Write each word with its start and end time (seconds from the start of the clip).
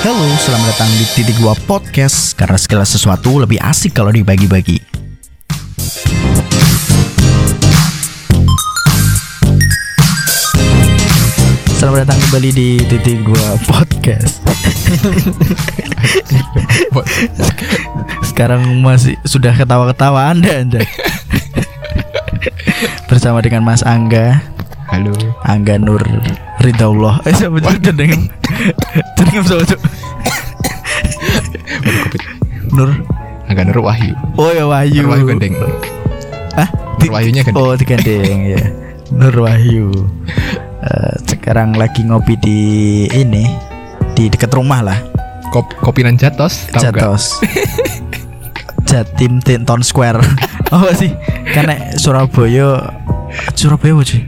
Halo, 0.00 0.24
selamat 0.40 0.64
datang 0.72 0.88
di 0.96 1.04
Titik 1.12 1.36
Dua 1.44 1.52
Podcast 1.68 2.32
Karena 2.32 2.56
segala 2.56 2.88
sesuatu 2.88 3.36
lebih 3.36 3.60
asik 3.60 3.92
kalau 3.92 4.08
dibagi-bagi. 4.08 4.80
Selamat 11.76 12.08
datang 12.08 12.16
kembali 12.16 12.48
di 12.48 12.68
Titik 12.88 13.20
Dua 13.28 13.60
Podcast. 13.68 14.40
Sekarang 18.24 18.80
masih 18.80 19.20
sudah 19.28 19.52
ketawa-ketawa 19.52 20.32
Anda 20.32 20.64
Anda 20.64 20.80
Bersama 23.04 23.44
dengan 23.44 23.68
Mas 23.68 23.84
Angga. 23.84 24.40
Halo. 24.88 25.12
Angga 25.44 25.76
Nur 25.76 26.00
Ridaullah 26.64 27.20
Eh 27.28 27.36
siapa 27.36 27.60
sih 27.60 28.39
Jeneng 29.16 29.44
siapa 29.44 29.64
Cuk? 29.66 29.80
Nur 32.70 32.90
Agak 33.50 33.66
Nur 33.66 33.82
Wahyu. 33.82 34.14
Oh 34.38 34.50
ya 34.50 34.64
Wahyu 34.64 35.02
Nur 35.02 35.10
Wahyu 35.10 35.24
gandeng. 35.26 35.54
Hah? 36.54 36.68
Nur 37.00 37.10
Wahyunya 37.10 37.42
gandeng. 37.42 37.58
Oh 37.58 37.72
digandeng 37.74 38.40
ya 38.46 38.62
Nur 39.10 39.34
Wahyu 39.36 39.88
Eh, 40.80 41.12
Sekarang 41.28 41.76
lagi 41.76 42.00
ngopi 42.02 42.40
di 42.40 42.60
ini 43.06 43.44
Di 44.16 44.32
dekat 44.32 44.48
rumah 44.50 44.80
lah 44.80 44.96
Kop 45.52 45.68
kopinan 45.76 46.16
Jatos. 46.16 46.72
Jatos 46.72 47.36
Jatim 48.86 49.44
Tinton 49.44 49.84
Square 49.84 50.24
Oh 50.72 50.88
sih 50.94 51.12
Karena 51.52 51.92
Surabaya 51.94 52.96
Surabaya 53.52 53.92
apa 53.92 54.04
sih? 54.06 54.22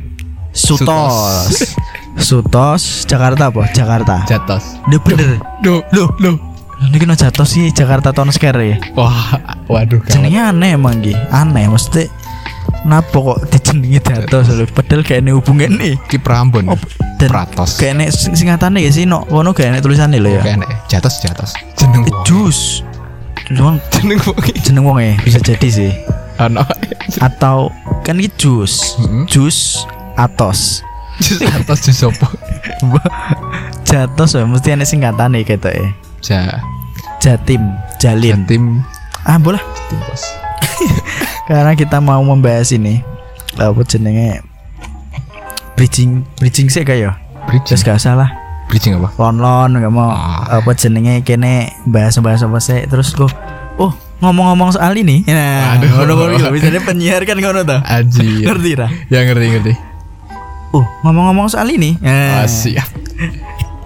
Sutos 0.52 0.84
Sutos 0.84 1.73
Jakarta 3.04 3.50
apa? 3.50 3.66
Jakarta 3.68 4.22
Jatos. 4.24 4.78
Dia 4.86 4.98
bener 4.98 5.36
Duh, 5.60 5.82
Loh 5.90 6.08
loh. 6.18 6.36
Ini 6.80 6.96
kena 6.96 7.14
jatuh 7.14 7.45
sih 7.45 7.70
Jakarta 7.70 8.10
Town 8.10 8.26
Square 8.28 8.58
ya 8.60 8.76
Wah, 8.95 9.38
waduh. 9.66 10.02
Jenengnya 10.04 10.51
aneh 10.51 10.74
emang 10.74 10.98
Gi 10.98 11.14
Aneh 11.29 11.66
Mesti 11.66 12.10
Kenapa 12.82 13.14
kok 13.14 13.38
dijenengi 13.46 13.98
jatuh 13.98 14.42
selalu 14.42 14.66
Padahal 14.68 15.02
kayak 15.02 15.23
ini 15.23 15.30
hubungan 15.30 15.70
nih 15.73 15.95
Ki 16.04 16.18
Prambon. 16.18 16.66
Oh, 16.66 16.79
dan 17.16 17.30
Pratos. 17.30 17.79
Kayak 17.79 17.92
ini 17.95 18.06
sing- 18.09 18.34
singkatannya 18.34 18.82
gak 18.82 18.90
sih 18.92 19.07
No 19.07 19.23
Kono 19.23 19.51
kayak 19.51 19.68
ini 19.68 19.80
tulisannya 19.80 20.18
loh 20.18 20.32
ya 20.32 20.42
Kayak. 20.42 20.66
Jatos 20.86 21.23
Jatos. 21.23 21.54
Jeneng. 21.74 22.02
Jus 22.23 22.82
Cuman 23.46 23.79
Jeneng 23.92 24.18
wong. 24.18 24.36
jeneng 24.59 24.82
wong 24.84 24.98
ya 24.98 25.14
Bisa 25.20 25.38
jadi 25.38 25.68
sih 25.68 25.90
Ano. 26.36 26.66
Atau 27.20 27.70
Kan 28.02 28.18
ini 28.18 28.26
jus 28.34 28.98
Mm-mm. 28.98 29.30
Jus 29.30 29.86
Atos 30.14 30.82
Jatos 31.18 31.80
jus 31.82 32.01
opo? 32.02 32.27
Jatos 33.82 34.32
ya 34.32 34.45
Mesti 34.45 34.68
ada 34.71 34.82
singkatannya 34.82 35.43
gitu 35.43 35.69
ya 35.69 35.88
Ja. 36.23 36.63
Jatim 37.19 37.63
Jalin 37.99 38.43
Jatim. 38.43 38.65
Ah 39.23 39.37
boleh 39.37 39.59
bos. 39.93 40.23
Karena 41.49 41.74
kita 41.74 41.99
mau 41.99 42.19
membahas 42.21 42.71
ini 42.71 43.02
apa 43.52 43.82
jenenge 43.82 44.43
bridging 45.74 46.23
bridging 46.37 46.66
sih 46.66 46.82
kayak 46.82 47.19
Bridging. 47.45 47.69
terus 47.69 47.82
gak 47.82 47.99
salah 47.99 48.30
Bridging 48.66 48.97
apa? 48.97 49.10
lon 49.19 49.37
lon 49.37 49.71
nggak 49.73 49.91
mau 49.91 50.09
Ah. 50.09 50.59
apa 50.59 50.73
jenenge 50.73 51.21
kene 51.21 51.74
bahas 51.85 52.16
bahas 52.16 52.41
apa 52.41 52.59
sih 52.59 52.87
terus 52.87 53.13
kok 53.13 53.29
oh 53.76 53.91
ngomong-ngomong 54.19 54.73
soal 54.73 54.95
ini 54.95 55.26
nah 55.26 55.74
Aduh. 55.76 55.91
ngono-ngono 55.99 56.38
gitu 56.38 56.51
bisa 56.51 56.80
penyiar 56.80 57.23
kan 57.23 57.37
ngono 57.37 57.63
tuh 57.63 57.82
ngerti 57.82 58.71
ra 58.73 58.88
Ya 59.10 59.23
ngerti 59.23 59.47
ngerti. 59.49 59.73
Oh 60.73 60.84
ngomong-ngomong 61.04 61.48
soal 61.48 61.68
ini. 61.68 61.96
Ah, 62.02 62.45
siap. 62.48 62.88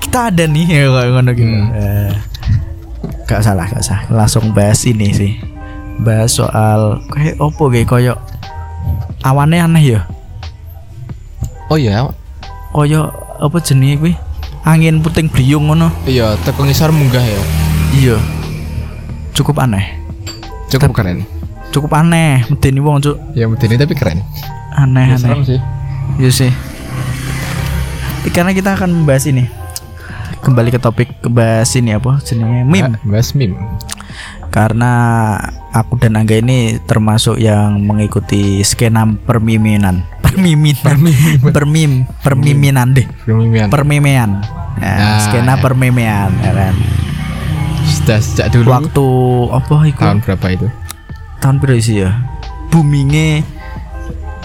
kita 0.01 0.31
ada 0.33 0.45
nih 0.47 0.65
ya 0.70 0.87
ngono 0.89 1.31
gitu. 1.34 1.51
Hmm. 1.51 1.75
Eh, 1.75 2.12
gak 3.27 3.43
salah 3.43 3.67
gak 3.69 3.83
salah. 3.84 4.06
Langsung 4.09 4.55
bahas 4.55 4.87
ini 4.87 5.11
sih. 5.12 5.33
Bahas 6.01 6.37
soal 6.39 7.03
kayak 7.11 7.37
opo 7.43 7.69
kayak 7.69 7.91
koyo 7.91 8.15
awannya 9.27 9.61
aneh 9.66 9.84
ya? 9.99 10.00
Oh 11.66 11.75
iya, 11.75 12.06
koyo 12.71 13.11
apa 13.43 13.59
jenenge 13.59 13.99
kuwi? 13.99 14.15
Angin 14.66 15.03
puting 15.03 15.31
beliung 15.31 15.71
ngono. 15.71 15.91
Iya 16.06 16.38
teko 16.43 16.66
munggah 16.91 17.22
ya. 17.22 17.41
iya. 17.94 18.16
Cukup 19.34 19.59
aneh. 19.62 19.99
Cukup 20.71 20.94
keren. 20.97 21.22
cukup 21.77 21.93
aneh 21.93 22.41
medeni 22.49 22.81
wong 22.81 23.05
cuk. 23.05 23.21
Ya 23.37 23.44
ini 23.44 23.77
tapi 23.77 23.93
keren. 23.93 24.25
aneh 24.72 25.12
Ya, 25.12 25.16
aneh. 25.16 25.21
serem 25.21 25.43
sih. 25.44 25.61
iya 26.16 26.31
sih 26.32 26.50
karena 28.31 28.53
kita 28.53 28.75
akan 28.75 28.91
membahas 28.92 29.26
ini. 29.26 29.47
Kembali 30.37 30.70
ke 30.70 30.78
topik 30.78 31.10
bahas 31.26 31.75
ini 31.75 31.91
apa 31.92 32.22
jenenge 32.22 32.62
meme. 32.62 32.94
Ah, 32.94 33.00
Bahas 33.03 33.34
meme. 33.34 33.59
karena 34.47 34.92
aku 35.69 36.00
dan 36.00 36.16
Angga 36.16 36.41
ini 36.41 36.81
termasuk 36.81 37.37
yang 37.37 37.76
mengikuti 37.82 38.62
skena 38.62 39.04
permiminan. 39.04 40.00
Permimin 40.22 40.76
permim 41.42 41.91
permiminan 42.22 42.94
deh. 42.94 43.04
Meme 43.26 43.69
permimean 43.69 44.41
Nah, 44.76 44.97
nah, 44.97 45.19
skena 45.25 45.56
ya. 45.56 45.60
permimean 45.60 46.31
ya 46.41 46.53
kan? 46.53 46.75
Sudah 47.88 48.20
sejak 48.20 48.47
dulu. 48.53 48.69
waktu 48.70 49.06
apa 49.56 49.76
itu? 49.88 50.00
Tahun 50.00 50.20
berapa 50.20 50.47
itu? 50.53 50.66
tahun 51.37 51.56
berapa 51.60 51.81
sih 51.81 51.97
ya? 52.04 52.10
Boomingnya 52.69 53.41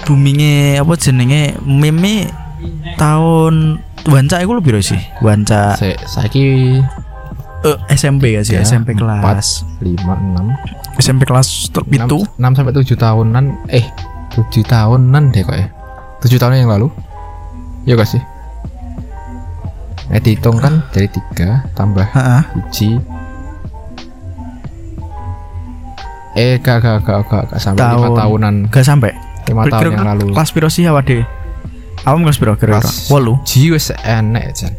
boomingnya 0.04 0.82
apa 0.82 0.94
jenenge 0.98 1.56
meme 1.62 2.28
tahun 2.98 3.82
wanca 4.10 4.36
itu 4.42 4.52
lebih 4.54 4.82
sih 4.82 5.02
wanca 5.22 5.78
Saya 5.78 5.94
saiki 6.10 6.78
eh, 7.62 7.78
SMP 7.94 8.34
ya 8.34 8.42
sih 8.42 8.58
Ya, 8.58 8.66
SMP 8.66 8.98
kelas 8.98 9.66
5 9.80 9.98
6 10.02 10.98
SMP 11.02 11.26
kelas 11.26 11.70
terpitu 11.70 12.26
6 12.38 12.58
sampai 12.58 12.74
7 12.74 12.86
tahunan 12.98 13.46
eh 13.70 13.86
7 14.32 14.64
tahunan 14.64 15.24
deh 15.36 15.44
kok 15.44 15.56
ya. 15.60 15.68
7 16.24 16.40
tahun 16.40 16.64
yang 16.64 16.72
lalu. 16.72 16.88
Ya 17.84 18.00
gak 18.00 18.08
sih? 18.08 18.22
Eh 20.08 20.22
dihitung 20.24 20.56
kan 20.56 20.84
dari 20.96 21.08
3 21.12 21.76
tambah 21.76 22.04
Heeh. 22.06 22.42
biji 22.56 23.00
Eh 26.32 26.56
gak 26.64 26.80
gak 26.80 27.04
gak 27.04 27.28
gak, 27.28 27.44
gak 27.52 27.60
sampai 27.60 27.84
Tahun. 27.84 28.16
5 28.16 28.20
tahunan 28.24 28.54
gak 28.72 28.86
sampai 28.88 29.12
5 29.52 29.68
tahun 29.68 29.92
yang 30.00 30.08
lalu 30.16 30.32
kelas 30.32 30.52
piro 30.56 30.70
sih 30.72 30.88
awak 30.88 31.04
dhewe 31.08 31.24
awam 32.04 32.24
kelas 32.24 32.38
piro 32.38 32.54
kira-kira. 32.56 32.82
8 32.82 33.46
Ji 33.46 33.72
wis 33.72 33.92
enek 33.96 34.46
jan. 34.54 34.74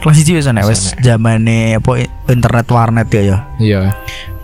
Kelas 0.00 0.16
1 0.16 0.36
wis 0.36 0.46
wis 0.46 0.66
Wis 0.68 0.82
enek. 0.92 1.00
zamane 1.00 1.58
apa 1.76 1.90
internet 2.28 2.66
warnet 2.68 3.08
ya 3.08 3.22
ya? 3.22 3.38
Iya. 3.56 3.80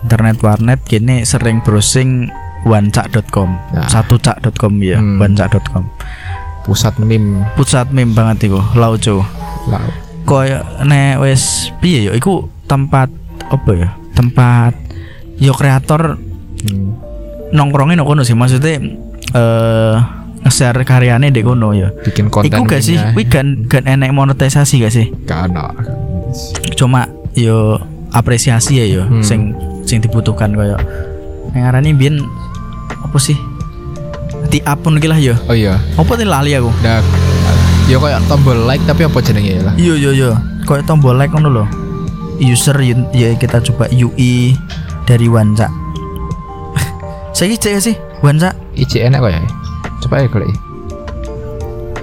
Internet 0.01 0.37
warnet 0.41 0.79
kini 0.81 1.21
sering 1.23 1.61
browsing 1.61 2.31
wancak.com 2.61 3.49
Nah. 3.73 3.89
satu 3.89 4.17
cak.com 4.17 4.73
ya 4.79 4.97
Hmm. 4.97 5.17
wancak.com 5.17 5.85
pusat 6.61 6.93
meme. 6.97 7.41
Pusat 7.53 7.89
meme 7.89 8.13
banget 8.13 8.47
iku 8.47 8.61
lauco 8.73 9.25
lah 9.65 9.81
koyo 10.21 10.61
nek 10.85 11.17
wis 11.19 11.73
piye 11.81 12.05
ya 12.05 12.13
iku 12.13 12.45
tempat 12.65 13.09
apa 13.49 13.71
ya? 13.73 13.89
Tempat 14.13 14.73
yo 15.37 15.53
kreator 15.53 16.21
hmm. 16.61 16.89
nongkrongin 17.51 17.97
nang 17.97 18.05
kono 18.05 18.21
sih 18.21 18.37
maksudnya 18.37 18.77
eh 19.33 19.95
nge-share 20.41 20.81
karyane 20.81 21.29
di 21.29 21.41
kono 21.41 21.71
ya. 21.71 21.93
Bikin 22.01 22.27
konten 22.27 22.49
iku 22.49 22.65
gak 22.65 22.81
sih? 22.81 22.97
kuwi 23.13 23.25
kan 23.25 23.65
kan 23.69 23.85
enek 23.85 24.09
monetisasi 24.09 24.81
gak 24.81 24.93
sih? 24.93 25.07
Gak 25.25 25.53
cuma 26.75 27.05
yo 27.37 27.77
apresiasi 28.11 28.81
ya 28.81 28.85
yo 28.87 29.03
Hmm. 29.05 29.21
sing 29.21 29.53
sing 29.85 30.01
dibutuhkan 30.01 30.51
koyo. 30.51 30.75
Yang 31.53 31.61
ngarani 31.67 31.89
biyen 31.93 32.15
apa 32.89 33.17
sih? 33.17 33.37
Di 34.49 34.59
upon 34.65 34.97
iki 34.97 35.07
lah 35.07 35.19
yo. 35.21 35.35
Oh 35.45 35.55
iya. 35.55 35.77
Apa 35.95 36.17
nih 36.17 36.27
lali 36.27 36.51
aku? 36.57 36.71
Dah, 36.81 36.99
ya 37.87 37.99
kayak 37.99 38.23
tombol 38.27 38.57
like 38.65 38.83
tapi 38.87 39.05
apa 39.05 39.17
jenenge 39.21 39.59
ya 39.59 39.63
lah? 39.63 39.73
iya 39.77 39.93
iya 39.95 40.11
iya. 40.11 40.29
Koyo 40.65 40.81
tombol 40.83 41.15
like 41.15 41.31
ngono 41.31 41.49
lho. 41.51 41.65
User 42.41 42.73
ya 43.13 43.37
kita 43.37 43.61
coba 43.61 43.85
UI 43.93 44.57
dari 45.05 45.29
Wanca 45.29 45.69
saya 47.37 47.53
cek 47.53 47.77
sih? 47.77 47.95
Wanca 48.25 48.49
ICN 48.73 49.13
kok 49.13 49.29
ya? 49.29 49.41
Coba 50.01 50.25
ya 50.25 50.27
kalau 50.27 50.49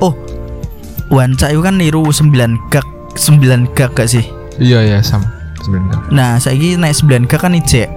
oh 0.01 0.15
Wanca 1.09 1.51
itu 1.51 1.61
kan 1.65 1.81
niru 1.81 2.05
9 2.07 2.31
gag 2.71 2.87
9 3.17 3.75
gag 3.75 3.91
gak 3.97 4.09
sih 4.09 4.25
Iya 4.59 4.83
ya 4.83 4.99
sama 5.03 5.39
sebenarnya. 5.63 5.99
Nah, 6.11 6.31
saiki 6.41 6.81
naik 6.81 6.97
9K 6.97 7.33
kan 7.37 7.53
ijek. 7.55 7.89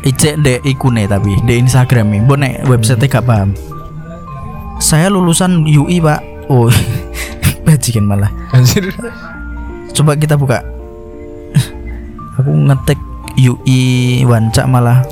Ijek 0.00 0.34
dek 0.40 0.60
ikune 0.64 1.04
tapi 1.06 1.36
di 1.44 1.54
Instagram 1.60 2.10
nih. 2.10 2.20
Mbok 2.24 2.38
nek 2.40 2.54
website 2.66 3.06
gak 3.06 3.24
paham. 3.24 3.54
Saya 4.80 5.12
lulusan 5.12 5.68
UI, 5.68 6.00
Pak. 6.00 6.48
Oh. 6.48 6.72
Bajingan 7.68 8.08
malah. 8.08 8.32
Anjir. 8.56 8.88
Coba 9.92 10.16
kita 10.16 10.40
buka. 10.40 10.64
Aku 12.40 12.56
ngetik 12.56 12.96
UI 13.36 14.24
Wancak 14.24 14.64
malah 14.64 15.04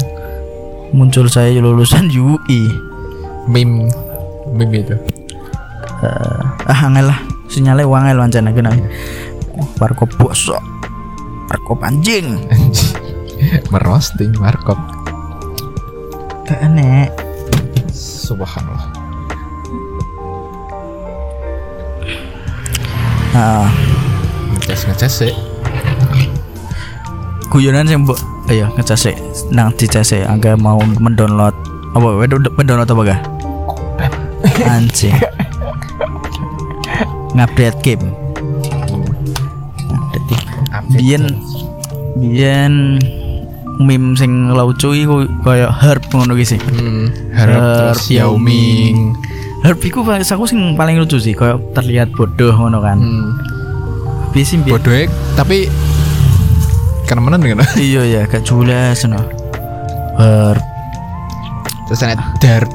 muncul 0.92 1.28
saya 1.28 1.60
lulusan 1.60 2.08
UI. 2.16 2.72
Meme. 3.48 3.88
Meme 4.52 4.78
itu. 4.84 4.96
ah 5.98 6.84
angel 6.86 7.10
lah. 7.10 7.18
Sinyalnya 7.48 7.88
wangel 7.88 8.20
wancana 8.20 8.52
kena 8.52 8.70
warkop 9.80 10.12
bosok. 10.20 10.60
Warkop 11.48 11.80
anjing. 11.82 12.44
Merosting 13.72 14.36
warkop. 14.36 14.78
Gak 16.44 16.60
enek. 16.64 17.12
Subhanallah. 17.92 18.92
Nah, 23.32 23.70
ngecas 24.56 24.82
ngecas 24.88 25.12
sih. 25.24 25.34
Guyonan 27.48 27.88
sih 27.88 27.96
mbok 27.96 28.37
ayo 28.48 28.72
ngecas 28.76 29.08
sih 29.08 29.16
nang 29.52 29.72
dicas 29.76 30.08
sih 30.12 30.24
angga 30.24 30.56
mau 30.56 30.80
mendownload 30.80 31.52
apa 31.92 32.08
wedo 32.16 32.40
mendownload 32.56 32.88
apa 32.88 33.02
gak 33.04 33.20
anjing. 34.68 35.14
Ngupdate 37.34 37.78
game. 37.84 38.06
Biyen 40.94 41.24
biyen 42.18 42.74
meme 43.78 44.16
sing 44.18 44.50
lucu 44.50 44.90
iku 44.96 45.28
kaya 45.44 45.70
herb 45.70 46.02
ngono 46.10 46.34
ki 46.34 46.46
sih. 46.56 46.60
Hmm, 46.60 47.12
Herb, 47.34 47.94
Yao 48.10 48.34
Ming. 48.40 49.14
Herb 49.62 49.78
iku 49.82 50.02
aku 50.02 50.44
sing 50.48 50.74
paling 50.74 50.98
lucu 50.98 51.18
sih 51.20 51.34
kaya 51.34 51.60
terlihat 51.76 52.10
bodoh 52.14 52.54
ngono 52.54 52.82
kan. 52.82 52.98
Hmm. 52.98 53.30
bodoh 54.70 54.94
tapi 55.34 55.66
karena 57.08 57.20
mana 57.20 57.36
dengan 57.40 57.64
iya 57.80 58.04
ya 58.04 58.22
gak 58.24 58.44
jelas 58.44 59.00
no 59.04 59.18
herb 60.20 60.60
terus 61.88 62.04
ada 62.04 62.20
darp 62.38 62.68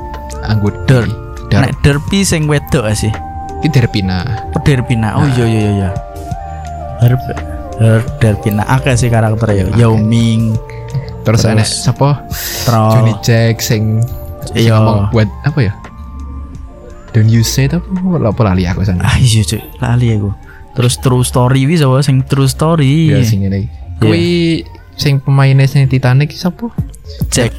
anggut 0.43 0.73
Darp. 0.89 1.07
darp 1.47 1.61
nek 1.61 1.73
derpi 1.79 2.25
sing 2.25 2.49
wedok 2.49 2.89
sih 2.91 3.13
ini 3.61 3.69
darpina 3.69 4.19
Oh 4.51 4.59
Derpina. 4.59 5.15
Oh 5.15 5.23
iya 5.29 5.45
iya 5.45 5.59
iya 5.59 5.71
iya. 5.71 5.89
Herb 6.99 7.19
Herb 7.79 8.05
Derpina 8.17 8.63
akeh 8.65 8.91
sih 8.93 9.07
karakter 9.07 9.47
ya. 9.49 9.63
Yao 9.77 9.95
Ming, 9.95 10.55
terus, 11.23 11.43
Terus. 11.43 11.51
ada 11.51 11.63
siapa 11.63 12.27
Troll. 12.63 12.91
Johnny 12.91 13.13
Jack 13.21 13.59
sing 13.59 14.03
Iya. 14.51 14.75
ngomong 14.75 15.09
buat 15.09 15.27
apa 15.43 15.59
ya 15.61 15.73
don't 17.11 17.27
you 17.27 17.39
say 17.41 17.65
itu 17.65 17.79
apa 17.79 18.27
apa 18.27 18.41
lali 18.43 18.67
aku 18.67 18.83
sana 18.83 19.03
Ah 19.03 19.15
iya 19.15 19.39
cuy, 19.41 19.63
lali 19.79 20.11
aku. 20.11 20.29
Terus 20.73 20.93
True 20.99 21.23
Story 21.23 21.63
wis 21.63 21.79
apa 21.79 22.01
sing 22.01 22.19
True 22.23 22.47
Story. 22.47 23.09
ya 23.09 23.23
sing 23.23 23.47
ini 23.47 23.69
kui 24.03 24.27
sing 24.99 25.17
pemainnya 25.23 25.65
sing 25.65 25.87
Titanic 25.89 26.35
siapa 26.35 26.69
Jack 27.31 27.51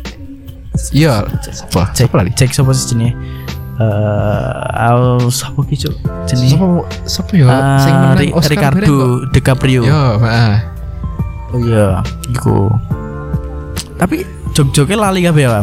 iya 0.94 1.24
siapa 1.42 1.90
Jack 1.94 2.10
siapa 2.10 2.14
lali 2.20 2.30
Jack 2.34 2.50
sapa 2.54 2.70
sih 2.74 2.94
jenenge? 2.94 3.14
Eh 3.74 4.86
al 4.86 5.18
sapa 5.34 5.66
ki 5.66 5.74
cuk? 5.74 5.94
Jenenge 6.30 6.54
siapa 6.54 6.66
siapa 7.06 7.32
ya 7.34 7.46
Ah, 7.50 7.82
sing 7.82 7.94
menang 7.94 8.30
Oscar. 8.38 8.50
Ricardo 8.54 8.96
DiCaprio. 9.34 9.82
Yo, 9.82 10.02
ah. 10.22 10.62
Oh 11.50 11.58
iya, 11.58 12.02
iku. 12.30 12.70
Tapi 13.98 14.22
jog-joge 14.54 14.94
lali 14.94 15.26
kabeh 15.26 15.46
ya, 15.46 15.62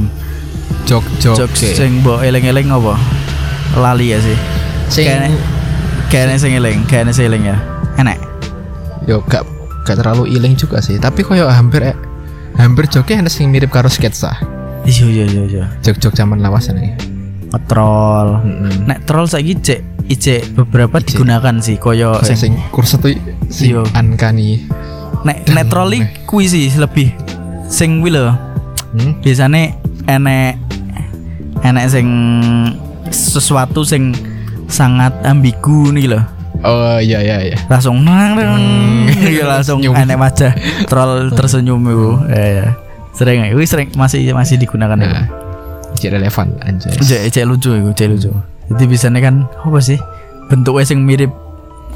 jok. 0.88 1.04
Jog 1.24 1.52
sing 1.56 2.04
mbok 2.04 2.24
eling-eling 2.24 2.68
apa? 2.72 2.96
Lali 3.80 4.12
ya 4.12 4.20
sih. 4.20 4.36
sing 4.92 5.08
Kayaknya 6.12 6.36
sing 6.36 6.52
eling, 6.60 6.84
kayaknya 6.92 7.16
sing 7.16 7.32
eling 7.32 7.44
ya. 7.48 7.58
Enak. 7.96 8.20
yo 9.10 9.18
gak 9.26 9.42
gak 9.92 10.00
terlalu 10.00 10.32
iling 10.32 10.56
juga 10.56 10.80
sih, 10.80 10.96
tapi 10.96 11.28
koyo 11.28 11.52
hampir 11.52 11.92
eh, 11.92 11.96
hampir 12.56 12.88
joknya 12.88 13.28
ada 13.28 13.32
sing 13.32 13.52
mirip 13.52 13.68
karo 13.68 13.92
sketsa. 13.92 14.32
Iya 14.88 15.06
iya 15.06 15.26
iya 15.28 15.44
iya. 15.46 15.66
Jok-jok 15.84 16.16
zaman 16.16 16.40
lawasan 16.40 16.80
ini. 16.80 16.96
Ngetrol. 17.52 18.40
Heeh. 18.42 18.74
Nek 18.88 19.00
troll 19.04 19.28
saiki 19.28 19.54
cek 19.60 19.80
icek 20.08 20.42
beberapa 20.56 20.98
digunakan 21.04 21.56
sih 21.62 21.76
koyo 21.78 22.20
sing 22.26 22.36
sing 22.36 22.54
kursa 22.72 22.96
tuh 23.00 23.12
sing 23.52 23.76
Iya. 23.76 23.84
uncanny. 23.96 24.66
nek 25.22 25.46
nek 25.54 25.70
troll 25.70 25.94
kuwi 26.26 26.48
sih 26.50 26.72
lebih 26.80 27.12
sing 27.68 28.00
kuwi 28.02 28.16
lho. 28.16 28.32
Hmm? 28.96 29.20
Biasane 29.22 29.76
enek 30.08 30.58
enek 31.62 31.86
sing 31.92 32.08
sesuatu 33.12 33.84
sing 33.86 34.16
sangat 34.66 35.12
ambigu 35.28 35.92
nih 35.94 36.08
loh. 36.18 36.24
Oh 36.62 36.98
iya 37.02 37.20
iya 37.26 37.38
iya. 37.42 37.58
Langsung 37.68 38.06
nang 38.06 38.38
nang 38.38 38.62
iya, 39.10 39.46
langsung 39.50 39.82
enek 40.02 40.18
wajah 40.18 40.54
troll 40.86 41.34
tersenyum 41.34 41.82
itu. 41.86 42.12
Ya 42.30 42.46
ya. 42.46 42.68
Sering 43.18 43.50
kuwi 43.52 43.66
sering 43.66 43.90
masih 43.98 44.32
masih 44.32 44.56
digunakan 44.62 44.96
itu. 44.98 45.10
Nah, 45.10 45.28
jadi 45.98 46.22
relevan 46.22 46.56
anjay. 46.62 46.94
Cek 46.96 47.34
cek 47.34 47.46
lucu 47.50 47.74
itu, 47.76 47.90
cek 47.98 48.08
lucu. 48.08 48.32
Jadi 48.72 48.84
biasanya 48.88 49.20
kan 49.20 49.36
apa 49.50 49.80
sih? 49.84 50.00
Bentuknya 50.48 50.86
sing 50.88 51.04
mirip 51.04 51.34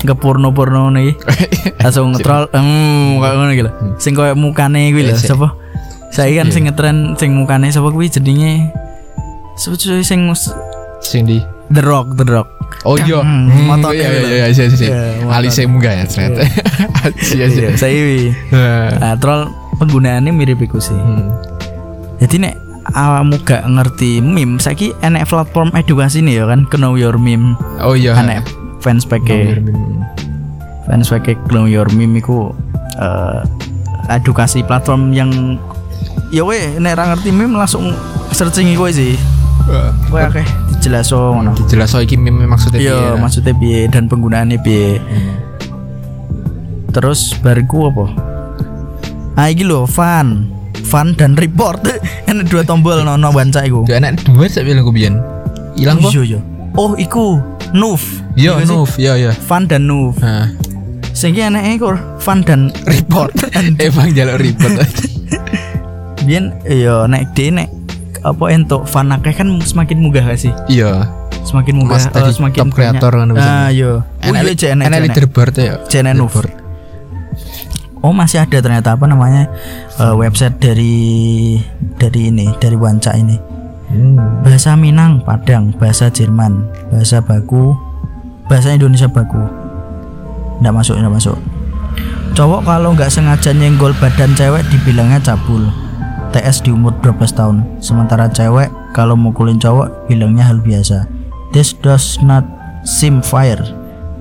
ke 0.02 0.14
porno-porno 0.18 0.92
nih. 0.92 1.16
langsung 1.86 2.18
ngetrol 2.18 2.50
hmm 2.50 3.22
kayak 3.22 3.36
ngono 3.38 3.52
gitu 3.54 3.72
sing 4.02 4.18
koyo 4.18 4.34
mukane 4.34 4.90
kuwi 4.90 5.06
lho 5.06 5.14
sik. 5.14 5.38
sapa 5.38 5.54
saya 6.10 6.34
kan 6.42 6.50
sing 6.50 6.66
ngetren 6.66 7.14
sing 7.14 7.38
mukane 7.38 7.70
sapa 7.70 7.94
kuwi 7.94 8.10
jenenge 8.10 8.74
sing 9.56 10.22
Sing 11.06 11.22
di 11.30 11.38
The 11.70 11.86
Rock 11.86 12.18
The 12.18 12.26
Rock 12.26 12.55
Oh 12.86 12.94
iya, 12.96 13.18
iya 13.18 13.20
iya 13.20 14.14
gitu. 14.14 14.30
iya 14.30 14.46
iya 14.46 14.66
iya. 14.66 14.66
Iya, 14.78 15.02
Ali 15.28 15.50
motor. 15.50 15.58
saya 15.58 15.68
munggah 15.68 15.94
ya 15.94 16.06
ternyata. 16.06 16.42
Iya 17.34 17.46
iya. 17.58 17.70
saya 17.74 17.98
wi 17.98 18.20
nah, 18.54 19.18
troll 19.18 19.50
penggunaannya 19.76 20.32
mirip 20.32 20.62
iku 20.62 20.78
sih 20.78 20.94
Hmm. 20.94 21.34
jadi 22.18 22.36
nek 22.46 22.54
awakmu 22.94 23.42
gak 23.42 23.66
ngerti 23.66 24.22
meme 24.22 24.56
saiki 24.56 24.94
enek 25.02 25.26
platform 25.26 25.74
edukasi 25.74 26.22
nih 26.22 26.40
ya 26.40 26.46
kan 26.46 26.70
Know 26.72 26.94
Your 26.94 27.18
Meme 27.18 27.58
Oh 27.82 27.98
iya. 27.98 28.14
enek 28.16 28.46
fans 28.80 29.04
pakai 29.04 29.58
fans 30.86 31.10
pakai 31.10 31.34
Know 31.50 31.66
Your 31.66 31.90
Meme 31.90 32.22
iku 32.22 32.54
eh, 32.96 33.42
edukasi 34.08 34.62
platform 34.62 35.10
yang 35.12 35.58
ya 36.30 36.46
we 36.46 36.62
nek 36.78 36.96
ra 36.96 37.10
ngerti 37.12 37.34
meme 37.34 37.58
langsung 37.58 37.90
searching 38.30 38.70
iku 38.70 38.86
sih 38.88 39.18
kowe 40.10 40.22
akeh? 40.22 40.46
dijelas 40.86 41.10
ngono. 41.10 41.58
Jelas 41.66 41.90
so 41.90 41.98
iki 41.98 42.14
meme 42.14 42.46
maksudnya 42.46 42.78
iya 42.78 42.94
piye. 42.94 43.18
maksudnya 43.18 43.54
piye 43.58 43.80
dan 43.90 44.06
penggunaannya 44.06 44.58
piye? 44.62 45.02
Hmm. 45.02 45.36
terus 46.94 47.36
bariku 47.44 47.90
apa? 47.92 48.06
Ah 49.36 49.50
iki 49.52 49.66
lho 49.66 49.90
fun 49.90 50.48
fun 50.86 51.18
dan 51.18 51.34
report. 51.36 51.82
Enak 52.30 52.48
dua 52.48 52.62
tombol 52.62 53.02
nono 53.02 53.34
wanca 53.34 53.66
iku. 53.66 53.84
Dua 53.90 53.98
anak 53.98 54.22
dua 54.30 54.46
saya 54.46 54.70
bilang 54.70 54.86
gue 54.86 54.94
biyen. 54.94 55.18
Hilang 55.76 56.00
oh, 56.00 56.08
kok. 56.08 56.12
iya 56.16 56.22
iya. 56.38 56.40
Oh 56.78 56.94
iku. 56.96 57.42
Nuf. 57.76 58.24
Iya, 58.38 58.62
Iya? 58.62 58.68
Nuf, 58.70 58.92
iya 58.96 59.14
iya. 59.20 59.32
fun 59.36 59.68
dan 59.68 59.90
Nuf. 59.90 60.16
Nah, 60.22 60.48
sing 61.12 61.36
aneh 61.36 61.76
kok 61.76 61.98
fun 62.22 62.46
dan 62.46 62.72
report. 62.88 63.34
Emang 63.84 64.13
jalur 64.16 64.38
ribet 64.39 64.80
aja. 64.80 65.06
Biyen 66.25 66.56
ya 66.63 67.10
nek 67.10 67.36
de 67.36 67.51
nek 67.51 67.70
apa 68.25 68.44
entuk 68.50 68.89
fan 68.89 69.13
akeh 69.13 69.32
kan 69.32 69.46
semakin 69.62 70.01
munggah 70.01 70.25
gak 70.25 70.41
sih? 70.41 70.53
Iya. 70.65 71.05
Semakin 71.46 71.77
munggah 71.77 72.01
Mas 72.01 72.10
tadi 72.10 72.34
semakin 72.34 72.60
top 72.60 72.74
creator 72.74 73.12
kan 73.13 73.29
banyak. 73.29 73.38
bisa. 73.38 73.51
Ah 73.53 73.70
iya. 73.70 73.91
Oh 74.01 74.34
iya 74.34 74.53
cek 74.58 74.70
enek. 74.74 74.86
leaderboard 75.05 75.53
ya. 75.55 75.74
Nuf. 76.12 76.34
Oh 78.01 78.13
masih 78.13 78.41
ada 78.41 78.58
ternyata 78.58 78.94
apa 78.94 79.05
namanya 79.05 79.50
eh, 79.98 80.13
website 80.13 80.58
dari 80.58 81.58
dari 81.98 82.29
ini 82.29 82.50
dari 82.58 82.77
Wanca 82.77 83.13
ini 83.13 83.38
Hmm. 83.86 84.41
bahasa 84.41 84.74
Minang 84.74 85.22
Padang 85.22 85.70
bahasa 85.77 86.10
Jerman 86.10 86.65
bahasa 86.89 87.22
baku 87.22 87.77
bahasa 88.50 88.74
Indonesia 88.74 89.05
baku 89.05 89.38
nggak 90.58 90.74
masuk 90.74 90.98
nggak 90.98 91.13
masuk 91.13 91.38
cowok 92.34 92.65
kalau 92.65 92.98
nggak 92.98 93.13
sengaja 93.13 93.53
nyenggol 93.53 93.94
badan 94.01 94.34
cewek 94.34 94.65
dibilangnya 94.74 95.22
cabul 95.22 95.70
TS 96.36 96.68
di 96.68 96.75
umur 96.75 96.92
12 97.00 97.32
tahun. 97.32 97.63
Sementara 97.80 98.27
cewek 98.27 98.68
kalau 98.92 99.15
mukulin 99.15 99.56
cowok 99.56 100.12
bilangnya 100.12 100.44
hal 100.51 100.60
biasa. 100.60 101.08
This 101.56 101.72
does 101.72 102.20
not 102.20 102.44
seem 102.84 103.24
fire 103.24 103.63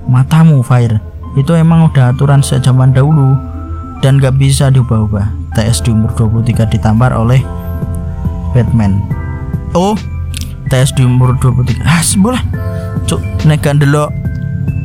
matamu 0.05 0.61
fire 0.61 1.01
itu 1.35 1.57
emang 1.57 1.91
udah 1.91 2.13
aturan 2.15 2.45
sejak 2.45 2.71
zaman 2.71 2.95
dahulu 2.95 3.35
dan 4.05 4.23
gak 4.23 4.37
bisa 4.39 4.71
diubah-ubah. 4.71 5.27
TS 5.55 5.87
di 5.87 5.91
umur 5.95 6.11
23 6.15 6.67
ditampar 6.71 7.15
oleh 7.15 7.43
Batman. 8.55 9.03
Oh 9.75 9.99
TS 10.71 10.95
di 10.95 11.07
umur 11.07 11.39
23 11.39 11.83
ah 11.87 12.03
sebelah 12.03 12.43
cuk 13.07 13.21
nek 13.47 13.63
gak 13.63 13.79
ndelok 13.79 14.11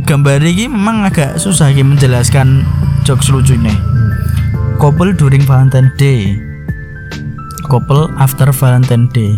gambar 0.06 0.42
ini 0.44 0.70
memang 0.70 1.06
agak 1.06 1.38
susah 1.38 1.72
menjelaskan 1.74 2.66
jokes 3.08 3.30
lucu 3.34 3.56
ini 3.58 3.74
couple 4.78 5.14
during 5.16 5.42
Valentine 5.46 5.90
Day 5.98 6.49
couple 7.62 8.08
after 8.16 8.48
Valentine 8.50 9.08
Day 9.08 9.36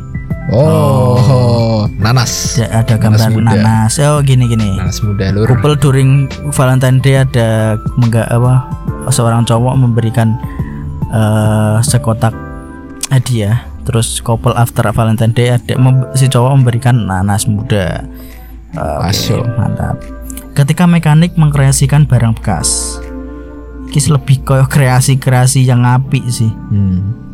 Oh, 0.51 1.87
nanas. 1.95 2.57
Ya, 2.57 2.67
ada 2.73 2.97
Nanas 2.97 3.23
gambar 3.23 3.29
muda. 3.31 3.55
nanas 3.55 3.93
oh 3.99 4.19
gini 4.19 4.45
gini 4.45 4.75
Nanas 4.75 4.99
muda 4.99 5.29
lur. 5.29 5.47
couple 5.47 5.75
during 5.75 6.09
Valentine 6.49 6.97
Day 6.97 7.15
ada 7.19 7.77
mengga 7.95 8.27
apa 8.27 8.67
seorang 9.07 9.41
cowok 9.41 9.73
memberikan 9.77 10.35
eh, 11.07 11.77
sekotak 11.81 12.35
hadiah 13.07 13.63
terus 13.81 14.19
couple 14.19 14.51
after 14.53 14.83
Valentine 14.87 15.31
Day 15.31 15.47
ada 15.51 15.73
mem- 15.75 16.09
si 16.13 16.25
cowok 16.25 16.51
memberikan 16.53 16.99
nanas 17.01 17.45
muda 17.45 18.03
oke, 18.71 19.01
Masuk. 19.03 19.43
mantap 19.55 19.97
ketika 20.53 20.83
mekanik 20.83 21.33
mengkreasikan 21.33 22.03
barang 22.03 22.35
bekas 22.35 22.99
kis 23.87 24.07
lebih 24.07 24.41
koyo 24.41 24.65
kreasi-kreasi 24.65 25.61
yang 25.61 25.83
apik 25.83 26.23
sih 26.27 26.51
Hmm. 26.69 27.30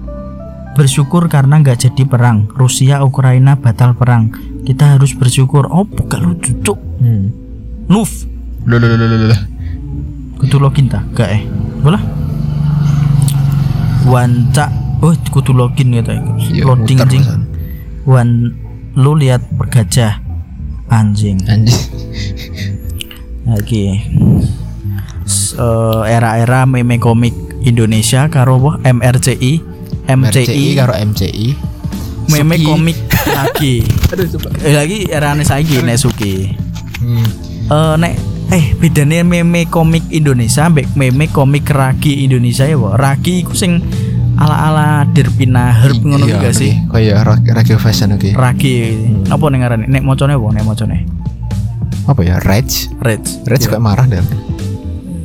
Bersyukur 0.77 1.25
karena 1.25 1.57
nggak 1.57 1.89
jadi 1.89 2.05
perang. 2.05 2.45
Rusia 2.53 3.01
Ukraina 3.01 3.57
batal 3.57 3.97
perang. 3.97 4.29
Kita 4.61 4.93
harus 4.93 5.11
bersyukur. 5.11 5.65
Oh 5.67 5.83
gak 5.83 6.21
lucu 6.21 6.53
cuk 6.61 6.77
Hmm. 6.97 7.29
Nuf. 7.87 8.25
Kudu 10.37 10.57
login 10.57 10.85
ta? 10.87 11.01
Gak 11.11 11.29
eh. 11.31 11.41
Bola. 11.79 11.97
Wanca. 14.05 14.65
Oh 14.97 15.13
kudu 15.29 15.53
login 15.53 15.93
gitu 15.93 16.09
Iya, 16.09 16.63
loading 16.63 16.97
pesan. 16.99 17.45
wan 18.03 18.29
lu 18.93 19.13
lihat 19.13 19.45
bergajah 19.51 20.17
anjing. 20.89 21.37
Anjing. 21.45 21.81
lagi. 23.45 23.85
S- 25.23 25.53
eh, 25.53 26.03
era-era 26.09 26.65
meme 26.65 26.97
komik 26.97 27.31
Indonesia 27.61 28.25
karo 28.27 28.57
MRCI 28.79 29.61
MCI 30.07 30.65
karo 30.73 30.93
MCI. 30.95 31.47
meme 32.27 32.59
komik 32.59 32.99
lagi 33.25 33.87
Aduh, 34.11 34.27
coba. 34.35 34.51
eh, 34.59 34.73
lagi 34.73 35.07
era 35.07 35.31
saiki 35.37 35.79
nek 35.79 35.95
Suki 35.95 36.51
Hmm. 36.97 37.23
eh 37.67 37.93
nek 37.95 38.13
eh 38.49 38.73
bedanya 38.73 39.21
meme 39.21 39.63
komik 39.65 40.09
Indonesia 40.09 40.65
mbek 40.65 40.91
meme 40.93 41.27
komik 41.27 41.67
ragi 41.67 42.23
Indonesia 42.23 42.63
ya 42.63 42.73
Pak. 42.73 42.93
Ragi 42.95 43.33
iku 43.41 43.53
sing 43.53 43.79
ala-ala 44.33 45.05
Derpina 45.07 45.69
Herb 45.71 46.01
ngono 46.01 46.25
Iya, 46.25 46.41
gak 46.41 46.53
sih? 46.53 46.73
oke. 46.85 46.97
Kayak 46.97 47.17
ra- 47.21 47.45
radio 47.53 47.77
fashion 47.77 48.11
oke. 48.11 48.33
Ragi. 48.33 48.97
Apa 49.27 49.45
ning 49.47 49.61
ngarane? 49.61 49.85
Nek 49.85 50.01
mocone 50.01 50.33
apa 50.33 50.47
nek 50.51 50.63
mocone? 50.63 50.97
Apa 52.05 52.21
ya? 52.21 52.35
Rage. 52.39 52.89
Red. 52.97 53.21
Rage 53.45 53.65
kayak 53.65 53.79
marah 53.79 54.05
deh. 54.05 54.21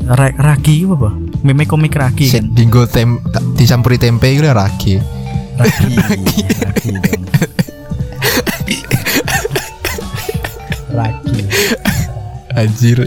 Ra- 0.05 0.37
ragi 0.37 0.83
apa? 0.85 1.09
Meme 1.43 1.67
komik 1.67 1.99
ragi 1.99 2.31
kan. 2.31 2.55
Dinggo 2.55 2.87
tem 2.87 3.19
dicampuri 3.59 3.99
tempe 3.99 4.31
iku 4.31 4.47
ya 4.47 4.55
ragi. 4.55 5.03
Ragi. 5.59 5.91
Ragi. 6.63 6.89
dong. 6.95 7.23
Ragi. 10.95 11.41
Anjir. 12.55 12.99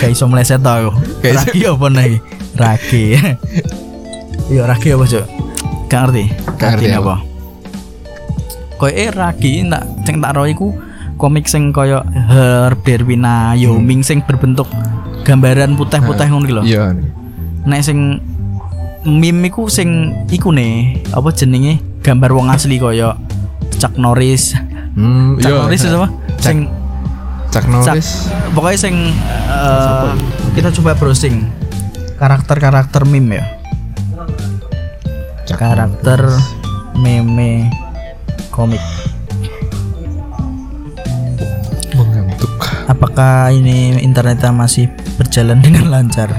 Kayak 0.00 0.16
iso 0.16 0.24
meleset 0.24 0.64
tau 0.64 0.96
Ragi 1.20 1.60
apa 1.64 1.86
nih? 1.92 2.20
Ragi. 2.56 3.04
Iya 4.50 4.66
ragi 4.68 4.88
apa 4.92 5.04
cok? 5.06 5.26
Gak 5.88 6.00
ngerti. 6.06 6.24
Gak 6.58 6.68
ngerti 6.76 6.90
apa. 6.92 7.14
Koyo 8.76 8.92
eh 8.96 9.10
ragi 9.12 9.64
tak 9.68 9.84
sing 10.08 10.16
tak 10.24 10.32
ro 10.36 10.44
iku 10.48 10.72
komik 11.20 11.44
sing 11.44 11.68
koyo 11.72 12.00
Herb 12.04 12.80
Derwina 12.80 13.52
Yoming 13.52 14.00
sing 14.00 14.24
berbentuk 14.24 14.68
gambaran 15.24 15.76
putih-putih 15.76 16.26
ngono 16.30 16.44
iki 16.46 16.54
lho. 16.54 16.62
Iya. 16.64 16.84
Nek 17.66 17.80
sing 17.84 18.20
meme 19.04 19.48
iku 19.48 19.68
sing 19.72 20.12
iku 20.28 20.52
nih 20.52 21.00
apa 21.16 21.32
jenenge 21.32 21.80
gambar 22.04 22.30
wong 22.36 22.48
asli 22.52 22.76
koyo 22.76 23.16
Chuck 23.80 23.96
Norris. 23.96 24.52
Hmm, 24.96 25.40
Chuck 25.40 25.52
iya. 25.52 25.60
Norris 25.64 25.80
itu 25.84 25.96
apa? 25.96 26.08
Sing 26.40 26.56
Chuck 27.48 27.66
Norris. 27.66 28.28
pokoknya 28.52 28.78
sing 28.78 28.94
eh, 29.48 30.10
kita 30.52 30.68
coba 30.80 30.94
browsing 30.98 31.48
karakter-karakter 32.20 33.08
meme 33.08 33.40
ya. 33.40 33.44
Chuck 35.48 35.60
karakter 35.60 36.20
meme 37.00 37.72
komik. 38.52 38.82
mengantuk. 41.96 42.52
Apakah 42.88 43.52
ini 43.52 44.00
internetnya 44.00 44.52
masih 44.52 44.88
berjalan 45.20 45.60
dengan 45.64 45.92
lancar? 45.92 46.32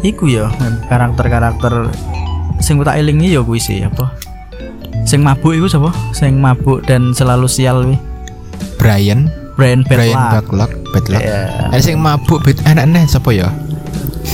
Iku 0.00 0.24
ya 0.32 0.48
karakter-karakter 0.88 1.92
sing 2.58 2.80
tak 2.80 2.96
elingi 2.96 3.36
ya 3.36 3.44
kuwi 3.44 3.60
sih 3.60 3.84
apa? 3.84 4.08
Sing 5.04 5.20
mabuk 5.20 5.52
iku 5.52 5.68
sapa? 5.68 5.92
Sing 6.16 6.40
mabuk 6.40 6.84
dan 6.88 7.12
selalu 7.12 7.44
sial 7.48 7.84
kuwi. 7.84 7.96
Brian, 8.78 9.28
Brian 9.58 9.82
Brian 9.84 10.14
Bedluck. 10.14 10.32
Backlog, 10.32 10.72
Backlog. 10.94 11.20
Iya. 11.22 11.72
Ada 11.74 11.82
sing 11.82 11.96
mabuk 11.98 12.40
bet 12.46 12.58
enak 12.64 12.86
nih 12.88 13.04
siapa 13.04 13.30
ya? 13.34 13.48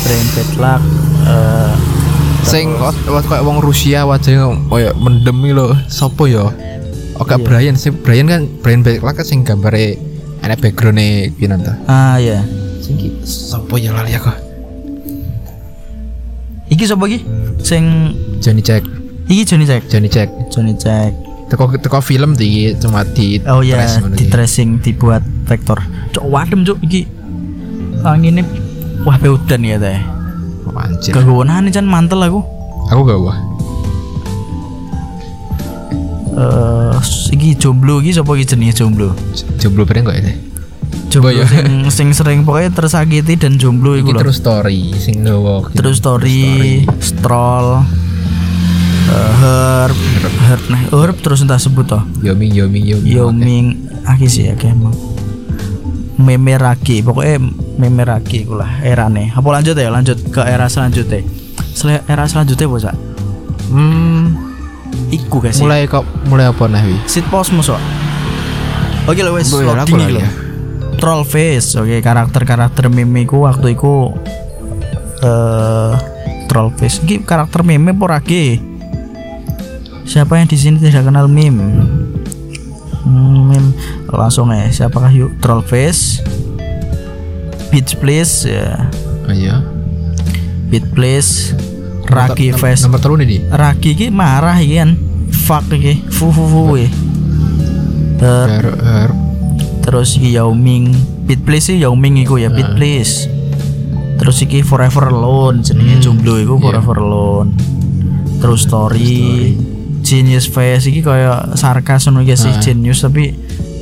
Brian 0.05 0.29
Bedluck 0.37 0.83
eh 1.27 1.73
Sing 2.45 2.77
wat 2.77 3.25
kayak 3.25 3.41
wong 3.41 3.65
Rusia 3.65 4.05
wajahnya 4.05 4.53
koyo 4.69 4.93
mendem 5.01 5.49
lho. 5.49 5.73
Sopo 5.89 6.29
ya? 6.29 6.45
Oke 7.17 7.41
Iya. 7.41 7.45
Brian 7.47 7.77
sing 7.79 7.97
Brian 8.05 8.29
kan 8.29 8.45
Brian 8.61 8.85
Backlog 8.85 9.17
kan 9.17 9.25
sing 9.25 9.49
gambare 9.49 9.97
enak 10.45 10.61
background-e 10.61 11.33
ta. 11.65 11.73
ah 11.89 12.21
ya. 12.21 12.45
Sing 12.85 13.01
ki 13.01 13.25
sopo 13.25 13.81
ya 13.81 13.97
lali 13.97 14.13
aku. 14.13 14.29
Iki 16.69 16.85
sapa 16.85 17.09
iki? 17.09 17.25
Sing 17.65 18.13
Johnny 18.45 18.61
Jack, 18.61 18.85
iki 19.25 19.49
Johnny 19.49 19.65
Jack. 19.65 19.89
Johnny 19.89 20.13
Jack. 20.13 20.29
Johnny 20.53 20.77
Jack. 20.77 21.17
Teko 21.49 21.73
teko 21.81 22.05
film 22.05 22.37
di 22.37 22.77
cuma 22.77 23.05
di 23.05 23.41
Oh 23.49 23.65
ya, 23.65 23.81
press 23.81 24.01
ngono 24.01 24.17
di 24.17 24.25
tracing 24.29 24.85
dibuat 24.85 25.25
vektor. 25.49 25.81
Cok 26.13 26.25
wadem 26.29 26.61
cok 26.65 26.77
iki. 26.85 27.09
Anginnya 28.05 28.45
wah 29.09 29.17
pe 29.17 29.33
udan 29.33 29.65
ya 29.65 29.81
teh. 29.81 30.01
Anjir. 30.77 31.17
Kegowonan 31.17 31.73
jan 31.73 31.89
mantel 31.89 32.21
aku. 32.21 32.41
Aku 32.93 33.01
gak 33.09 33.17
wah. 33.17 33.39
Eh 36.37 37.01
iki 37.33 37.57
jomblo 37.57 38.05
iki 38.05 38.13
sapa 38.13 38.29
iki 38.37 38.45
jenenge 38.45 38.77
jomblo? 38.77 39.17
Jomblo 39.57 39.89
bareng 39.89 40.05
kok 40.05 40.17
ya 40.17 40.23
teh. 40.33 40.37
Jomblo 41.15 41.31
Oh, 41.31 41.33
iya. 41.33 41.47
sing 41.47 41.69
sing 41.89 42.09
sering 42.11 42.43
pokoknya 42.43 42.75
tersakiti 42.75 43.39
dan 43.39 43.55
jomblo 43.55 43.95
iku 43.95 44.11
lho. 44.11 44.19
terus 44.19 44.43
story 44.43 44.91
sing 44.99 45.23
gawa. 45.23 45.71
Terus 45.71 46.03
story, 46.03 46.83
stroll, 46.99 47.87
eh, 49.09 49.33
herb, 49.39 49.95
herb 50.51 50.63
nah 50.67 50.83
herb 50.91 51.17
terus 51.23 51.47
entah 51.47 51.55
sebut 51.57 51.87
toh. 51.87 52.03
Yomi 52.19 52.51
Yomi 52.51 52.81
Yomi. 52.83 53.07
Yoming 53.15 53.67
akeh 54.03 54.27
sih 54.27 54.51
ya 54.51 54.59
emang. 54.67 54.91
Meme 56.19 56.59
ragi, 56.59 57.03
pokoknya 57.03 57.39
meme 57.79 58.03
ragi 58.03 58.43
iku 58.43 58.59
lah 58.59 58.83
erane. 58.83 59.31
Apa 59.31 59.47
lanjut 59.51 59.75
ya? 59.75 59.91
Lanjut 59.91 60.19
ke 60.31 60.43
era 60.43 60.67
selanjutnya. 60.67 61.23
Sel 61.75 62.03
era 62.07 62.27
selanjutnya 62.27 62.67
bos 62.67 62.87
Hmm, 63.71 64.35
Iku 65.11 65.43
guys. 65.43 65.59
mulai 65.59 65.87
kok 65.91 66.07
mulai 66.27 66.47
apa 66.47 66.71
wi? 66.71 66.95
Sit 67.07 67.27
post 67.31 67.51
musuh. 67.51 67.79
Oke 69.11 69.21
lo 69.23 69.35
wes 69.35 69.51
Boy, 69.51 69.67
aku 69.67 69.95
loading 69.95 70.44
Troll 71.05 71.21
face. 71.29 71.77
Oke, 71.77 72.01
karakter-karakter 72.01 72.89
meme 72.89 73.29
ku 73.29 73.45
waktu 73.45 73.77
iku 73.77 74.17
eh 75.21 75.93
troll 76.49 76.73
face. 76.73 77.05
Iki 77.05 77.29
karakter 77.29 77.61
meme 77.61 77.93
apa 77.93 78.05
ragi? 78.09 78.57
Siapa 80.09 80.41
yang 80.41 80.49
di 80.49 80.57
sini 80.57 80.81
tidak 80.81 81.05
kenal 81.05 81.29
meme? 81.29 81.61
Hmm, 83.05 83.53
meme 83.53 83.77
langsung 84.09 84.49
ya. 84.49 84.65
Siapakah 84.73 85.13
yuk 85.13 85.37
troll 85.45 85.61
face? 85.61 86.25
Beach 87.69 88.01
please 88.01 88.49
ya. 88.49 88.89
Oh 89.29 89.35
iya. 89.37 89.61
Beat 90.73 90.89
please. 90.97 91.53
Nomor- 92.09 92.57
face. 92.57 92.81
Nomor 92.89 93.01
telu 93.05 93.21
nih 93.21 93.29
di. 93.29 93.39
Ragi 93.53 93.93
ki 93.93 94.09
marah 94.09 94.57
iki 94.57 94.81
kan. 94.81 94.97
Fuck 95.45 95.69
iki. 95.69 96.01
Fu 96.09 96.33
fu 96.33 96.49
fu. 96.49 96.81
Eh, 96.81 96.89
Her, 98.25 98.73
her. 98.81 99.11
Terus 99.85 100.17
Yao 100.17 100.51
Ming 100.51 100.91
Beat 101.23 101.45
Please 101.45 101.69
sih 101.69 101.77
Yao 101.77 101.93
Ming 101.93 102.17
iku 102.19 102.37
ya 102.37 102.49
Beat. 102.49 102.75
Please 102.75 103.29
terus 104.15 104.41
iki 104.41 104.61
Forever 104.61 105.09
Alone 105.09 105.61
jenenge 105.61 105.95
Hmm, 105.95 106.03
jomblo 106.03 106.35
iku 106.37 106.57
iya. 106.57 106.63
Forever 106.65 106.97
Alone 106.99 107.51
terus 108.37 108.65
story, 108.65 109.57
Genius 110.01 110.45
Face 110.45 110.85
iki 110.85 111.01
kaya 111.01 111.53
sarkas 111.53 112.05
ngono 112.05 112.21
iki 112.21 112.35
sih 112.35 112.53
genius 112.59 113.01
tapi 113.01 113.33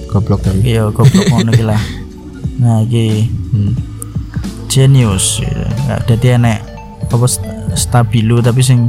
Goblok 0.06 0.38
tapi. 0.40 0.62
iya 0.64 0.86
goblok 0.86 1.26
ngono 1.26 1.50
iki 1.50 1.62
lah 1.62 1.80
nah 2.62 2.78
iki 2.80 3.26
Hmm. 3.50 3.76
genius 4.66 5.38
ya. 5.38 5.52
Nggak, 5.84 6.00
jadi 6.08 6.26
enek 6.36 6.58
apa 7.04 7.26
st- 7.26 7.44
stabilo 7.74 8.40
tapi 8.40 8.60
sing 8.60 8.88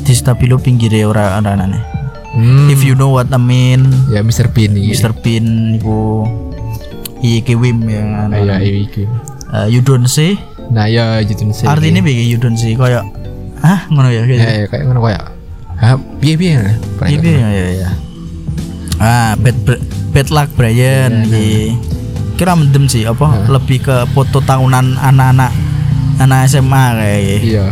di 0.00 0.14
stabilo 0.14 0.56
pinggire 0.56 1.02
ora 1.02 1.34
aneh 1.34 1.95
Hmm. 2.36 2.68
if 2.68 2.84
you 2.84 2.92
know 2.92 3.08
what 3.08 3.32
I 3.32 3.40
mean 3.40 3.88
ya 4.12 4.20
Mr. 4.20 4.52
Bean 4.52 4.76
iki. 4.76 4.92
Mr. 4.92 5.16
Bean 5.16 5.46
iku 5.74 6.28
Iki 7.16 7.56
Wim 7.56 7.88
yang 7.88 8.28
Ah, 8.28 8.28
ya 8.36 8.60
iki. 8.60 9.08
Eh, 9.48 9.66
you 9.72 9.80
don't 9.80 10.04
say 10.04 10.36
Nah 10.68 10.84
ya 10.84 11.16
gitu 11.22 11.48
sih. 11.50 11.64
artinya 11.64 12.02
begini 12.02 12.28
you 12.28 12.36
don't 12.36 12.54
say 12.54 12.76
kayak 12.76 13.00
ah 13.62 13.88
ngono 13.88 14.10
ya 14.10 14.20
ya, 14.20 14.36
kayak 14.36 14.52
ya 14.54 14.66
kayak 14.68 14.84
ngono 14.84 15.00
kayak. 15.00 15.22
Hah, 15.76 15.96
piye 16.18 16.34
piye. 16.36 16.56
Iya 17.02 17.20
iya 17.20 17.48
iya 17.48 17.66
iya. 17.74 17.90
Ah, 18.96 19.32
bad 19.36 19.56
bad, 20.12 20.28
luck 20.28 20.48
Brian 20.56 21.24
iki. 21.24 21.76
Kira 22.36 22.52
mendem 22.52 22.84
sih 22.84 23.04
apa 23.04 23.28
Nah. 23.28 23.48
lebih 23.50 23.80
ke 23.80 23.96
foto 24.12 24.40
tahunan 24.40 24.96
anak-anak 24.98 25.52
anak 26.18 26.48
SMA 26.48 26.84
kayak 26.94 27.20
gitu. 27.22 27.46
Iya. 27.50 27.66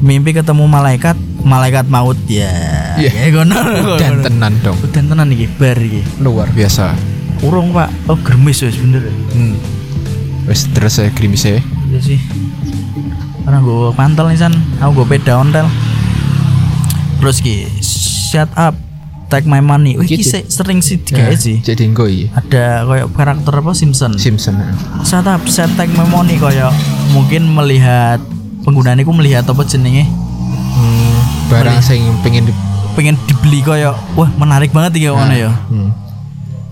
Mimpi 0.00 0.32
ketemu 0.32 0.64
malaikat, 0.64 1.16
malaikat 1.40 1.88
maut 1.88 2.16
ya. 2.24 2.48
Iya. 2.96 3.10
Ngono. 3.30 3.56
Dan 3.96 4.20
tenan 4.20 4.54
dong. 4.60 4.76
Udan 4.80 5.04
tenan 5.06 5.28
iki 5.28 5.46
bar 5.50 5.76
iki. 5.76 6.02
Luar 6.18 6.48
biasa. 6.48 6.94
Urung 7.40 7.70
Pak. 7.70 7.90
Oh, 8.06 8.16
germis 8.16 8.60
wis 8.60 8.74
bener. 8.74 9.04
Hmm. 9.30 9.58
Wes 10.44 10.68
terus 10.70 10.94
saya 10.94 11.08
krimis 11.08 11.42
ya. 11.42 11.58
Wis 11.88 12.04
sih 12.06 12.20
karena 13.44 13.60
gue 13.60 13.92
mantel 13.92 14.24
nih 14.26 14.38
san 14.38 14.56
aku 14.78 15.04
gue 15.04 15.06
peda 15.12 15.36
ontel 15.36 15.68
terus 17.18 17.38
ki 17.38 17.68
shut 17.76 18.48
up 18.54 18.72
take 19.26 19.44
my 19.44 19.60
money 19.60 19.96
Wih, 19.96 20.08
se- 20.18 20.48
sering 20.48 20.80
sih 20.80 20.96
digawe 20.98 21.28
Ya, 21.28 21.36
sih 21.36 21.60
Jadi 21.60 21.84
engko 21.84 22.08
iya. 22.08 22.32
ada 22.32 22.84
kayak 22.84 23.12
karakter 23.12 23.52
apa 23.54 23.72
Simpson 23.72 24.16
Simpson. 24.16 24.56
ya. 24.56 24.72
shut 25.02 25.26
up 25.26 25.44
shut 25.44 25.68
take 25.74 25.92
my 25.92 26.06
money 26.06 26.36
kayak 26.36 26.72
mungkin 27.10 27.44
melihat 27.46 28.16
penggunaan 28.62 28.96
itu 28.96 29.12
melihat 29.12 29.44
apa 29.44 29.60
jenenge 29.62 30.08
Hmm, 30.74 31.14
barang 31.46 31.78
sing 31.78 32.00
pengen 32.20 32.48
di 32.48 32.52
pengen 32.94 33.18
dibeli 33.26 33.60
kayak 33.60 33.94
wah 34.14 34.30
menarik 34.34 34.70
banget 34.70 34.96
iki 34.96 35.06
ngono 35.06 35.34
ya 35.34 35.50
Hmm. 35.68 35.90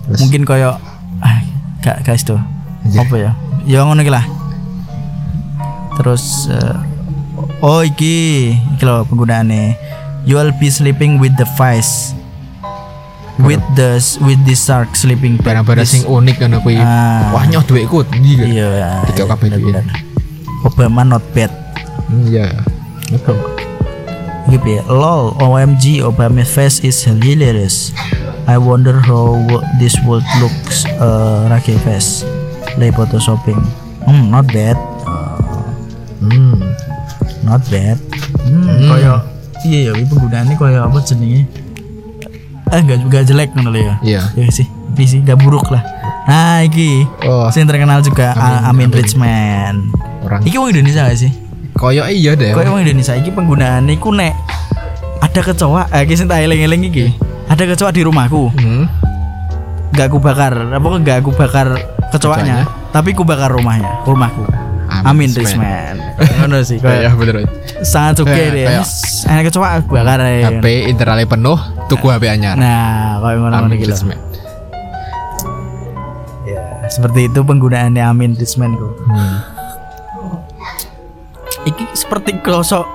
Terus 0.03 0.19
mungkin 0.19 0.41
kayak 0.43 0.75
ah 1.19 1.35
gak 1.79 2.03
guys 2.03 2.23
tuh 2.23 2.39
Anjir. 2.83 2.99
apa 2.99 3.15
ya 3.15 3.31
ya 3.63 3.79
ngono 3.83 3.99
iki 3.99 4.11
lah 4.11 4.25
terus 5.95 6.49
eh, 6.49 6.75
oh 7.59 7.81
iki 7.81 8.49
iki 8.73 8.83
loh 8.83 9.05
penggunaannya 9.05 9.77
you 10.23 10.35
will 10.35 10.51
be 10.57 10.67
sleeping 10.67 11.19
with 11.19 11.31
the 11.35 11.47
vice 11.53 12.11
with 13.41 13.61
the 13.73 13.97
with 14.21 14.37
the 14.45 14.53
shark 14.53 14.93
sleeping 14.93 15.35
bag. 15.39 15.57
barang-barang 15.57 15.89
sing 15.89 16.05
unik 16.05 16.37
kan 16.37 16.53
kuwi. 16.61 16.77
Ah. 16.77 17.33
Wah 17.33 17.43
nyoh 17.43 17.65
tinggi 17.65 18.37
kan. 18.37 18.45
iya 18.45 18.67
ya, 18.69 18.89
Tiga 19.09 19.25
kabeh 19.25 19.49
duit. 19.49 19.73
bener-bener. 19.73 19.97
Obama 20.63 21.01
not 21.03 21.23
bad 21.33 21.49
Hmm, 22.03 22.29
Iya. 22.29 22.45
Apa? 23.09 23.33
Gitu 24.53 24.67
ya. 24.77 24.81
Lol 24.85 25.33
OMG 25.41 26.05
Obama 26.05 26.45
face 26.45 26.85
is 26.85 27.01
hilarious. 27.01 27.89
I 28.45 28.59
wonder 28.59 28.99
how 28.99 29.39
this 29.81 29.95
would 30.05 30.23
looks 30.37 30.85
uh, 31.01 31.49
Rake 31.49 31.73
face. 31.81 32.21
Play 32.77 32.93
photoshopping. 32.93 33.57
Hmm 34.05 34.29
not 34.29 34.45
bad. 34.53 34.77
Hmm. 36.23 36.59
not 37.43 37.59
bad. 37.67 37.99
Hmm, 38.47 38.87
kayak 38.87 39.19
iya 39.67 39.91
ya 39.91 39.91
ini 39.99 40.07
penggunaannya 40.07 40.55
kayak 40.55 40.81
apa 40.87 40.99
jenenge 41.03 41.43
eh 42.73 42.79
enggak 42.79 42.99
juga 43.03 43.17
jelek 43.23 43.51
ngono 43.53 43.69
lho 43.75 43.81
ya. 43.83 43.95
Iya. 44.01 44.21
ya 44.35 44.47
sih 44.49 44.67
tapi 44.93 45.09
sih 45.09 45.19
gak 45.25 45.41
buruk 45.41 45.73
lah. 45.73 45.81
Nah 46.29 46.61
iki 46.63 47.01
Oh, 47.25 47.49
yang 47.49 47.65
terkenal 47.67 47.99
juga 48.05 48.31
Amin, 48.37 48.61
Amin, 48.63 48.87
Amin. 48.87 48.89
Richman. 48.93 49.75
Orang 50.23 50.41
iki 50.45 50.55
wong 50.55 50.69
Indonesia 50.71 51.03
gak 51.09 51.17
sih 51.19 51.31
koyo 51.73 52.05
iya 52.05 52.33
deh. 52.33 52.53
Kok 52.53 52.63
emang 52.63 52.81
Indonesia 52.81 53.13
iki 53.13 53.29
penggunaan 53.29 53.85
iku 53.87 54.09
nek 54.09 54.33
ada 55.19 55.41
kecoa, 55.41 55.89
eh 55.89 56.01
iki 56.03 56.13
sing 56.13 56.27
tak 56.27 56.41
eling-eling 56.41 56.87
iki. 56.87 57.05
Ada 57.45 57.63
kecoa 57.65 57.89
di 57.89 58.01
rumahku, 58.01 58.49
Hmm. 58.55 58.87
gak 59.91 60.07
aku 60.07 60.17
bakar, 60.17 60.53
apa 60.71 60.87
gak 60.99 61.21
aku 61.21 61.31
bakar 61.31 61.75
kecoanya, 62.09 62.63
tapi 62.89 63.11
ku 63.11 63.21
bakar 63.21 63.51
rumahnya, 63.51 64.03
rumahku. 64.03 64.41
Amin, 64.93 65.27
Amin 65.27 65.29
Risman. 65.33 65.95
Ngono 66.37 66.61
sih, 66.61 66.77
Iya 66.77 67.09
kayak 67.09 67.17
bener. 67.17 67.35
sangat 67.81 68.21
oke 68.21 68.29
deh. 68.31 68.67
Enak 69.25 69.43
kecoa 69.49 69.81
aku 69.81 69.97
bakar 69.97 70.21
aja. 70.21 70.53
HP 70.53 70.65
internalnya 70.87 71.25
penuh, 71.25 71.57
tuku 71.87 72.07
HP 72.07 72.29
anyar. 72.29 72.55
Nah, 72.55 73.17
kayak 73.19 73.37
ngono-ngono 73.39 73.73
Amin 73.73 73.81
gitu. 73.81 73.93
Ya, 76.43 76.61
seperti 76.87 77.27
itu 77.27 77.39
penggunaannya 77.41 78.03
Amin 78.03 78.35
Risman 78.35 78.75
ku. 78.75 78.91
Hmm. 79.07 79.52
Iki 81.63 81.83
seperti 81.93 82.37
krosok 82.39 82.85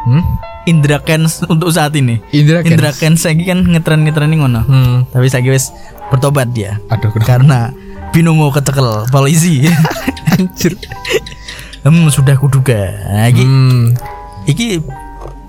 Hmm? 0.00 0.24
Indra 0.64 0.96
Kens 0.96 1.44
untuk 1.44 1.68
saat 1.68 1.92
ini. 1.92 2.20
Indra 2.32 2.64
Kens. 2.64 2.72
Indra 2.72 2.90
Kens 2.92 3.20
saiki 3.20 3.44
kan 3.44 3.60
ngetren-ngetren 3.60 4.32
ngono. 4.32 4.64
Hmm. 4.64 4.96
Tapi 5.08 5.28
saya 5.28 5.44
wis 5.46 5.68
bertobat 6.08 6.52
dia 6.52 6.80
Aduh, 6.88 7.12
kenapa? 7.12 7.28
karena 7.28 7.58
Binomo 8.08 8.48
kecekel 8.48 9.04
polisi. 9.08 9.68
Anjir. 10.32 10.72
hmm, 11.84 12.08
sudah 12.08 12.32
kuduga. 12.34 12.96
Nah, 13.12 13.28
iki, 13.28 13.44
Hmm. 13.44 13.92
iki 14.44 14.80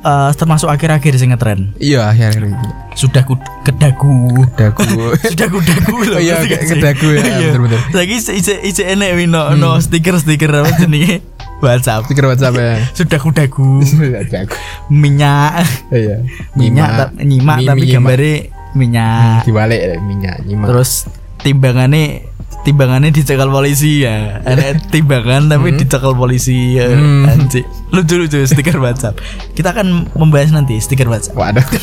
eh, 0.01 0.31
termasuk 0.35 0.67
akhir-akhir 0.67 1.15
sing 1.15 1.31
ngetren. 1.31 1.71
Iya, 1.79 2.11
akhir-akhir 2.11 2.51
ini. 2.51 2.69
Sudah 2.93 3.23
ku 3.23 3.39
kedagu. 3.63 4.35
Dagu. 4.53 4.83
sudah 5.31 5.47
kudagu 5.47 5.95
loh. 6.05 6.19
Oh 6.19 6.21
iya, 6.21 6.43
sih? 6.43 6.75
kedagu 6.75 7.07
ya, 7.07 7.23
Iya. 7.23 7.55
bener-bener. 7.55 7.79
Saiki 7.89 8.15
isi 8.19 8.53
isi 8.67 8.83
enek 8.83 9.15
wi 9.15 9.31
no, 9.31 9.55
no 9.55 9.79
stiker-stiker 9.79 10.51
apa 10.51 10.75
jenenge 10.75 11.23
WhatsApp. 11.63 12.01
Stiker 12.03 12.25
WhatsApp 12.25 12.53
ya. 12.53 12.73
Sudah 12.97 13.17
kudagu. 13.17 13.81
Dagu. 14.27 14.55
minyak 14.87 15.63
Iya. 15.89 16.25
minyak 16.53 16.89
ta- 16.91 17.13
nyimak 17.15 17.57
Mi- 17.57 17.67
tapi 17.67 17.83
gambare 17.87 18.33
minyak. 18.71 19.43
dibalik 19.43 19.79
ya, 19.79 19.95
minyak 19.99 20.35
nyimak. 20.41 20.67
Terus 20.67 21.05
timbangannya 21.39 22.27
timbangannya 22.61 23.09
dicekal 23.09 23.47
polisi 23.47 24.01
ya. 24.01 24.39
Ada 24.39 24.77
timbangan 24.93 25.47
tapi 25.47 25.73
dicekal 25.75 26.13
polisi 26.13 26.75
ya. 26.75 26.87
Hmm. 26.87 27.25
Anjir. 27.25 27.65
Lucu-lucu 27.89 28.41
stiker 28.43 28.77
WhatsApp. 28.77 29.17
Kita 29.51 29.71
akan 29.71 30.11
membahas 30.13 30.51
nanti 30.51 30.77
stiker 30.77 31.05
WhatsApp. 31.05 31.33
Waduh. 31.33 31.65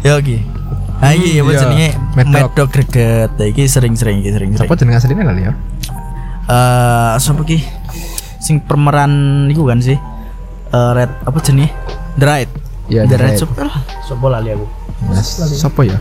Ya 0.00 0.14
oke. 0.14 0.38
Nah, 1.00 1.10
iki 1.10 1.34
Hmm, 1.34 1.42
apa 1.42 1.50
iya. 1.50 1.60
jenenge? 1.60 1.88
Mad 2.14 2.26
Dog. 2.26 2.32
Mad 2.32 2.52
Dog 2.54 2.68
greget. 2.70 3.30
Nah, 3.34 3.46
iki 3.46 3.64
sering-sering 3.66 4.20
iki 4.20 4.30
sering-sering. 4.30 4.68
Apa 4.68 4.76
jeneng 4.76 4.94
aslinya 4.94 5.24
kali 5.26 5.42
ya? 5.42 5.52
Eh, 6.46 7.12
sapa 7.18 7.42
ki? 7.42 7.58
Sing 8.40 8.58
pemeran 8.58 9.12
iku 9.46 9.64
kan 9.64 9.78
sih? 9.78 9.96
Eh, 10.66 10.90
red 10.92 11.12
apa 11.22 11.38
jenenge? 11.38 11.70
The 12.16 12.24
Right. 12.24 12.50
Iya, 12.88 13.04
The 13.04 13.08
The 13.08 13.16
Right. 13.16 13.28
Right. 13.28 13.38
Sopo 13.38 13.60
lah? 13.60 13.76
Sopo 14.02 14.26
lali 14.26 14.50
aku. 14.50 14.66
Sopo 15.52 15.80
ya? 15.82 15.98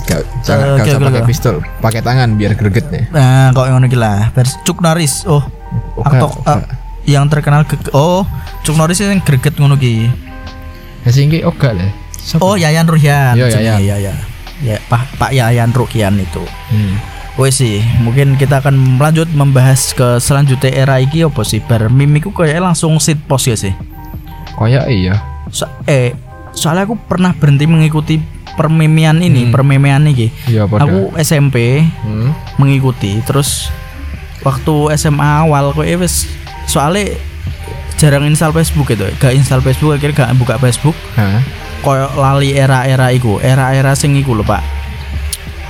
Gak, 0.00 0.24
jangan 0.40 0.64
Eh, 0.64 0.72
gak 0.72 0.78
oke, 0.78 0.88
usah 0.88 0.96
oke, 0.96 1.06
pakai 1.06 1.22
pistol, 1.22 1.54
pakai 1.78 2.00
tangan 2.00 2.28
biar 2.34 2.52
greget 2.54 2.86
nih. 2.88 3.04
Nah, 3.10 3.52
kok 3.52 3.66
ngono 3.66 3.84
iki 3.84 3.94
lah. 3.94 4.32
Vers 4.32 4.56
Cuk 4.62 4.80
Norris. 4.80 5.22
Oh, 5.24 5.42
Oga, 5.96 6.06
aktor 6.08 6.30
Oga. 6.38 6.54
eh, 6.54 6.62
yang 7.06 7.26
terkenal 7.26 7.62
ge- 7.62 7.92
oh 7.92 8.24
Cuk 8.62 8.74
Norris 8.74 8.98
yang 8.98 9.20
greget 9.20 9.52
ngono 9.54 9.76
ki. 9.76 10.08
Ya 11.02 11.10
sih 11.10 11.24
ini 11.24 11.42
oga 11.42 11.72
lah. 11.72 11.90
Oh, 12.38 12.54
Yayan 12.54 12.84
Ruhian. 12.84 13.32
Iya, 13.34 13.46
jenenge, 13.48 13.80
Yayan. 13.80 13.80
Ya, 13.80 13.96
ya. 13.98 14.14
Ya, 14.58 14.76
Pak 14.86 15.02
Pak 15.16 15.30
Yayan 15.30 15.70
Ruhian 15.70 16.14
itu. 16.16 16.42
Hmm. 16.68 16.94
Wes 17.38 17.62
sih, 17.62 17.78
mungkin 18.02 18.34
kita 18.34 18.58
akan 18.58 18.98
melanjut 18.98 19.30
membahas 19.30 19.94
ke 19.94 20.18
selanjutnya 20.18 20.74
era 20.74 20.98
iki 20.98 21.22
apa 21.22 21.46
sih? 21.46 21.62
Bar 21.62 21.86
meme 21.86 22.18
iku 22.18 22.34
kayak 22.34 22.58
langsung 22.58 22.98
sit 22.98 23.14
post 23.30 23.46
ya 23.46 23.54
sih. 23.54 23.70
Kayak 24.58 24.90
iya. 24.90 25.22
So, 25.54 25.70
eh, 25.86 26.18
soalnya 26.50 26.90
aku 26.90 26.98
pernah 26.98 27.30
berhenti 27.38 27.70
mengikuti 27.70 28.18
permemian 28.58 29.22
ini, 29.22 29.46
Hmm. 29.46 29.54
permemian 29.54 30.02
ini. 30.10 30.34
Iya. 30.50 30.66
Aku 30.66 31.14
SMP 31.14 31.86
Hmm. 32.02 32.34
mengikuti, 32.58 33.22
terus 33.22 33.70
waktu 34.42 34.98
SMA 34.98 35.46
awal 35.46 35.70
kok 35.70 35.86
wes 35.86 36.26
soalnya 36.66 37.14
jarang 38.02 38.26
install 38.26 38.50
Facebook 38.50 38.90
itu, 38.90 39.06
gak 39.22 39.38
install 39.38 39.62
Facebook 39.62 39.94
akhirnya 39.94 40.26
gak 40.26 40.34
buka 40.42 40.58
Facebook. 40.58 40.98
Koyo 41.86 42.10
lali 42.18 42.58
era-era 42.58 43.14
iku, 43.14 43.38
era-era 43.38 43.94
sing 43.94 44.18
iku 44.18 44.34
lho, 44.34 44.42
Pak. 44.42 44.62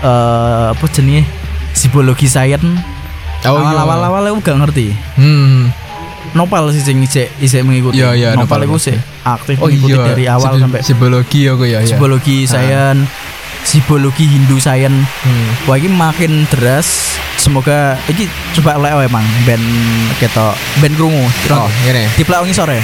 Eh, 0.00 0.66
apa 0.72 0.84
jenenge? 0.88 1.28
Psikologi 1.78 2.26
sains. 2.26 2.58
Oh 3.40 3.54
iya. 3.54 3.70
awal-awal 3.70 4.00
awal 4.02 4.22
aku 4.28 4.42
gak 4.42 4.58
ngerti. 4.58 4.90
Hmm. 5.14 5.70
Nopal 6.28 6.68
sih 6.68 6.82
sing 6.82 6.98
isek 6.98 7.30
isek 7.38 7.62
mengikuti. 7.62 8.02
Iya, 8.02 8.10
iya, 8.12 8.28
Nopal 8.34 8.60
Nopal. 8.60 8.68
iku 8.68 8.76
sih 8.76 8.98
aktif 9.22 9.56
Oh 9.56 9.70
mengikuti 9.70 9.94
iya. 9.94 10.04
dari 10.04 10.24
awal 10.26 10.52
Sibi- 10.52 10.62
sampai 10.66 10.80
psikologi 10.82 11.40
aku 11.46 11.64
ya. 11.64 11.78
ya. 11.78 11.86
psikologi 11.86 12.36
sains, 12.44 13.06
psikologi 13.62 14.24
Hindu 14.26 14.58
sains. 14.58 15.06
Hmm. 15.22 15.48
Wah 15.64 15.78
ini 15.78 15.88
makin 15.88 16.44
deras. 16.50 17.14
Semoga 17.38 17.94
iki 18.10 18.26
coba 18.52 18.74
oleh 18.76 19.06
emang 19.06 19.22
band 19.46 19.62
ketok 20.18 20.52
band 20.82 20.98
krungu. 20.98 21.22
Oh, 21.48 21.70
ini. 21.86 22.10
Di 22.10 22.26
Plaung 22.26 22.50
Isor 22.50 22.66
ya. 22.66 22.82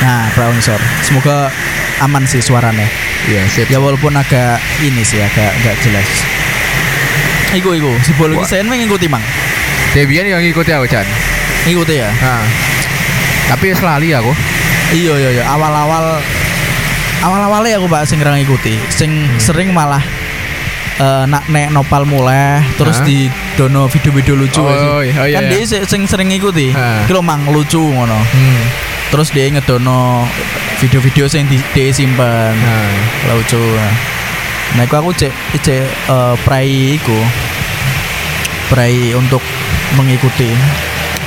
Nah, 0.00 0.32
Plaung 0.32 0.56
Isor. 0.56 0.80
Semoga 1.04 1.52
aman 2.00 2.24
sih 2.24 2.40
suaranya. 2.40 2.88
Iya, 3.28 3.44
sip. 3.46 3.68
Ya 3.68 3.76
walaupun 3.76 4.16
agak 4.16 4.56
ini 4.80 5.04
sih 5.04 5.20
agak 5.20 5.52
agak 5.54 5.76
jelas. 5.84 6.08
Iku 7.50 7.74
iku 7.74 7.90
psikologi 8.00 8.38
Wah. 8.38 8.46
sains 8.46 8.66
mengikuti 8.66 9.10
mang. 9.10 9.22
Debian 9.90 10.22
yang 10.24 10.38
ngikuti 10.38 10.70
aku 10.70 10.86
Chan. 10.86 11.02
Ngikuti 11.66 11.98
ya. 11.98 12.10
Nah. 12.14 12.46
Tapi 13.50 13.74
selali 13.74 14.14
aku. 14.14 14.30
Iya 14.90 15.14
iya 15.16 15.30
iya 15.32 15.44
awal-awal 15.46 16.18
awal-awalnya 17.22 17.78
aku 17.78 17.86
mbak 17.86 18.02
sing 18.04 18.18
ngerang 18.18 18.42
ikuti 18.42 18.74
sing 18.90 19.06
sering 19.36 19.70
malah 19.70 20.02
eh, 20.96 21.24
nak 21.30 21.46
nek 21.46 21.70
nopal 21.70 22.02
mulai 22.02 22.58
terus 22.74 22.98
Hah? 22.98 23.06
di 23.06 23.30
dono 23.54 23.86
video-video 23.86 24.34
lucu 24.34 24.58
Oh, 24.58 24.98
iya, 24.98 25.14
oh, 25.14 25.26
iya, 25.30 25.38
kan 25.38 25.46
iya. 25.46 25.62
dia 25.62 25.84
sing- 25.86 26.10
sering 26.10 26.26
ngikuti 26.26 26.74
kilo 27.06 27.22
mang 27.22 27.46
lucu 27.46 27.78
ngono 27.78 28.18
Hmm. 28.18 28.62
terus 29.14 29.30
dia 29.30 29.46
ngedono 29.46 30.26
video-video 30.80 31.30
sing 31.30 31.46
di 31.46 31.54
dia 31.70 31.86
simpen 31.94 32.50
Nah. 32.56 32.90
lucu 33.30 33.62
nah 33.62 33.94
iku 34.78 34.94
aku 35.02 35.10
cek 35.16 35.32
cek 35.64 35.82
eh, 35.86 36.34
prai 36.46 36.94
iku 36.98 37.18
prai 38.70 39.10
untuk 39.18 39.42
mengikuti 39.98 40.54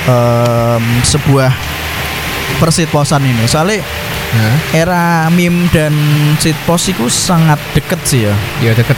em, 0.07 0.83
sebuah 1.03 1.51
persitposan 2.63 3.23
ini 3.27 3.43
soalnya 3.43 3.83
Nah. 4.33 4.55
era 4.73 5.29
meme 5.29 5.69
dan 5.69 5.93
shitpost 6.41 6.89
itu 6.89 7.05
sangat 7.05 7.61
deket 7.77 8.01
sih 8.01 8.25
ya. 8.25 8.33
Iya 8.65 8.73
deket. 8.73 8.97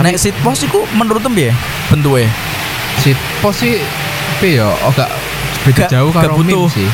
Nek 0.00 0.16
shitpost 0.16 0.64
itu 0.64 0.80
menurut 0.96 1.20
ya 1.36 1.52
bentuknya 1.92 2.32
Sit 3.04 3.18
pos 3.44 3.60
sih 3.60 3.76
tapi 4.34 4.56
ya 4.58 4.66
oh 4.66 4.92
gak 4.96 5.10
beda 5.68 5.84
jauh 5.86 6.10
karo 6.10 6.40
meme 6.40 6.64
sih. 6.72 6.88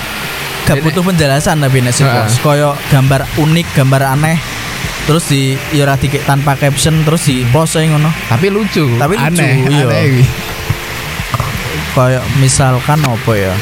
Gak 0.71 0.79
Ini- 0.79 0.87
butuh 0.87 1.03
penjelasan 1.03 1.59
tapi 1.59 1.83
nek 1.83 1.91
pos 1.99 2.39
koyo 2.39 2.79
gambar 2.95 3.27
unik 3.43 3.67
gambar 3.75 4.15
aneh 4.15 4.39
terus 5.11 5.27
di 5.27 5.59
ya 5.75 5.83
ora 5.83 5.99
dikek 5.99 6.23
tanpa 6.23 6.55
caption 6.55 7.03
terus 7.03 7.27
di 7.27 7.43
post 7.51 7.75
ae 7.75 7.91
ngono 7.91 8.07
Tapi 8.31 8.47
lucu. 8.55 8.87
Tapi 8.95 9.19
lucu, 9.19 9.27
aneh, 9.43 9.67
iya. 9.67 9.87
aneh 9.91 10.23
koyo 11.91 12.23
misalkan 12.39 13.03
apa 13.03 13.33
ya 13.35 13.55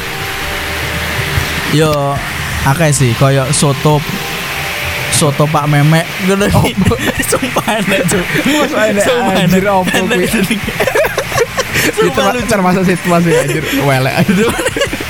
yo 1.73 2.12
akeh 2.68 2.92
sih 2.92 3.16
koyo 3.16 3.49
soto 3.57 4.05
soto 5.09 5.49
Pak 5.49 5.64
Memek 5.64 6.05
ngono 6.29 6.44
iki. 6.44 6.77
Sumpah 7.33 7.81
enak. 7.81 8.05
Masa 8.44 8.79
enak, 8.92 9.05
Sumpah 9.09 9.35
anjir, 9.40 9.64
opo 9.64 9.97
kuwi? 10.12 10.29
Itu 11.88 11.97
Sumpah 11.97 12.37
lucu. 12.37 12.47
termasuk 12.47 12.85
situasi 12.85 13.31
anjir 13.33 13.64
welek. 13.83 14.14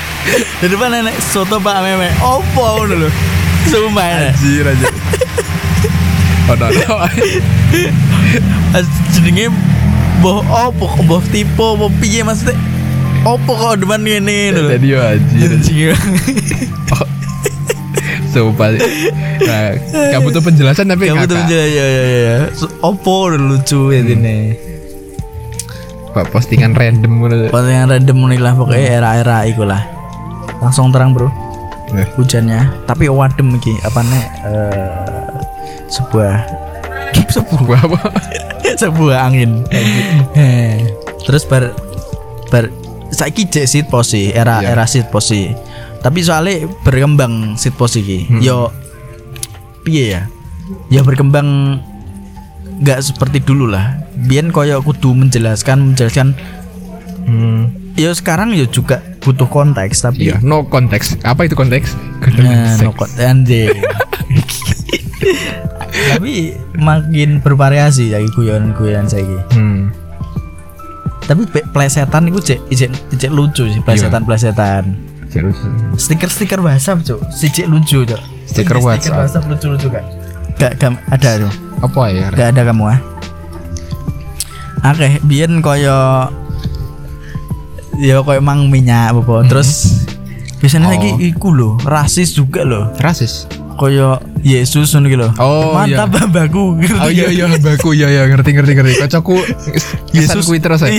Di 0.59 0.67
depan 0.67 0.91
nenek 0.91 1.15
soto 1.21 1.57
Pak 1.57 1.77
Memek. 1.81 2.11
Opo 2.21 2.83
ngono 2.83 3.05
lho. 3.05 3.09
Sumpah 3.67 4.05
enak. 4.05 4.33
Anjir 4.35 4.65
anjir. 4.65 4.91
Oh, 6.49 6.55
no. 6.57 6.65
As 8.73 8.87
jenenge 9.13 9.53
boh 10.19 10.41
opo 10.41 10.89
boh 11.05 11.21
tipe 11.29 11.53
boh 11.55 11.91
piye 12.01 12.25
maksudnya 12.25 12.57
opo 13.21 13.53
kok 13.53 13.85
depan 13.85 14.01
ngene 14.01 14.57
lho. 14.57 14.65
Jadi 14.73 14.87
yo 14.87 14.99
anjir. 15.01 15.49
Anjing. 15.57 15.93
Sumpah 18.29 18.77
sih. 18.77 19.09
Nah, 19.41 19.73
gak 20.13 20.21
butuh 20.21 20.41
penjelasan 20.45 20.85
tapi 20.85 21.09
Kamu 21.09 21.25
tuh 21.25 21.33
ngakak. 21.33 21.49
ya 21.49 21.65
ya 21.65 21.85
ya 21.89 22.03
ya. 22.05 22.37
Opo 22.85 23.33
lucu 23.33 23.89
ya 23.89 24.05
ini. 24.05 24.53
Pak 26.13 26.29
postingan 26.29 26.77
random. 26.77 27.25
Postingan 27.49 27.89
random 27.89 28.17
nih 28.29 28.37
lah 28.41 28.53
pokoknya 28.53 28.85
era-era 29.01 29.45
iku 29.49 29.65
lah. 29.65 29.81
Langsung 30.59 30.91
terang 30.91 31.11
bro 31.11 31.27
Eh, 31.89 32.05
hujannya. 32.13 32.85
Tapi 32.85 33.09
wadem 33.09 33.57
iki 33.57 33.73
apa 33.81 34.05
nih? 34.05 34.23
eh, 34.45 34.85
sebuah 35.89 36.35
Sebuah 37.33 37.79
apa? 37.81 37.99
sebuah 38.81 39.17
angin. 39.25 39.65
Terus 41.25 41.43
bar 41.45 41.73
bar 42.49 42.69
saiki 43.09 43.45
jek 43.45 43.65
sit 43.65 43.85
posi 43.89 44.29
era 44.29 44.61
Iya. 44.61 44.69
era 44.71 44.85
sit 44.85 45.09
posi. 45.09 45.49
Tapi 45.99 46.21
soalnya 46.21 46.69
berkembang 46.81 47.57
sit 47.57 47.73
posi 47.73 47.99
iki. 47.99 48.19
Hmm. 48.29 48.39
Yo 48.39 48.57
piye 49.81 50.13
ya? 50.13 50.21
Ya 50.87 51.01
berkembang 51.01 51.81
nggak 52.79 53.01
seperti 53.03 53.41
dulu 53.41 53.65
lah. 53.65 53.97
Biar 54.13 54.45
koyo 54.49 54.79
kudu 54.79 55.17
menjelaskan 55.17 55.91
menjelaskan. 55.91 56.37
Hmm. 57.25 57.73
Ya 57.97 58.13
sekarang 58.13 58.53
ya 58.53 58.63
juga 58.63 59.01
butuh 59.19 59.47
konteks 59.47 59.99
tapi 60.01 60.31
Iya, 60.31 60.39
no 60.39 60.63
konteks. 60.65 61.19
Apa 61.23 61.43
itu 61.43 61.53
konteks? 61.53 61.91
Nah, 61.91 62.23
Konteks. 62.23 62.81
no 62.81 62.91
kok 62.95 63.09
anjing. 63.19 63.75
Tapi 66.09 66.55
makin 66.79 67.43
bervariasi 67.43 68.15
ya 68.15 68.23
guyonan-guyonan 68.33 69.05
saiki. 69.05 69.37
Hmm. 69.53 69.91
Tapi 71.27 71.45
plesetan 71.69 72.31
itu 72.31 72.39
cek 72.41 72.59
cek 72.71 72.89
cek 73.19 73.31
lucu 73.31 73.67
sih 73.69 73.81
plesetan-plesetan. 73.83 74.95
Serius. 75.29 75.61
Stiker-stiker 75.93 76.57
WhatsApp, 76.57 77.05
Cuk. 77.05 77.21
Si 77.29 77.53
cek 77.53 77.69
lucu, 77.69 78.01
Cuk. 78.01 78.17
Stiker 78.49 78.49
Stiker 78.49 78.77
WhatsApp. 78.81 79.17
WhatsApp 79.21 79.45
lucu-lucu 79.45 79.87
kan. 79.93 80.01
Gak, 80.57 80.81
gak 80.81 80.97
ada 81.13 81.45
tuh. 81.45 81.53
Apa 81.85 82.01
ya? 82.09 82.27
Gak 82.33 82.47
ada 82.57 82.61
kamu 82.65 82.83
ah. 82.89 82.99
Oke, 84.89 85.21
biyen 85.21 85.61
koyo 85.61 86.31
ya 87.99 88.23
koyo 88.23 88.39
mang 88.39 88.67
minyak 88.67 89.11
apa 89.11 89.43
terus 89.45 90.01
biasanya 90.57 90.87
Oh. 90.87 90.93
lagi 90.95 91.09
iku 91.21 91.51
loh 91.51 91.73
rasis 91.83 92.31
juga 92.31 92.63
loh 92.63 92.91
Rasis. 92.97 93.45
koyo 93.75 94.19
Yesus 94.39 94.91
ngono 94.91 95.07
lho. 95.07 95.27
Oh, 95.35 95.71
Mantap 95.71 96.11
babaku. 96.11 96.79
Oh 96.99 97.07
iya 97.07 97.27
iya 97.27 97.47
baku 97.55 97.91
iya 97.91 98.07
iya 98.07 98.23
ngerti 98.27 98.51
ngerti 98.51 98.71
ngerti. 98.75 98.93
Kocokku 98.99 99.35
Yesus 100.15 100.43
kuwi 100.43 100.59
terus 100.59 100.83
ya. 100.87 100.91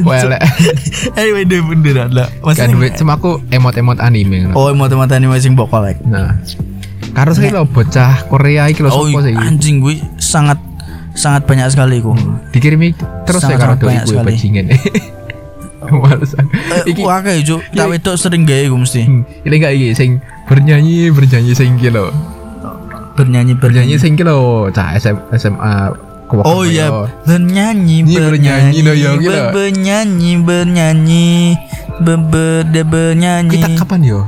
Welek. 0.00 0.36
Eh 1.16 1.32
wede 1.32 1.60
beneran 1.60 2.12
lah. 2.12 2.28
Kan 2.52 2.72
duit 2.72 2.92
cuma 2.92 3.16
aku 3.16 3.40
emot-emot 3.48 4.00
anime. 4.00 4.52
Oh, 4.52 4.68
emot-emot 4.68 5.08
anime 5.08 5.36
sing 5.38 5.56
mbok 5.56 5.68
kolek. 5.68 5.96
Nah. 6.04 6.36
Karo 7.12 7.32
sih 7.32 7.48
lo 7.48 7.64
bocah 7.64 8.28
Korea 8.28 8.68
iki 8.68 8.84
lho 8.84 8.92
Oh, 8.92 9.08
sopo 9.08 9.24
sih? 9.24 9.32
anjing 9.32 9.80
gue 9.80 9.96
sangat 10.16 10.60
sangat 11.12 11.44
banyak 11.44 11.68
sekali 11.68 12.00
ku. 12.00 12.12
Dikirimi 12.48 12.92
terus 13.24 13.40
ya 13.42 13.56
karo 13.56 13.76
Sangat-sangat 13.76 13.80
doi 13.80 13.88
banyak 13.88 14.04
gue 14.04 14.16
bajingan. 14.24 14.64
Malesan. 16.02 16.44
Eh, 16.50 16.90
Iki 16.90 17.00
wah 17.00 17.18
kayak 17.18 17.42
juk, 17.42 17.62
tak 17.70 17.86
wedok 17.86 18.14
sering 18.14 18.42
gawe 18.42 18.64
gue 18.64 18.78
mesti. 18.78 19.02
Hmm, 19.02 19.22
ini 19.40 19.54
enggak 19.56 19.72
iki 19.72 19.88
sing 19.92 20.10
bernyanyi 20.44 21.08
bernyanyi 21.08 21.52
sing 21.52 21.76
iki 21.76 21.88
lho. 21.88 22.10
Bernyanyi 23.14 23.54
Bernyanyi 23.54 23.94
sing 23.96 24.14
iki 24.14 24.22
lho, 24.22 24.70
cah 24.70 24.94
SM, 24.94 25.16
SMA 25.32 25.94
Oh 26.28 26.60
iya, 26.60 26.92
bernyanyi, 27.24 28.04
bernyanyi 28.04 28.84
loh, 28.84 28.92
ya, 28.92 29.10
ber- 29.10 29.22
gila. 29.24 29.48
bernyanyi, 29.48 30.32
bernyanyi, 30.36 31.56
beber 31.98 32.68
bernyanyi. 32.84 33.56
Kita 33.56 33.68
kapan 33.78 34.04
yo? 34.04 34.20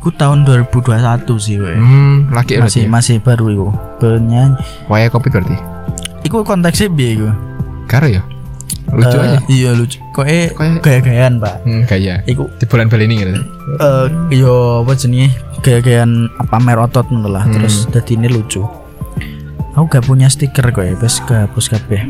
Ku 0.00 0.08
tahun 0.08 0.48
2021 0.48 1.28
sih, 1.36 1.60
we. 1.60 1.74
Hmm, 1.74 2.32
laki 2.32 2.56
Masih 2.56 2.56
berarti. 2.56 2.80
masih 2.88 3.16
baru 3.20 3.44
iku. 3.50 3.68
Bernyanyi. 4.00 4.56
Waya 4.88 5.12
kopi 5.12 5.28
berarti. 5.28 5.52
Iku 6.24 6.40
konteksnya 6.42 6.88
piye 6.88 7.20
iku? 7.20 7.28
Karo 7.84 8.08
ya? 8.08 8.24
Lucu 8.88 9.16
Eh, 9.16 9.20
aja. 9.20 9.38
Iya 9.46 9.70
lucu. 9.76 10.00
Kok 10.12 10.26
eh 10.26 10.48
gaya-gayaan, 10.80 11.38
Pak. 11.38 11.54
Hmm, 11.62 11.82
kayak 11.84 12.24
Iku 12.24 12.48
di 12.56 12.64
bulan 12.64 12.88
bal 12.88 13.04
ini 13.04 13.20
gitu. 13.20 13.32
eh 13.78 14.04
yo 14.32 14.80
apa 14.80 14.96
jenenge 14.96 15.28
gaya-gayaan 15.60 16.12
pamer 16.48 16.80
otot 16.80 17.04
ngono 17.08 17.28
lah. 17.28 17.44
Hmm. 17.44 17.52
Terus 17.54 17.84
dadi 17.88 18.16
ini 18.16 18.28
lucu. 18.28 18.64
Aku 19.76 19.86
gak 19.86 20.08
punya 20.08 20.26
stiker 20.26 20.72
kok 20.72 20.82
ya, 20.82 20.96
bes 20.96 21.22
kehapus 21.22 21.70
kabeh. 21.70 22.02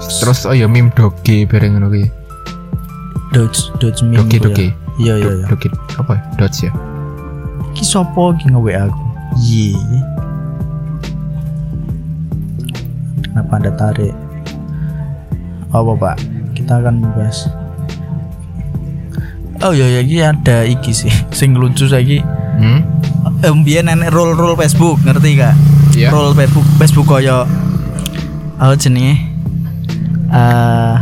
Terus 0.00 0.46
oh 0.46 0.54
ya 0.54 0.64
meme 0.64 0.94
doge 0.94 1.44
bareng 1.44 1.76
ngono 1.76 1.90
kuwi. 1.90 2.06
Dodge 3.34 3.68
Dodge 3.76 4.00
meme. 4.00 4.22
Doge 4.22 4.38
ya. 4.38 4.42
doge. 4.46 4.66
Iya 4.96 5.14
iya 5.20 5.30
iya. 5.42 5.46
Doge 5.50 5.68
apa? 5.98 6.12
ya? 6.14 6.22
Dodge 6.38 6.60
ya. 6.64 6.72
Ki 7.74 7.84
sopo 7.84 8.32
ki 8.32 8.48
nge 8.48 8.72
aku? 8.78 9.02
Iya. 9.36 10.15
Kenapa 13.36 13.60
anda 13.60 13.68
tarik? 13.76 14.16
Apa 15.68 15.92
pak? 15.92 16.16
Kita 16.56 16.80
akan 16.80 17.04
membahas. 17.04 17.52
Oh 19.60 19.76
iya 19.76 19.92
iya 19.92 20.00
iki 20.00 20.24
ada 20.24 20.64
iki 20.64 20.96
sih, 20.96 21.12
sing 21.36 21.52
lucu 21.52 21.84
saiki. 21.84 22.24
Hmm? 22.56 22.80
Eh, 23.44 23.52
biyen 23.60 23.92
nenek 23.92 24.08
roll 24.08 24.32
roll 24.32 24.56
Facebook, 24.56 24.96
ngerti 25.04 25.36
gak? 25.36 25.52
Iya. 25.92 26.16
Roll 26.16 26.32
Facebook, 26.32 26.64
Facebook 26.80 27.04
koyo 27.04 27.44
apa 28.56 28.72
jenenge? 28.80 29.20
Eh 30.32 30.94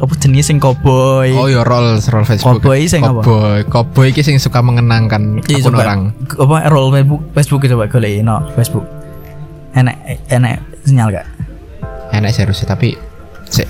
apa 0.00 0.12
jenenge 0.24 0.40
sing 0.40 0.56
cowboy? 0.56 1.36
Oh 1.36 1.52
ya 1.52 1.68
roll 1.68 2.00
roll 2.00 2.24
Facebook. 2.24 2.64
Cowboy 2.64 2.88
sing 2.88 3.04
apa? 3.04 3.20
Cowboy. 3.20 3.60
Cowboy 3.68 4.08
iki 4.08 4.24
sing 4.24 4.40
suka 4.40 4.64
mengenangkan 4.64 5.44
Iya, 5.44 5.68
akun 5.68 5.76
coba. 5.76 5.84
orang. 5.84 6.00
Apa 6.32 6.56
roll 6.72 6.88
Facebook 6.96 7.20
Facebook 7.36 7.60
coba 7.68 7.92
golek 7.92 8.24
no 8.24 8.40
Facebook. 8.56 9.01
Enak 9.72 9.96
enak 10.28 10.52
sinyal 10.82 11.08
gak? 11.10 11.26
Enak 12.12 12.30
serius 12.30 12.60
tapi 12.62 12.92
sik 13.46 13.68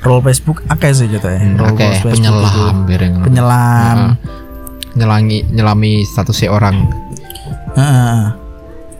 Roll 0.00 0.22
Facebook 0.22 0.62
akeh 0.66 0.94
sih 0.94 1.06
gitu 1.06 1.24
ya. 1.24 1.36
hmm, 1.36 1.56
Roll 1.56 1.74
akeh 1.74 1.90
Facebook 2.00 2.12
penyelam 2.16 2.76
bareng. 2.84 3.12
ngono. 3.14 3.24
Penyelam. 3.26 3.98
Heeh. 3.98 4.10
Nyelangi 4.94 5.38
nyelami 5.48 5.92
status 6.02 6.46
orang. 6.46 6.86
Heeh. 7.74 8.20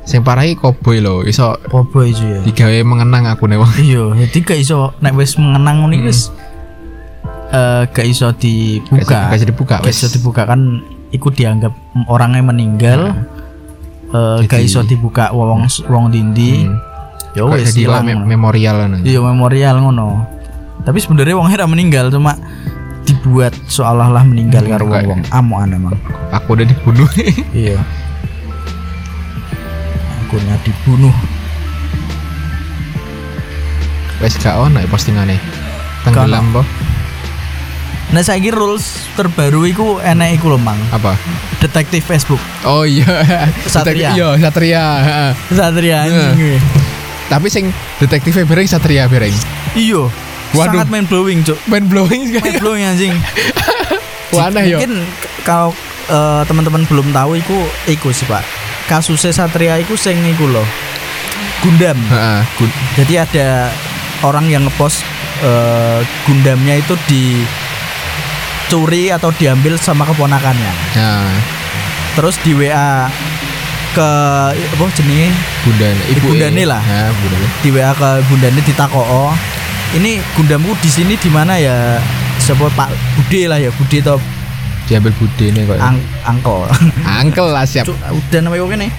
Sing 0.02 0.24
parah 0.24 0.42
iki 0.42 0.56
cowboy 0.56 0.98
lho, 0.98 1.20
iso 1.22 1.52
Cowboy 1.64 2.10
itu 2.10 2.24
ya. 2.24 2.40
digawe 2.40 2.78
mengenang 2.82 3.28
akune 3.28 3.56
wong. 3.56 3.68
Iya, 3.82 4.04
jadi 4.26 4.38
gak 4.42 4.58
iso 4.58 4.96
nek 4.98 5.12
wis 5.14 5.36
mengenang 5.36 5.80
ngono 5.80 5.92
iki 5.92 6.04
wis 6.06 6.20
eh 7.48 7.82
gak 7.88 8.04
iso 8.04 8.32
dibuka. 8.32 9.28
Gak 9.28 9.36
bisa 9.36 9.46
dibuka 9.46 9.74
Gak 9.78 9.88
wis. 9.88 10.00
iso 10.00 10.08
dibuka 10.10 10.44
kan 10.44 10.80
iku 11.08 11.28
dianggap 11.28 11.72
orangnya 12.06 12.42
meninggal. 12.42 13.00
Eh 13.06 13.37
gak 14.08 14.48
Jadi- 14.54 14.64
iso 14.64 14.80
dibuka 14.82 15.30
wong 15.30 15.62
wong 15.84 16.04
dindi. 16.08 16.64
Hmm. 16.64 16.76
Ya 17.36 17.44
Kok 17.44 17.54
wis 17.54 17.76
ilang. 17.76 18.02
me- 18.02 18.24
memorial 18.26 18.76
ngono. 18.82 18.96
Iya 19.02 19.20
memorial 19.20 19.76
ngono. 19.78 20.06
Tapi 20.80 20.98
sebenarnya 20.98 21.34
wong 21.34 21.48
ora 21.48 21.66
meninggal 21.66 22.08
cuma 22.08 22.34
dibuat 23.04 23.52
seolah-olah 23.66 24.24
meninggal 24.24 24.64
Hmm, 24.64 24.72
karo 24.72 24.84
kayak- 24.86 25.06
wong-wong 25.06 25.20
amuan 25.30 25.68
emang. 25.70 25.96
Aku 26.30 26.54
udah 26.54 26.64
dibunuh. 26.64 27.08
Iya. 27.54 27.76
Akunnya 30.22 30.56
dibunuh. 30.60 31.12
Wes 34.18 34.34
gak 34.36 34.56
ono 34.56 34.76
ya 34.76 34.88
postingane. 34.88 35.36
Tenggelam 36.02 36.50
po. 36.50 36.62
Nah 38.08 38.20
saiki 38.20 38.48
rules 38.48 38.84
terbaru 39.12 39.64
iku 39.64 40.00
enek 40.00 40.36
iku 40.36 40.48
lho 40.48 40.58
Mang. 40.58 40.80
Apa? 40.88 41.12
Detektif 41.58 42.02
Facebook. 42.02 42.40
Oh 42.62 42.82
iya. 42.82 43.04
Satria. 43.64 44.12
Iya, 44.12 44.28
Satria. 44.38 44.84
Satria 45.46 45.98
Iya. 46.02 46.32
anjing. 46.32 46.56
Tapi 47.28 47.46
sing 47.46 47.64
detektifnya 47.98 48.42
bereng 48.42 48.64
Satria 48.64 49.04
bereng. 49.04 49.34
Iyo. 49.74 50.08
Waduh. 50.50 50.80
Sangat 50.80 50.88
mind 50.88 51.04
blowing, 51.06 51.44
Cuk. 51.44 51.60
Main 51.66 51.84
blowing 51.84 52.22
Mind 52.24 52.40
sekali. 52.40 52.56
blowing 52.56 52.80
anjing. 52.82 53.12
Wanah 54.32 54.64
yo. 54.64 54.80
Mungkin 54.80 54.92
k- 55.04 55.28
kalau 55.42 55.76
eh, 56.08 56.42
teman-teman 56.44 56.82
belum 56.84 57.12
tahu 57.12 57.36
iku 57.36 57.58
iku 57.86 58.08
sih, 58.08 58.24
Pak. 58.24 58.40
Kasusnya 58.86 59.28
Satria 59.30 59.76
iku 59.76 59.92
sing 59.94 60.16
iku 60.26 60.48
loh. 60.48 60.64
Gundam. 61.60 62.00
Heeh. 62.00 62.40
Gun- 62.56 62.78
Jadi 62.96 63.14
ada 63.14 63.68
orang 64.24 64.48
yang 64.48 64.64
ngepost 64.64 65.04
eh, 65.44 66.00
Gundamnya 66.24 66.80
itu 66.80 66.96
dicuri 68.68 69.08
atau 69.08 69.32
diambil 69.32 69.80
sama 69.80 70.04
keponakannya. 70.04 70.72
Nah, 70.92 71.32
Terus 72.12 72.36
di 72.44 72.52
WA 72.52 73.08
ke 73.96 74.10
apa 74.52 74.84
jenenge 74.92 75.32
Bunda 75.64 75.88
Ibu 76.12 76.28
Bundane 76.28 76.68
lah. 76.68 76.82
Nah, 76.84 77.08
Bundane. 77.16 77.46
di 77.64 77.68
WA 77.72 77.96
ke 77.96 78.10
bundanya 78.28 78.60
ditakoo 78.60 79.32
ini 79.96 80.20
Gundamku 80.36 80.76
di 80.84 80.90
sini 80.92 81.16
di 81.16 81.32
mana 81.32 81.56
ya 81.56 81.96
siapa 82.36 82.68
Pak 82.68 82.92
Bude 83.16 83.48
lah 83.48 83.56
ya 83.56 83.72
Bude 83.72 84.04
atau 84.04 84.20
Diambil 84.84 85.16
Bude 85.16 85.48
nih 85.48 85.64
kok. 85.64 85.80
ang 85.80 85.96
angko 86.28 86.68
Angkel 87.24 87.48
lah 87.48 87.64
siap. 87.64 87.88
Udah 87.88 88.40
namanya 88.44 88.84
nih 88.84 88.92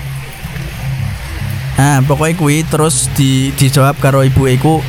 nah 1.78 2.02
pokoknya 2.04 2.36
kui 2.36 2.66
terus 2.68 3.08
di 3.16 3.54
dijawab 3.56 4.02
karo 4.02 4.26
ibu 4.26 4.50
iku 4.50 4.84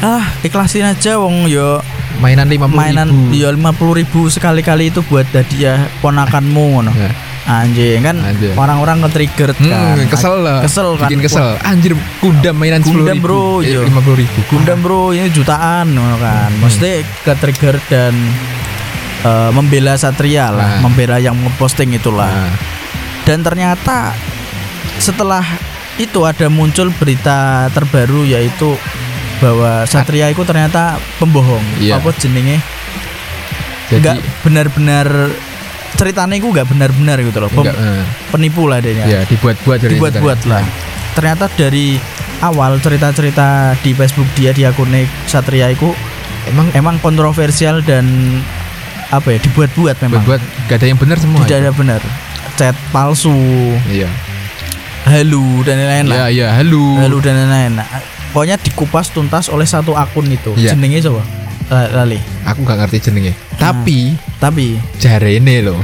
ah 0.00 0.24
ikhlasin 0.40 0.86
aja 0.86 1.16
wong 1.16 1.46
yo. 1.46 1.80
Mainan 2.20 2.52
50 2.52 2.68
mainan 2.70 3.08
yo 3.32 3.48
lima 3.48 3.72
puluh 3.72 4.04
ribu 4.04 4.28
sekali 4.28 4.60
kali 4.60 4.92
itu 4.92 5.00
buat 5.00 5.24
hadiah 5.32 5.88
ponakanmu 6.00 6.64
ngono. 6.76 6.92
Nah, 6.92 7.12
anjing 7.64 8.04
kan 8.04 8.20
orang-orang 8.54 9.00
nge-trigger 9.00 9.56
kan. 9.56 9.96
Hmm, 9.96 10.04
kesel 10.06 10.44
lah. 10.44 10.60
kesel 10.60 11.00
kan. 11.00 11.08
Bikin 11.08 11.24
kesel. 11.24 11.56
Anjir, 11.64 11.96
Gundam 12.20 12.60
mainan 12.60 12.84
Gundam, 12.84 13.16
10 13.16 13.24
bro. 13.24 13.64
Eh, 13.64 13.80
50 13.88 14.20
ribu. 14.20 14.38
Gundam 14.52 14.78
bro 14.84 15.16
ini 15.16 15.32
jutaan 15.32 15.96
kan. 15.96 16.50
Mesti 16.60 17.00
ke 17.24 17.32
trigger 17.40 17.80
dan 17.88 18.12
eh, 19.24 19.50
membela 19.56 19.96
Satria 19.96 20.52
lah 20.52 20.76
Nah. 20.76 20.80
membela 20.84 21.16
yang 21.16 21.34
memposting 21.34 21.96
itulah. 21.96 22.28
Nah, 22.28 22.52
dan 23.24 23.40
ternyata 23.40 24.12
setelah 25.00 25.42
itu 25.96 26.20
ada 26.24 26.48
muncul 26.52 26.92
berita 26.92 27.68
terbaru 27.72 28.28
yaitu 28.28 28.76
bahwa 29.40 29.82
Satria 29.84 30.28
itu 30.28 30.44
ternyata 30.44 31.00
pembohong. 31.16 31.64
Iya. 31.80 31.96
apa 31.96 32.12
jenenge? 32.14 32.60
Nggak 33.90 34.16
benar-benar 34.40 35.06
ceritanya 35.96 36.34
itu 36.36 36.46
nggak 36.46 36.68
benar-benar 36.68 37.18
gitu 37.18 37.38
loh. 37.40 37.50
Pem- 37.50 37.66
enggak, 37.66 37.76
eh, 37.76 38.02
penipu 38.30 38.64
lah 38.64 38.78
dia. 38.78 39.02
Ya 39.02 39.20
dibuat-buat 39.24 39.78
dibuat-buat 39.82 40.40
lah. 40.46 40.62
Ternyata 41.12 41.50
dari 41.52 41.98
awal 42.40 42.78
cerita-cerita 42.78 43.74
di 43.80 43.90
Facebook 43.92 44.30
dia 44.32 44.54
di 44.54 44.62
akunnya 44.62 45.04
Satria 45.26 45.68
itu 45.68 45.90
Emang 46.40 46.72
emang 46.72 46.96
kontroversial 46.98 47.84
dan 47.84 48.08
apa 49.12 49.28
ya 49.28 49.38
dibuat-buat 49.40 49.96
memang. 50.00 50.24
Buat 50.24 50.40
gak 50.70 50.80
ada 50.80 50.86
yang 50.88 50.96
benar 50.96 51.20
semua. 51.20 51.44
tidak 51.44 51.68
ada 51.68 51.72
benar. 51.76 52.00
Chat 52.56 52.72
palsu. 52.90 53.36
Iya. 53.84 54.08
halu 55.00 55.64
dan 55.64 55.80
lain-lain 55.80 56.04
Iya, 56.06 56.12
lah. 56.12 56.28
Iya, 56.28 56.48
halo. 56.54 56.96
halu 56.96 57.18
dan 57.20 57.34
lain-lain 57.40 57.72
pokoknya 58.30 58.56
dikupas 58.56 59.08
tuntas 59.08 59.46
oleh 59.46 59.64
satu 59.64 59.92
akun 59.92 60.26
itu 60.26 60.54
Iya. 60.54 60.72
jenenge 60.72 61.02
coba 61.02 61.22
La- 61.66 62.02
lali 62.02 62.18
Aku 62.44 62.62
gak 62.62 62.78
ngerti 62.80 62.98
jenenge. 63.04 63.32
Tapi 63.54 64.14
tapi 64.36 64.74
jarene 64.96 65.62
loh. 65.62 65.78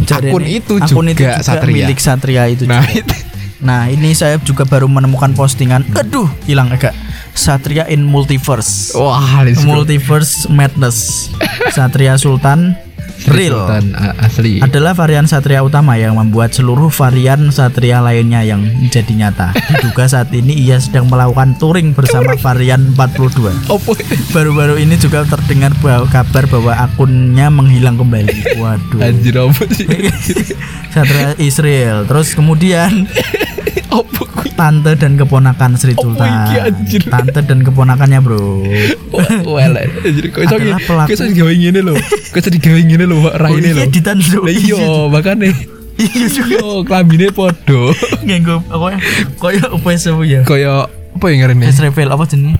jadi 0.00 0.30
akun 0.30 0.42
ini- 0.42 0.58
itu 0.58 0.74
akun 0.76 1.06
itu 1.08 1.20
juga 1.20 1.42
Satria. 1.42 1.74
milik 1.86 1.98
Satria 1.98 2.42
itu 2.46 2.62
Nah, 2.64 2.78
juga. 2.80 2.94
itu. 2.94 3.14
Nah 3.58 3.80
ini 3.86 4.14
saya 4.14 4.38
juga 4.38 4.62
baru 4.62 4.86
menemukan 4.86 5.34
postingan 5.34 5.82
Aduh 5.92 6.30
hilang 6.44 6.70
agak 6.70 6.94
Satria 7.32 7.86
in 7.86 8.02
Multiverse 8.02 8.94
Wah. 8.94 9.42
Multiverse 9.60 10.46
Madness 10.48 11.26
Satria 11.68 12.14
Sultan 12.14 12.78
Real 13.28 13.68
asli. 14.18 14.58
adalah 14.64 14.96
varian 14.96 15.28
Satria 15.28 15.60
utama 15.60 15.94
yang 16.00 16.16
membuat 16.16 16.56
seluruh 16.56 16.88
varian 16.88 17.52
Satria 17.52 18.00
lainnya 18.00 18.42
yang 18.42 18.64
menjadi 18.64 19.12
nyata 19.12 19.52
Diduga 19.54 20.08
saat 20.08 20.32
ini 20.32 20.56
ia 20.56 20.80
sedang 20.80 21.06
melakukan 21.12 21.56
touring 21.60 21.92
bersama 21.92 22.34
varian 22.40 22.94
42 22.96 23.68
Opo? 23.68 23.92
Baru-baru 24.32 24.80
ini 24.80 24.96
juga 24.96 25.24
terdengar 25.28 25.76
bahwa 25.84 26.08
kabar 26.08 26.44
bahwa 26.48 26.72
akunnya 26.76 27.52
menghilang 27.52 28.00
kembali 28.00 28.58
Waduh 28.58 29.00
Anjir? 29.04 29.36
Satria 30.94 31.36
Israel 31.38 32.08
Terus 32.08 32.32
kemudian 32.32 33.06
Kuwi? 34.38 34.50
tante 34.52 34.94
dan 34.94 35.14
keponakan 35.14 35.74
Sri 35.74 35.94
Sultan. 35.94 36.26
anjir. 36.26 37.02
Tante 37.04 37.40
dan 37.40 37.62
keponakannya, 37.62 38.18
Bro. 38.18 38.62
Wah, 39.46 39.66
lah. 39.68 39.82
Anjir 40.00 40.30
kok 40.30 40.42
iso 40.42 40.54
pelaku- 40.58 41.06
kok 41.06 41.14
iso 41.14 41.24
digawe 41.26 41.52
ngene 41.52 41.80
lho. 41.80 41.94
Kok 42.30 42.38
iso 42.38 42.50
digawe 42.50 42.80
ngene 42.80 43.04
lho, 43.04 43.16
Pak. 43.20 43.34
Ra 43.34 43.46
Oh, 43.46 43.56
ini 43.56 43.66
iki 43.66 43.74
lho. 43.74 43.82
editan, 43.84 44.16
Bro. 44.20 44.40
Lah 44.42 44.52
iya, 44.52 44.82
makane. 45.08 45.50
Iya 45.98 46.26
juga. 46.30 46.54
Yo, 46.54 46.86
klambine 46.86 47.26
padha. 47.28 47.90
Nganggo 48.22 48.62
koyo 48.64 48.98
koyo 49.36 49.64
apa 49.74 49.88
sewu 49.94 50.22
ya? 50.22 50.46
Kaya 50.46 50.86
apa 50.86 51.24
yang 51.26 51.42
ngarene? 51.42 51.66
Face 51.66 51.82
reveal 51.82 52.06
apa 52.08 52.22
jenenge? 52.22 52.54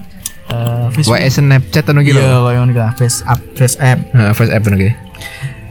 Eh, 0.50 0.86
face 0.90 1.06
WS 1.06 1.38
Snapchat 1.38 1.86
ngono 1.86 2.02
ki 2.02 2.10
Iya, 2.10 2.18
lho. 2.18 2.42
koyo 2.42 2.58
ngono. 2.60 2.90
Face 2.94 3.22
up, 3.22 3.38
face 3.54 3.78
app 3.78 4.02
Nah, 4.10 4.34
face 4.34 4.50
app 4.50 4.66
ki. 4.66 4.90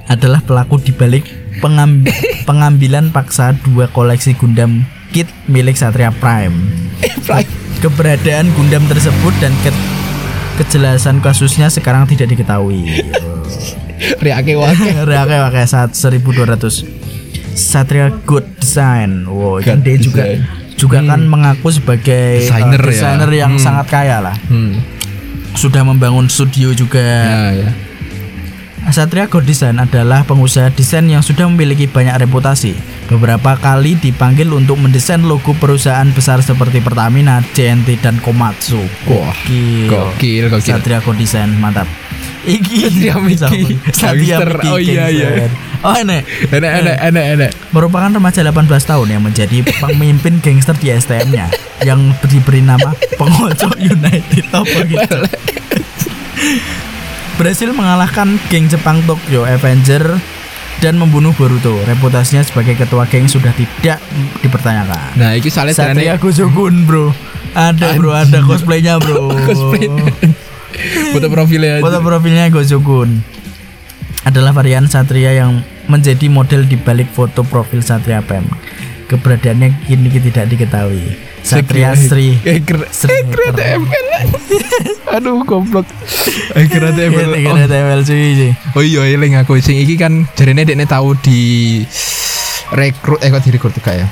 adalah 0.08 0.40
pelaku 0.40 0.80
dibalik 0.80 1.28
pengam- 1.60 2.08
pengambilan 2.44 3.12
paksa 3.12 3.52
dua 3.60 3.88
koleksi 3.88 4.32
Gundam 4.32 4.88
kit 5.18 5.26
milik 5.48 5.74
Satria 5.74 6.14
Prime. 6.14 6.54
Keberadaan 7.78 8.54
Gundam 8.54 8.86
tersebut 8.86 9.34
dan 9.38 9.50
ke- 9.60 9.74
kejelasan 10.56 11.18
kasusnya 11.18 11.70
sekarang 11.70 12.06
tidak 12.06 12.30
diketahui. 12.30 13.02
Riake 14.24 14.54
wae. 14.54 14.78
Reake 15.02 15.36
pakai 15.40 15.66
saat 15.66 15.90
1200 15.92 16.86
Satria 17.52 18.14
Good 18.22 18.62
Design. 18.62 19.26
Wow, 19.26 19.58
kan 19.60 19.82
Good 19.82 19.84
dia 19.84 19.98
juga 19.98 20.24
Design. 20.24 20.76
juga 20.76 20.98
kan 21.02 21.22
mengaku 21.24 21.74
sebagai 21.74 22.26
Desainer 22.40 22.78
uh, 22.78 22.84
ya. 22.84 22.88
desainer 22.88 23.32
yang 23.32 23.52
Hmm. 23.52 23.64
sangat 23.64 23.86
kaya 23.90 24.22
lah. 24.22 24.38
Hmm. 24.46 24.78
Sudah 25.54 25.82
membangun 25.82 26.30
studio 26.30 26.70
juga. 26.72 27.02
Ya, 27.02 27.50
ya. 27.58 27.70
Satria 28.88 29.28
Good 29.28 29.44
Design 29.44 29.84
adalah 29.84 30.24
pengusaha 30.24 30.72
desain 30.72 31.04
yang 31.12 31.20
sudah 31.20 31.44
memiliki 31.52 31.92
banyak 31.92 32.16
reputasi. 32.24 32.72
Beberapa 33.12 33.60
kali 33.60 34.00
dipanggil 34.00 34.48
untuk 34.56 34.80
mendesain 34.80 35.20
logo 35.28 35.52
perusahaan 35.60 36.08
besar 36.16 36.40
seperti 36.40 36.80
Pertamina, 36.80 37.44
JNT, 37.52 38.00
dan 38.00 38.16
Komatsu. 38.24 38.80
Gokil. 39.04 39.92
gokil, 39.92 40.44
gokil. 40.48 40.64
Satria 40.64 41.04
Good 41.04 41.20
Design, 41.20 41.60
mantap. 41.60 41.88
Iki 42.48 42.88
Satria 42.88 43.16
Miki. 43.20 43.76
Satria. 43.92 44.38
Miki 44.40 44.68
Oh, 44.72 44.80
iya, 44.80 45.12
iya. 45.12 45.52
Oh 45.86 45.94
ini 45.94 46.26
Enak, 46.50 46.72
enak, 46.82 46.98
enak, 47.12 47.26
enak. 47.38 47.52
merupakan 47.70 48.10
remaja 48.10 48.42
18 48.42 48.66
tahun 48.66 49.08
yang 49.14 49.22
menjadi 49.22 49.62
pemimpin 49.78 50.42
gangster 50.42 50.74
di 50.74 50.90
STM-nya 50.90 51.54
yang 51.86 52.16
diberi 52.26 52.66
nama 52.66 52.98
Pengocok 53.14 53.78
United 53.78 54.46
apa 54.50 54.80
gitu. 54.90 55.18
Berhasil 57.38 57.70
mengalahkan 57.70 58.42
geng 58.50 58.66
Jepang 58.66 58.98
Tokyo 59.06 59.46
Avenger 59.46 60.18
dan 60.82 60.98
membunuh 60.98 61.38
Boruto. 61.38 61.78
Reputasinya 61.86 62.42
sebagai 62.42 62.74
ketua 62.74 63.06
geng 63.06 63.30
sudah 63.30 63.54
tidak 63.54 64.02
dipertanyakan. 64.42 65.14
Nah, 65.14 65.38
iki 65.38 65.54
soalnya 65.54 65.78
Satria 65.78 66.18
Gojogun, 66.18 66.90
Bro. 66.90 67.14
Ada, 67.54 67.94
Bro, 67.94 68.10
ada 68.14 68.42
cosplaynya, 68.42 68.98
Bro. 68.98 69.30
cosplay. 69.48 69.86
Foto 71.14 71.28
profilnya 71.30 71.78
aja. 71.78 71.84
Foto 71.86 72.00
profilnya 72.02 72.50
Gojogun 72.50 73.22
adalah 74.26 74.52
varian 74.52 74.90
Satria 74.90 75.38
yang 75.38 75.62
menjadi 75.86 76.28
model 76.28 76.66
di 76.66 76.76
balik 76.76 77.14
foto 77.14 77.46
profil 77.46 77.86
Satria 77.86 78.26
Pem. 78.26 78.44
Keberadaannya 79.08 79.88
kini 79.88 80.10
tidak 80.10 80.50
diketahui. 80.52 81.27
Satria 81.48 81.92
Sri 81.94 82.36
Eh. 82.44 82.60
Sri 82.90 83.08
Eh, 83.08 83.24
Hacker. 83.24 83.56
TML. 83.56 84.08
Aduh, 85.10 85.40
goblok. 85.42 85.88
Eh, 86.54 86.68
keren 86.68 86.92
TML. 86.92 87.32
Ini 87.34 87.48
kira 87.48 87.66
TML 87.66 88.02
cuy 88.04 88.32
sih. 88.36 88.52
Oh 88.74 88.82
iya, 88.82 89.08
eling 89.08 89.34
aku 89.36 89.56
sing 89.58 89.78
iki 89.78 89.96
kan 89.96 90.28
jarene 90.34 90.62
dekne 90.62 90.84
tahu 90.84 91.16
di 91.18 91.40
rekrut 92.70 93.20
eh 93.20 93.30
kok 93.30 93.42
direkrut 93.42 93.72
juga 93.72 93.96
ya. 93.96 94.08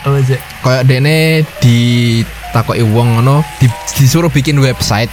Apa 0.00 0.16
sih? 0.22 0.38
Kayak 0.60 0.82
dekne 0.86 1.16
ditakoki 1.60 2.86
wong 2.86 3.18
ngono, 3.18 3.42
di, 3.58 3.66
disuruh 3.94 4.28
bikin 4.28 4.56
website. 4.56 5.10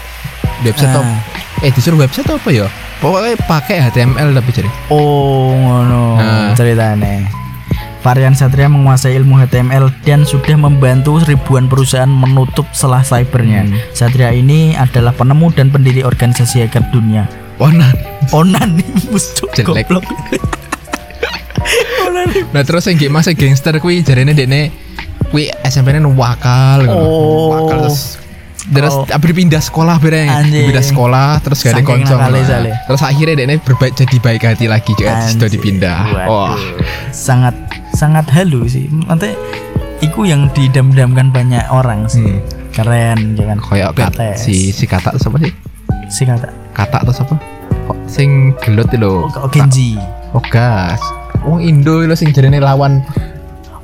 Website 0.61 0.89
Ah. 0.89 1.01
apa? 1.01 1.13
Eh, 1.59 1.71
disuruh 1.71 1.97
website 1.97 2.29
apa 2.29 2.49
ya? 2.49 2.69
Pokoknya 2.97 3.37
pakai 3.43 3.77
HTML 3.79 4.29
tapi 4.31 4.49
jadi. 4.51 4.69
Oh, 4.89 5.53
ngono 5.53 6.17
Nah. 6.17 6.53
ceritanya. 6.53 7.25
Varian 8.07 8.31
Satria 8.31 8.71
menguasai 8.71 9.19
ilmu 9.19 9.35
HTML 9.35 9.91
dan 10.07 10.23
sudah 10.23 10.55
membantu 10.55 11.19
ribuan 11.27 11.67
perusahaan 11.67 12.07
menutup 12.07 12.63
celah 12.71 13.03
cybernya. 13.03 13.67
Hmm. 13.67 13.75
Satria 13.91 14.31
ini 14.31 14.79
adalah 14.79 15.11
penemu 15.11 15.51
dan 15.51 15.67
pendiri 15.67 16.07
organisasi 16.07 16.63
hacker 16.63 16.87
dunia. 16.95 17.27
Onan. 17.59 17.91
Onan 18.31 18.79
Jelek. 19.59 19.91
goblok. 19.91 20.07
Onan 22.07 22.31
Nah 22.55 22.63
terus 22.63 22.87
yang 22.87 22.95
masa 23.11 23.35
gangster 23.35 23.75
kuwi 23.83 23.99
jarene 24.07 24.31
dekne 24.31 24.71
Kuwi 25.27 25.51
SMP 25.67 25.91
ini 25.91 26.07
wakal. 26.07 26.87
Oh. 26.87 27.51
Wakal 27.51 27.91
terus 27.91 28.23
terus 28.67 28.93
Oh. 28.93 29.07
abis 29.07 29.31
pindah 29.31 29.61
sekolah 29.63 29.95
bareng 29.99 30.27
Anjing. 30.27 30.67
pindah 30.67 30.85
sekolah 30.85 31.39
terus 31.39 31.63
gak 31.63 31.79
ada 31.79 31.83
koncong 31.87 32.19
terus 32.87 33.01
akhirnya 33.03 33.47
dia 33.47 33.57
berbaik 33.59 33.93
jadi 33.95 34.17
baik 34.19 34.41
hati 34.43 34.65
lagi 34.67 34.91
juga 34.95 35.23
sudah 35.27 35.49
dipindah. 35.49 35.99
Waduh. 36.11 36.27
wah. 36.27 36.57
Sangat 37.15 37.55
sangat 37.95 38.27
halu 38.29 38.67
sih. 38.67 38.91
Nanti 38.91 39.33
iku 40.03 40.27
yang 40.27 40.51
didam-damkan 40.51 41.31
banyak 41.31 41.63
orang 41.71 42.05
sih. 42.11 42.23
Hmm. 42.23 42.43
keren 42.77 43.33
jangan 43.33 43.57
kayak 43.57 43.89
kat, 43.97 44.13
BTS. 44.13 44.37
si 44.37 44.69
si 44.69 44.85
kata 44.85 45.17
siapa 45.17 45.41
sih? 45.41 45.49
Si 46.13 46.21
kata 46.29 46.45
kata 46.77 47.01
atau 47.01 47.09
siapa? 47.09 47.35
Kok 47.89 47.97
sing 48.05 48.53
gelut 48.61 48.85
itu 48.93 49.01
oh, 49.01 49.25
oh, 49.25 49.49
Genji. 49.49 49.97
Oh 50.37 50.43
gas. 50.53 51.01
Wong 51.41 51.63
Indo 51.65 52.05
lo 52.05 52.13
sing 52.13 52.29
jarene 52.29 52.61
lawan 52.61 53.01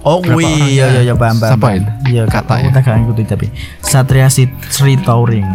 oh 0.03 0.19
Berapa 0.19 0.35
wih 0.35 0.51
iya 0.69 0.85
iya 0.91 1.01
iya 1.01 1.13
paham 1.13 1.37
Siapa 1.37 1.57
paham. 1.57 1.79
itu? 1.79 1.91
iya 2.09 2.23
Kata 2.25 2.53
ya? 2.55 2.69
kita 2.69 2.79
gak 2.79 2.95
ngikutin 2.99 3.25
tapi 3.25 3.47
Satria 3.79 4.27
Sit- 4.27 4.59
Sri 4.67 4.95
Touring 4.97 5.47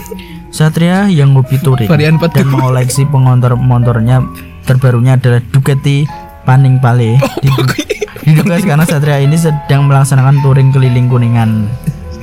Satria 0.50 1.06
yang 1.06 1.32
hobi 1.32 1.56
touring 1.56 1.86
Varian 1.86 2.18
dan 2.18 2.46
mengoleksi 2.46 3.06
pengontor 3.06 3.54
motornya 3.54 4.24
terbarunya 4.62 5.14
adalah 5.14 5.38
Ducati 5.44 6.04
Paning 6.42 6.76
Pale 6.78 7.20
Oh, 7.20 7.64
diduga 8.22 8.56
karena 8.58 8.84
Satria 8.84 9.18
ini 9.18 9.34
sedang 9.34 9.86
melaksanakan 9.86 10.40
touring 10.40 10.70
keliling 10.70 11.06
Kuningan 11.06 11.70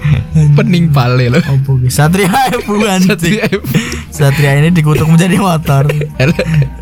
pening 0.55 0.87
pale 0.87 1.27
lo 1.27 1.39
Oh, 1.41 1.57
bukan. 1.67 1.89
Satria 1.89 2.29
F 2.47 2.63
bukan. 2.63 2.99
Satria 3.01 3.43
F 3.43 3.63
Satria 4.07 4.55
ini 4.55 4.69
dikutuk 4.71 5.03
menjadi 5.03 5.35
motor. 5.35 5.83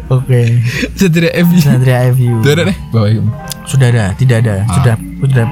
Oke. 0.07 0.59
Satria 0.93 1.31
F 1.33 1.47
Satria 1.57 2.05
FU. 2.11 2.39
Tuh 2.39 2.51
ada 2.53 2.63
bawa. 2.91 3.09
Sudah 3.65 3.87
ada, 3.89 4.05
tidak 4.15 4.45
ada. 4.45 4.55
Sudah 4.71 4.95
sudah 5.19 5.45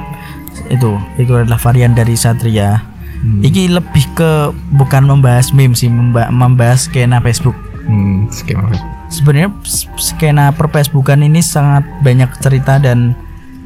itu 0.69 0.89
itu 1.17 1.31
adalah 1.33 1.57
varian 1.57 1.91
dari 1.91 2.13
Satria. 2.13 2.81
Iki 3.23 3.71
lebih 3.71 4.03
ke 4.13 4.31
bukan 4.75 5.07
membahas 5.07 5.55
meme 5.55 5.71
sih, 5.73 5.87
memba- 5.87 6.27
membahas 6.27 6.91
skena 6.91 7.23
Facebook. 7.23 7.55
hmm 7.83 8.27
skema 8.27 8.67
Sebenarnya 9.07 9.51
skena 9.95 10.51
per 10.51 10.67
Facebookan 10.67 11.21
ini 11.21 11.39
sangat 11.39 11.83
banyak 12.01 12.27
cerita 12.39 12.79
dan 12.79 13.15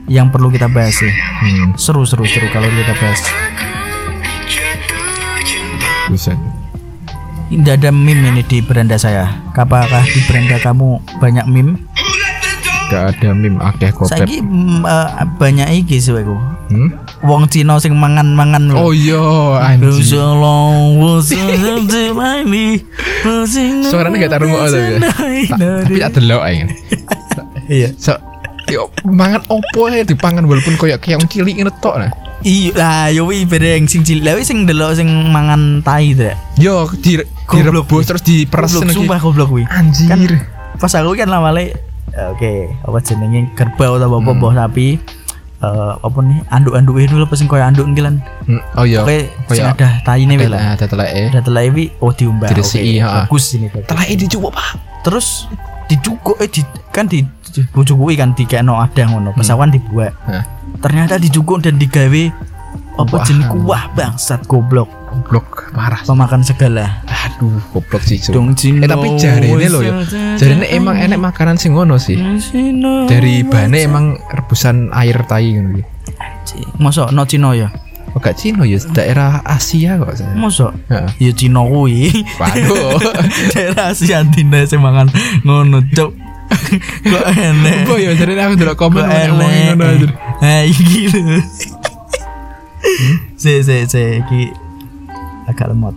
yang 0.06 0.30
perlu 0.30 0.50
kita 0.50 0.70
bahas 0.70 0.94
sih. 0.94 1.10
hmm 1.10 1.74
Seru 1.74 2.06
seru 2.06 2.24
seru 2.24 2.46
kalau 2.50 2.70
kita 2.70 2.94
bahas. 2.98 3.22
buset 6.08 6.38
Tidak 7.48 7.80
ada 7.80 7.90
meme 7.90 8.28
ini 8.28 8.44
di 8.44 8.60
beranda 8.60 9.00
saya. 9.00 9.32
Apakah 9.56 10.04
di 10.04 10.20
beranda 10.28 10.60
kamu 10.60 11.00
banyak 11.18 11.46
meme? 11.48 11.80
Gak 12.88 13.04
ada 13.14 13.30
meme 13.32 13.60
akeh 13.60 13.92
kopet 13.92 14.24
Saiki 14.24 14.40
eh, 14.40 15.08
banyak 15.36 15.68
iki 15.78 15.98
sih 15.98 16.12
aku. 16.12 16.36
hmm? 16.70 16.90
Wong 17.22 17.48
Cina 17.48 17.76
sing 17.78 17.94
mangan-mangan 17.94 18.72
lho. 18.72 18.76
oh 18.78 18.92
iya 18.92 19.20
anjing 19.62 19.94
Suaranya 23.84 24.18
gak 24.24 24.32
tapi 24.34 24.48
ya. 24.48 25.00
Ta- 25.00 25.84
tapi 25.84 26.00
tak 26.00 26.12
delok 26.16 26.42
aja 26.42 26.66
Iya. 27.68 27.92
so 27.96 28.16
yo 28.68 28.88
mangan 29.04 29.44
opo 29.48 29.88
ya 29.88 30.04
dipangan 30.04 30.44
walaupun 30.44 30.76
koyo 30.76 30.96
kayak 30.96 31.24
cilik 31.28 31.56
ngono 31.58 31.72
tok 31.78 31.98
nah 32.00 32.12
Iya, 32.38 32.70
lah 32.72 33.10
yo 33.10 33.26
wi 33.26 33.50
bereng 33.50 33.90
sing 33.90 34.06
cilik. 34.06 34.22
Lah 34.22 34.38
wi 34.38 34.46
sing 34.46 34.64
delok 34.64 34.94
sing 34.94 35.10
mangan 35.28 35.82
tai 35.82 36.14
ta. 36.14 36.38
yo 36.54 36.86
di 36.94 37.18
Goblok. 37.44 37.90
direbus 37.90 38.04
terus 38.06 38.22
diperes 38.22 38.78
ngono 38.78 38.94
sumpah 38.94 39.18
goblok 39.18 39.50
wi. 39.52 39.64
anjir 39.66 40.38
Pas 40.78 40.94
aku 40.94 41.18
kan 41.18 41.26
lamale 41.28 41.74
oke, 42.34 42.54
apa 42.86 42.98
jenenge? 43.04 43.52
Kerbau 43.54 44.02
atau 44.02 44.10
apa 44.18 44.32
boh 44.34 44.54
sapi. 44.54 44.98
Eh 45.58 45.94
apa 45.98 46.20
nih? 46.22 46.40
Anduk-anduke 46.54 47.06
dulu 47.10 47.26
sing 47.34 47.50
koyo 47.50 47.66
anduk 47.66 47.90
ngilan. 47.90 48.22
Hmm, 48.46 48.62
oh 48.78 48.86
iya. 48.86 49.02
Oke, 49.02 49.30
sing 49.54 49.66
ada 49.66 50.02
taine 50.06 50.38
wi 50.38 50.48
lah. 50.50 50.78
Ada 50.78 50.86
teleke. 50.86 51.34
Ada 51.34 51.42
telai 51.42 51.68
wi 51.74 51.90
oh 52.02 52.14
diumbah. 52.14 52.50
Diresiki, 52.50 53.02
Oke, 53.02 53.06
ha. 53.06 53.26
Bagus 53.26 53.46
ini 53.58 53.68
teleke 53.70 54.14
dicuwuk 54.18 54.52
pak. 54.54 54.70
Terus 55.02 55.50
dicukuk 55.88 56.38
eh 56.44 56.50
di, 56.52 56.62
kan 56.94 57.10
di 57.10 57.26
dicukui 57.54 58.14
kan 58.14 58.38
dikekno 58.38 58.78
ada 58.78 59.04
ngono. 59.10 59.34
Pesawan 59.34 59.74
dibuat. 59.74 60.14
Hah. 60.30 60.58
ternyata 60.78 61.18
dicukuk 61.18 61.64
dan 61.64 61.80
digawe 61.82 62.24
apa 62.98 63.16
jenis 63.26 63.48
kuah 63.50 63.90
bangsat 63.94 64.46
goblok 64.50 64.90
goblok 65.18 65.74
parah. 65.74 66.06
Pemakan 66.06 66.46
segala 66.46 67.02
aduh 67.10 67.58
goblok 67.74 68.06
sih 68.06 68.22
dong 68.30 68.54
Cino. 68.54 68.86
Eh 68.86 68.90
tapi 68.90 69.18
jari 69.18 69.50
ini 69.50 69.68
loh 69.68 69.82
ya. 69.82 70.06
Jari 70.38 70.54
ini 70.62 70.68
emang 70.78 71.02
enak 71.02 71.18
makanan 71.18 71.58
sing 71.58 71.74
ngono 71.74 71.98
sih. 71.98 72.22
Dari 73.10 73.42
bahannya 73.42 73.80
emang 73.82 74.06
rebusan 74.30 74.94
air 74.94 75.18
tai 75.26 75.58
ngono 75.58 75.82
ki. 75.82 75.84
mosok 76.80 77.12
no 77.12 77.26
Cino 77.26 77.52
ya? 77.52 77.68
Oh 78.16 78.24
gak 78.24 78.40
Cina 78.40 78.64
ya 78.64 78.80
daerah 78.96 79.44
Asia 79.44 80.00
kok 80.00 80.16
saya. 80.16 80.32
mosok? 80.34 80.72
Heeh. 80.88 81.28
ya 81.28 81.32
Cino 81.36 81.68
kuwi. 81.68 82.10
Waduh. 82.40 82.98
daerah 83.54 83.92
Asia 83.92 84.24
Andina 84.24 84.64
sing 84.64 84.80
mangan 84.80 85.12
ngono 85.44 85.82
cuk. 85.92 86.14
Kok 87.12 87.26
enek? 87.36 87.84
Apa 87.84 88.00
ya 88.00 88.16
jadi 88.16 88.40
aku 88.40 88.56
delok 88.56 88.80
komen 88.80 89.04
kok 89.04 89.12
ngomong 89.12 89.52
enek? 89.52 89.68
ngono 89.68 89.84
aja. 89.84 90.08
nah 90.40 90.62
iki 90.64 91.12
lho. 91.12 91.44
Se 93.36 93.60
se 93.68 93.84
se 93.84 94.24
iki 94.24 94.56
agak 95.48 95.72
lemot. 95.72 95.96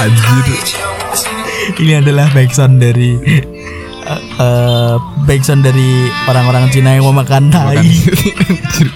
Anjir. 0.00 0.64
ini 1.76 1.92
adalah 2.00 2.32
backsound 2.32 2.80
dari 2.80 3.20
eh, 3.20 3.44
eh, 4.16 4.94
backsound 5.28 5.60
dari 5.60 6.08
orang-orang 6.24 6.72
Cina 6.72 6.96
yang 6.96 7.04
mau 7.04 7.16
makan 7.20 7.52
tai. 7.52 7.84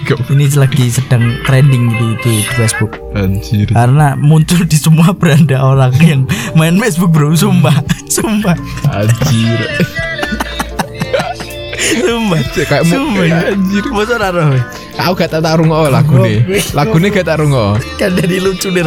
Ini 0.05 0.45
lagi 0.57 0.89
sedang 0.89 1.37
trending 1.45 1.93
di, 1.93 2.07
di, 2.25 2.33
di 2.41 2.53
Facebook. 2.57 2.97
Anjir. 3.13 3.69
karena 3.69 4.17
muncul 4.17 4.65
di 4.65 4.77
semua 4.81 5.13
beranda 5.13 5.61
orang 5.61 5.93
yang 6.01 6.21
main 6.57 6.81
Facebook 6.81 7.13
bro. 7.13 7.37
Sumpah 7.37 7.85
sumpah. 8.09 8.57
Anjir. 8.89 9.59
Sumpah 11.85 12.41
Kayak 12.55 12.83
sumpah 12.83 13.25
anjir. 13.53 13.83
masa 13.91 14.15
raro? 14.17 14.41
Aku 14.95 15.13
gak 15.13 15.29
tak 15.29 15.41
taruh 15.41 15.63
ngok 15.63 15.89
lagu 15.89 16.15
nih. 16.19 16.39
Lagu 16.71 16.95
nih 16.97 17.09
gak 17.11 17.27
taruh 17.27 17.45
ngok. 17.45 17.73
kan 17.95 18.09
jadi 18.11 18.35
lucu 18.39 18.67
deh 18.69 18.83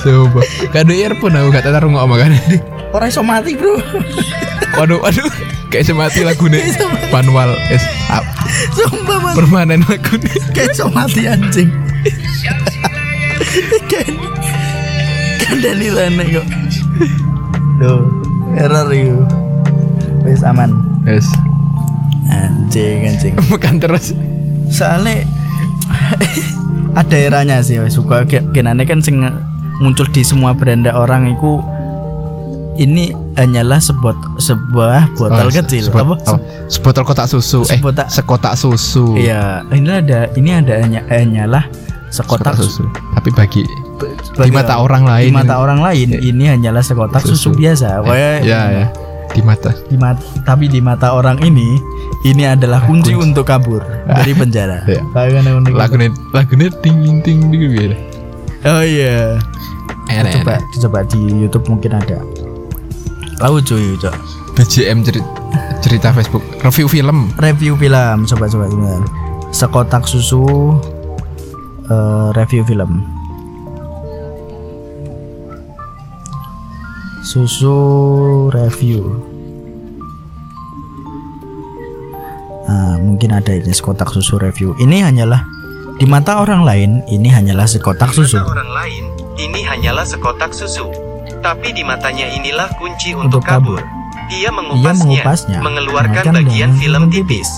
Coba. 0.00 0.40
Gak 0.70 0.82
ada 0.86 0.94
earphone 0.94 1.36
aku 1.36 1.48
gak 1.50 1.64
tak 1.64 1.74
taruh 1.74 1.90
ngok 1.90 2.06
makanya. 2.06 2.40
orang 2.94 3.10
iso 3.10 3.20
mati 3.20 3.52
bro 3.52 3.76
Waduh, 4.76 5.00
waduh. 5.00 5.28
Kayak 5.68 5.90
semati 5.90 6.22
lagu 6.22 6.46
nih. 6.46 6.62
Manual 7.10 7.52
es 7.68 7.82
up. 8.08 8.22
sumpah 8.72 9.18
man 9.20 9.32
Permanen 9.34 9.80
lagu 9.84 10.16
nih. 10.16 10.32
kayak 10.54 10.72
iso 10.72 10.86
mati 10.88 11.26
anjing 11.26 11.68
kan 13.86 14.12
kan 15.40 15.56
dari 15.58 15.88
sana 15.90 16.22
kok 16.24 16.46
Duh, 17.76 18.02
error 18.54 18.88
itu 18.88 19.20
wes 20.26 20.42
aman 20.42 20.74
Yes. 21.04 21.24
anjing 22.26 23.06
anjing 23.06 23.34
Makan 23.50 23.78
terus. 23.78 24.10
soalnya 24.66 25.22
ada 26.96 27.16
eranya 27.16 27.62
sih 27.62 27.78
suka 27.86 28.26
genane 28.26 28.82
kan 28.82 28.98
sing 28.98 29.22
muncul 29.78 30.08
di 30.08 30.20
semua 30.20 30.50
beranda 30.50 30.90
orang 30.90 31.30
itu 31.30 31.62
ini 32.76 33.08
hanyalah 33.36 33.78
sebuah 33.78 34.12
sebuah 34.36 35.14
botol 35.14 35.48
Oh, 35.48 35.52
kecil 35.54 35.86
sebot- 35.86 36.02
apa 36.02 36.14
oh, 36.28 36.38
sebotol 36.66 37.02
kotak 37.04 37.24
susu. 37.26 37.64
Eh, 37.64 37.72
Sebotak- 37.72 38.10
sekotak 38.10 38.52
susu. 38.52 39.16
Iya, 39.16 39.64
ini 39.70 39.88
ada 39.88 40.28
ini 40.34 40.50
ada 40.52 40.74
hanya 40.76 41.00
hanyalah 41.06 41.64
sekotak 42.10 42.52
Sekotak 42.52 42.54
susu. 42.58 42.84
Tapi 43.16 43.32
bagi 43.32 43.62
bagi- 43.96 44.44
di 44.44 44.52
mata 44.52 44.76
orang 44.76 45.08
lain. 45.08 45.24
di 45.24 45.32
mata 45.32 45.56
orang 45.56 45.80
lain 45.80 46.08
ini 46.14 46.44
hanyalah 46.46 46.84
sekotak 46.84 47.24
susu, 47.24 47.48
Susu. 47.48 47.56
biasa. 47.56 48.04
Kayak 48.04 48.36
Ya, 48.44 48.60
ya. 48.68 48.86
Di 49.36 49.44
mata. 49.44 49.70
di 49.86 49.96
mata 50.00 50.24
tapi 50.42 50.64
di 50.66 50.80
mata 50.80 51.12
orang 51.12 51.36
ini 51.44 51.76
ini 52.24 52.42
adalah 52.42 52.80
kunci, 52.82 53.12
Kunci. 53.12 53.20
untuk 53.30 53.44
kabur 53.44 53.84
dari 54.18 54.32
penjara. 54.32 54.80
Iya. 54.88 55.04
Lagu 55.70 55.94
nih, 55.94 56.10
lagu 56.32 56.52
nih 56.56 56.72
ting 56.80 57.20
ting 57.20 57.52
gitu. 57.52 57.92
Oh 58.64 58.80
iya. 58.80 59.36
Enak, 60.08 60.40
Coba 60.40 60.56
enak. 60.56 60.62
coba 60.80 60.98
di 61.06 61.20
YouTube 61.36 61.66
mungkin 61.68 61.94
ada. 61.94 62.18
Tahu 63.36 63.60
cuy, 63.60 63.94
coba. 64.00 64.16
BGM 64.56 65.04
cerita, 65.04 65.28
cerita 65.84 66.08
Facebook 66.10 66.40
review 66.64 66.88
film 66.88 67.28
Review 67.36 67.76
film, 67.76 68.24
coba 68.24 68.48
coba 68.48 68.64
sebentar. 68.66 69.02
Sekotak 69.52 70.08
susu 70.08 70.80
eh, 71.86 72.28
review 72.32 72.64
film. 72.64 73.04
Susu 77.26 77.74
review. 78.54 79.02
Nah, 82.70 83.02
mungkin 83.02 83.34
ada 83.34 83.50
ini 83.50 83.74
sekotak 83.74 84.14
susu 84.14 84.38
review. 84.38 84.78
Ini 84.78 85.02
hanyalah 85.10 85.42
di 85.98 86.06
mata 86.06 86.38
orang 86.38 86.62
lain 86.62 87.02
ini 87.10 87.26
hanyalah 87.26 87.66
sekotak 87.66 88.14
susu. 88.14 88.38
orang 88.38 88.70
lain, 88.70 89.10
ini 89.42 89.66
hanyalah 89.66 90.06
sekotak 90.06 90.54
susu. 90.54 90.86
Tapi 91.42 91.74
di 91.74 91.82
matanya 91.82 92.30
inilah 92.30 92.70
kunci 92.78 93.10
Untuk 93.10 93.42
untuk 93.42 93.42
kabur. 93.42 93.82
kabur. 93.82 94.30
Ia 94.30 94.46
Ia 94.46 94.50
mengupasnya, 94.54 94.94
mengupasnya, 94.94 95.58
mengeluarkan 95.66 96.22
bagian 96.30 96.70
film 96.78 96.78
film 96.78 97.02
tipis. 97.10 97.50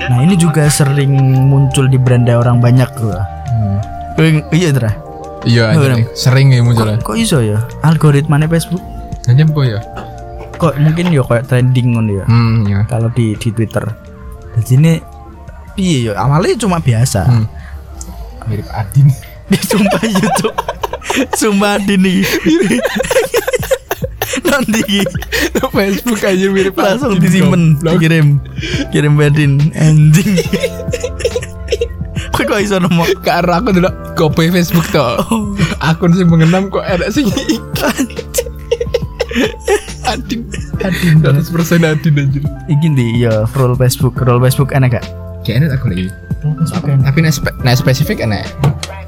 Dan 0.00 0.16
Nah 0.16 0.18
ini 0.24 0.32
juga 0.40 0.64
sering 0.72 1.12
muncul 1.44 1.92
di 1.92 2.00
beranda 2.00 2.40
orang 2.40 2.56
banyak 2.56 2.88
tuh. 2.96 3.12
Hmm. 3.12 4.48
Iya 4.48 4.72
Dra. 4.72 4.92
Iya, 5.44 5.76
sering 6.16 6.56
ya 6.56 6.64
muncul. 6.64 6.88
Kok, 7.04 7.12
kok 7.12 7.16
iso 7.20 7.44
ya? 7.44 7.60
Algoritmanya 7.84 8.48
Facebook 8.48 8.80
Hanya 9.28 9.44
kok 9.44 9.64
ya? 9.66 9.80
kok 10.60 10.76
mungkin 10.76 11.08
ya 11.08 11.24
kayak 11.24 11.48
trending 11.48 11.96
ngono 11.96 12.20
ya. 12.20 12.24
Hmm, 12.28 12.68
ya. 12.68 12.84
Kalau 12.84 13.08
di 13.16 13.32
di 13.40 13.48
Twitter. 13.48 13.80
Di 14.52 14.60
sini 14.60 15.00
piye 15.72 16.12
ya? 16.12 16.20
Awalnya 16.20 16.60
cuma 16.60 16.76
biasa. 16.84 17.24
Hmm. 17.24 17.46
Mirip 18.44 18.68
Adin. 18.76 19.08
Dia 19.50 19.60
sumpah 19.64 20.04
YouTube. 20.04 20.58
sumpah 21.32 21.80
Adin 21.80 22.04
nih. 22.04 22.20
Nanti 24.46 24.78
iki 24.84 25.00
Facebook 25.72 26.22
aja 26.22 26.46
mirip 26.52 26.76
langsung 26.76 27.16
goblok. 27.18 27.96
dikirim, 27.96 28.38
kirim 28.92 29.16
Adin 29.16 29.72
anjing. 29.74 30.36
Kok 32.30 32.46
kok 32.56 32.60
iso 32.62 32.80
nomor 32.80 33.04
Karena 33.20 33.60
aku 33.60 33.74
dulu 33.74 33.90
copy 34.16 34.48
Facebook 34.48 34.86
tuh. 34.92 35.18
Akun 35.82 36.14
sih 36.14 36.24
mengenam 36.24 36.72
kok 36.72 36.84
ada 36.84 37.08
sih 37.12 37.26
Adin. 40.06 40.40
Adin. 40.82 41.14
100% 41.22 41.86
Adin 41.86 42.14
anjir. 42.18 42.42
Iki 42.66 42.86
ndi 42.90 43.06
ya 43.22 43.46
roll 43.54 43.78
Facebook, 43.78 44.18
roll 44.22 44.42
Facebook 44.42 44.74
enak 44.74 44.98
gak? 44.98 45.06
Kayaknya 45.46 45.76
aku 45.78 45.86
lagi. 45.90 46.06
Enak. 46.40 47.04
Tapi 47.06 47.18
nek 47.22 47.32
spe- 47.32 47.54
spesifik 47.76 48.24
enak. 48.26 48.44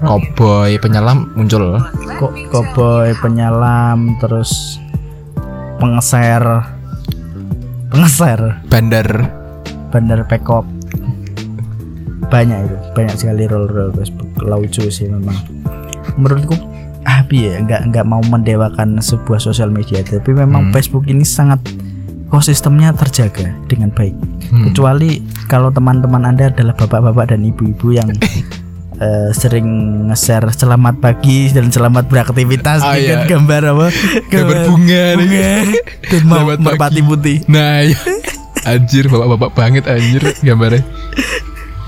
Cowboy 0.02 0.78
penyelam 0.78 1.30
muncul. 1.34 1.78
Kok 2.18 2.32
cowboy 2.50 3.14
penyelam 3.18 4.14
terus 4.18 4.78
pengeser 5.82 6.62
pengeser 7.90 8.38
Bandar. 8.70 9.08
bandar 9.90 10.24
pekop 10.24 10.64
banyak 12.30 12.64
itu 12.64 12.76
banyak 12.96 13.12
sekali 13.18 13.44
roll 13.44 13.66
roll 13.68 13.90
Facebook 13.92 14.30
lucu 14.40 14.88
sih 14.88 15.10
memang 15.10 15.36
menurutku 16.16 16.54
ah 17.02 17.24
ya 17.28 17.58
nggak 17.58 17.90
nggak 17.90 18.04
mau 18.04 18.22
mendewakan 18.22 18.98
sebuah 18.98 19.38
sosial 19.38 19.68
media 19.68 20.00
tapi 20.00 20.30
memang 20.30 20.68
Hmm. 20.68 20.72
Facebook 20.72 21.04
ini 21.04 21.22
sangat 21.22 21.58
ekosistemnya 22.26 22.92
terjaga 22.92 23.52
dengan 23.66 23.90
baik 23.90 24.14
Hmm. 24.48 24.68
kecuali 24.68 25.18
kalau 25.46 25.68
teman-teman 25.68 26.22
anda 26.24 26.48
adalah 26.48 26.72
bapak-bapak 26.72 27.32
dan 27.32 27.42
ibu-ibu 27.42 27.92
yang 27.92 28.08
eh, 29.02 29.30
sering 29.32 29.66
nge-share 30.06 30.46
selamat 30.48 31.00
pagi 31.00 31.48
dan 31.48 31.68
selamat 31.68 32.06
beraktivitas 32.06 32.80
Ah, 32.80 32.94
dengan 32.94 33.18
iya. 33.18 33.28
gambar 33.28 33.62
apa 33.66 33.86
Gambar 34.28 34.56
bunga 34.68 35.04
bunga 35.16 35.50
dan 36.06 36.22
mau 36.24 36.44
merpati 36.46 37.00
putih 37.00 37.36
Nah, 37.48 37.82
iya. 37.82 37.98
anjir 38.62 39.08
bapak-bapak 39.08 39.50
banget 39.52 39.84
anjir 39.86 40.22
gambarnya. 40.40 40.86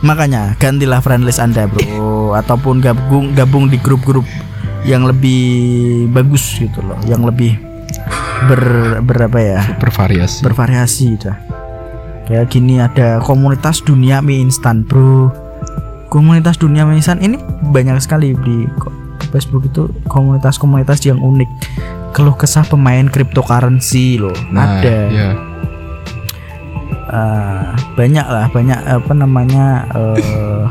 Makanya 0.00 0.58
gantilah 0.58 1.00
friendlist 1.00 1.38
Anda, 1.38 1.64
Bro, 1.64 2.34
ataupun 2.34 2.82
gabung 2.82 3.32
gabung 3.32 3.70
di 3.70 3.78
grup-grup 3.78 4.26
yang 4.84 5.08
lebih 5.08 6.06
bagus 6.12 6.60
gitu 6.60 6.84
loh, 6.84 6.96
yang 7.08 7.24
lebih 7.24 7.56
ber 8.46 8.62
berapa 9.00 9.38
ya? 9.40 9.60
Bervariasi. 9.80 10.44
Bervariasi 10.44 11.08
dah. 11.20 11.36
Kayak 12.24 12.46
gini 12.52 12.80
ada 12.80 13.20
komunitas 13.20 13.84
dunia 13.84 14.20
mie 14.24 14.40
instan, 14.44 14.84
Bro. 14.84 15.32
Komunitas 16.08 16.60
dunia 16.60 16.84
mie 16.84 17.00
instan 17.00 17.20
ini 17.20 17.40
banyak 17.72 18.00
sekali 18.00 18.36
di 18.44 18.64
Facebook 19.32 19.66
itu 19.66 19.90
komunitas-komunitas 20.08 21.04
yang 21.04 21.20
unik. 21.20 21.50
Keluh 22.14 22.36
kesah 22.36 22.62
pemain 22.62 23.10
cryptocurrency 23.10 24.22
loh. 24.22 24.36
Nah, 24.54 24.80
ada. 24.80 24.96
iya. 25.10 25.28
Eh, 27.14 27.64
banyak 27.94 28.26
lah 28.26 28.50
banyak 28.50 28.80
apa 28.90 29.12
namanya 29.14 29.86
eh, 29.92 30.66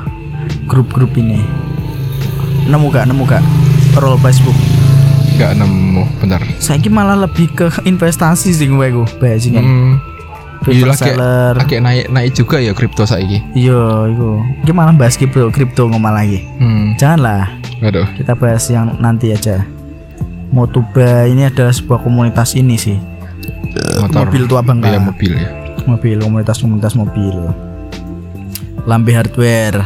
grup-grup 0.67 1.15
ini 1.15 1.39
nemu 2.67 2.91
gak 2.91 3.07
nemu 3.07 3.23
gak 3.23 3.43
roll 3.95 4.17
Facebook 4.17 4.55
Enggak 5.33 5.57
nemu, 5.57 6.05
bentar. 6.17 6.41
saya 6.57 6.77
malah 6.87 7.17
lebih 7.19 7.49
ke 7.51 7.65
investasi 7.83 8.53
sih 8.53 8.67
gue 8.67 8.87
gue 8.87 9.07
bajingan 9.17 9.63
Hmm. 9.63 9.93
Iya 10.63 10.87
lah, 10.87 10.95
kayak- 11.59 11.83
naik 11.83 12.05
naik 12.07 12.31
juga 12.33 12.55
ya 12.55 12.71
kripto 12.71 13.03
saiki. 13.03 13.43
iya 13.51 13.75
itu 14.07 14.29
ini 14.63 14.71
malah 14.71 14.95
bahas 14.95 15.13
kripto 15.13 15.49
kripto 15.49 15.83
ngomong 15.85 16.07
lagi 16.09 16.39
Hmm. 16.55 16.95
janganlah 16.95 17.51
Aduh. 17.81 18.07
kita 18.13 18.31
bahas 18.33 18.63
yang 18.67 18.95
nanti 18.97 19.29
aja 19.29 19.67
Motuba 20.49 21.25
ini 21.25 21.43
adalah 21.43 21.73
sebuah 21.73 21.99
komunitas 21.99 22.53
ini 22.53 22.77
sih 22.77 22.95
Motor. 23.99 24.23
mobil 24.23 24.43
tua 24.45 24.61
bangga 24.61 24.87
Iya, 24.87 25.01
mobil 25.01 25.31
ya. 25.33 25.49
mobil 25.83 26.17
komunitas-komunitas 26.21 26.93
mobil 26.93 27.35
lambe 28.83 29.11
hardware 29.11 29.83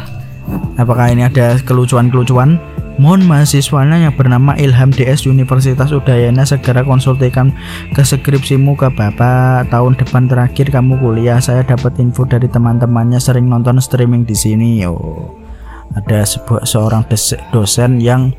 apakah 0.75 1.09
ini 1.09 1.23
ada 1.23 1.57
kelucuan-kelucuan 1.59 2.61
mohon 2.97 3.25
mahasiswanya 3.25 4.09
yang 4.09 4.13
bernama 4.17 4.57
Ilham 4.57 4.89
DS 4.89 5.29
Universitas 5.29 5.93
Udayana 5.93 6.43
segera 6.43 6.81
konsultasikan 6.81 7.53
ke 7.93 8.01
skripsimu 8.01 8.73
ke 8.73 8.89
bapak 8.89 9.69
tahun 9.69 9.97
depan 9.97 10.25
terakhir 10.25 10.73
kamu 10.73 10.97
kuliah 10.97 11.37
saya 11.37 11.61
dapat 11.61 11.97
info 12.01 12.25
dari 12.25 12.49
teman-temannya 12.49 13.21
sering 13.21 13.45
nonton 13.45 13.77
streaming 13.77 14.25
di 14.25 14.33
sini 14.33 14.81
oh 14.89 15.37
ada 15.93 16.25
sebuah 16.25 16.67
seorang 16.67 17.05
dosen 17.53 18.01
yang 18.01 18.33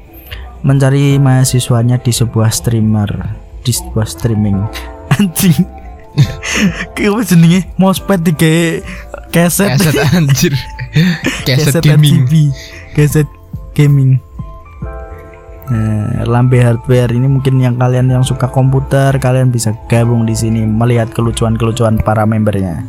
mencari 0.66 1.16
mahasiswanya 1.22 2.02
di 2.02 2.10
sebuah 2.10 2.50
streamer 2.50 3.08
di 3.62 3.72
sebuah 3.72 4.06
streaming 4.10 4.58
anjing 5.16 5.78
apa 6.98 7.22
jenenge? 7.22 7.60
Mousepad 7.78 8.26
digawe 8.26 8.82
keset. 9.30 9.78
Keset 9.78 9.94
anjir. 10.14 10.54
Keset 11.46 11.78
Keset 11.78 11.84
gaming. 11.84 12.50
Keset 12.96 13.28
gaming. 13.76 14.18
Nah, 15.68 16.24
lambe 16.24 16.56
hardware 16.58 17.12
ini 17.12 17.28
mungkin 17.28 17.60
yang 17.60 17.76
kalian 17.76 18.08
yang 18.08 18.24
suka 18.24 18.48
komputer 18.48 19.12
kalian 19.14 19.48
bisa 19.48 19.76
gabung 19.86 20.24
di 20.24 20.32
sini 20.32 20.64
melihat 20.64 21.12
kelucuan-kelucuan 21.12 22.00
para 22.00 22.24
membernya. 22.24 22.80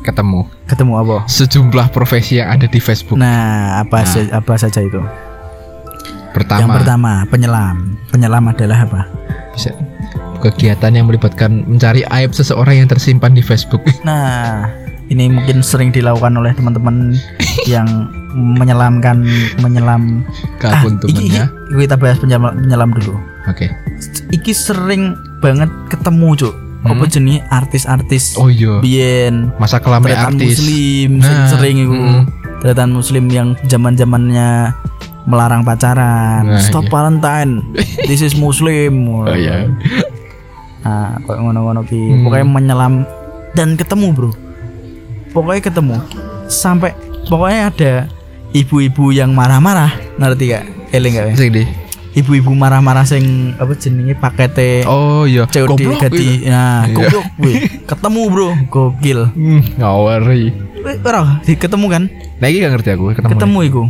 Ketemu 0.00 0.46
Ketemu 0.64 0.92
apa? 0.96 1.16
sejumlah 1.26 1.90
profesi 1.90 2.38
yang 2.38 2.54
ada 2.54 2.64
di 2.64 2.78
Facebook. 2.78 3.18
Nah, 3.18 3.82
apa 3.82 4.06
se- 4.06 4.30
apa 4.30 4.54
saja 4.56 4.80
itu? 4.80 5.02
pertama, 6.32 6.60
Yang 6.60 6.72
pertama, 6.80 7.12
penyelam. 7.26 7.76
Penyelam 8.08 8.44
adalah 8.46 8.78
apa? 8.80 9.02
bisa 9.52 9.72
kegiatan 10.38 10.92
yang 10.92 11.08
melibatkan 11.08 11.64
mencari 11.64 12.04
aib 12.06 12.30
seseorang 12.30 12.76
yang 12.76 12.88
tersimpan 12.88 13.32
di 13.32 13.40
Facebook. 13.40 13.80
Nah, 14.04 14.68
ini 15.06 15.28
mungkin 15.28 15.60
sering 15.60 15.90
dilakukan 15.90 16.34
oleh 16.34 16.50
teman-teman 16.52 17.14
yang 17.66 17.86
menyelamkan 18.32 19.22
menyelam 19.58 20.26
Ke 20.58 20.66
Ah, 20.66 20.80
akun 20.80 20.98
iki- 21.00 21.30
temennya. 21.30 21.44
iki- 21.68 21.80
kita 21.80 21.96
bahas 21.96 22.16
penyelam, 22.16 22.52
penyelam 22.54 22.90
dulu. 22.92 23.14
Oke. 23.46 23.70
Iki 24.28 24.52
sering 24.52 25.12
banget 25.38 25.70
ketemu, 25.88 26.28
Cuk. 26.36 26.54
Apa 26.78 27.02
Hmm. 27.02 27.10
jenis 27.10 27.42
artis-artis 27.48 28.24
Oh 28.36 28.46
iya. 28.46 28.78
Bien 28.78 29.50
Masa 29.56 29.82
Tretan 29.82 30.38
artis. 30.38 30.54
muslim 30.54 31.18
Nah, 31.18 31.48
sering 31.48 31.76
itu 31.80 31.90
mm. 31.90 32.22
Tretan 32.56 32.90
muslim 32.90 33.26
yang 33.26 33.58
zaman 33.64 33.94
zamannya 33.94 34.70
melarang 35.24 35.66
pacaran 35.66 36.46
Nah, 36.46 36.62
stop 36.62 36.86
iya. 36.86 36.92
Valentine 36.92 37.52
this 38.06 38.20
is 38.20 38.34
muslim 38.34 39.02
Oh 39.10 39.26
iya. 39.26 39.66
nah 40.78 41.18
kayak 41.18 41.40
ngono-ngono 41.40 41.82
ki 41.82 41.98
Hmm. 41.98 42.22
pokoknya 42.22 42.46
menyelam 42.46 42.94
dan 43.50 43.74
ketemu 43.74 44.06
bro 44.12 44.30
pokoknya 45.36 45.60
ketemu 45.62 45.96
sampai 46.48 46.96
pokoknya 47.24 47.60
ada 47.68 47.92
ibu-ibu 48.50 49.12
yang 49.12 49.30
marah-marah 49.30 49.92
ngerti 50.16 50.44
gak 50.48 50.64
eling 50.90 51.12
gak? 51.12 51.36
Sing 51.36 51.52
di. 51.52 51.64
ibu-ibu 52.16 52.48
marah-marah 52.50 53.04
sing 53.04 53.52
apa 53.54 53.76
jenenge 53.76 54.16
pakete 54.16 54.88
Oh 54.88 55.28
iya. 55.28 55.44
COD 55.44 55.68
Goblok, 55.68 56.00
ganti 56.00 56.24
iya. 56.40 56.48
nah 56.48 56.80
Iya. 56.82 56.94
goblok 56.96 57.26
ketemu 57.84 58.20
bro 58.26 58.48
gokil 58.66 59.20
Hmm, 59.28 59.60
ngawari. 59.76 60.56
Ora 61.04 61.44
ketemu 61.44 61.86
kan 61.86 62.02
Nah, 62.36 62.46
ini 62.46 62.56
gak 62.58 62.72
ngerti 62.74 62.90
aku 62.90 63.04
ketemu. 63.12 63.30
ketemu 63.30 63.58
iku 63.62 63.82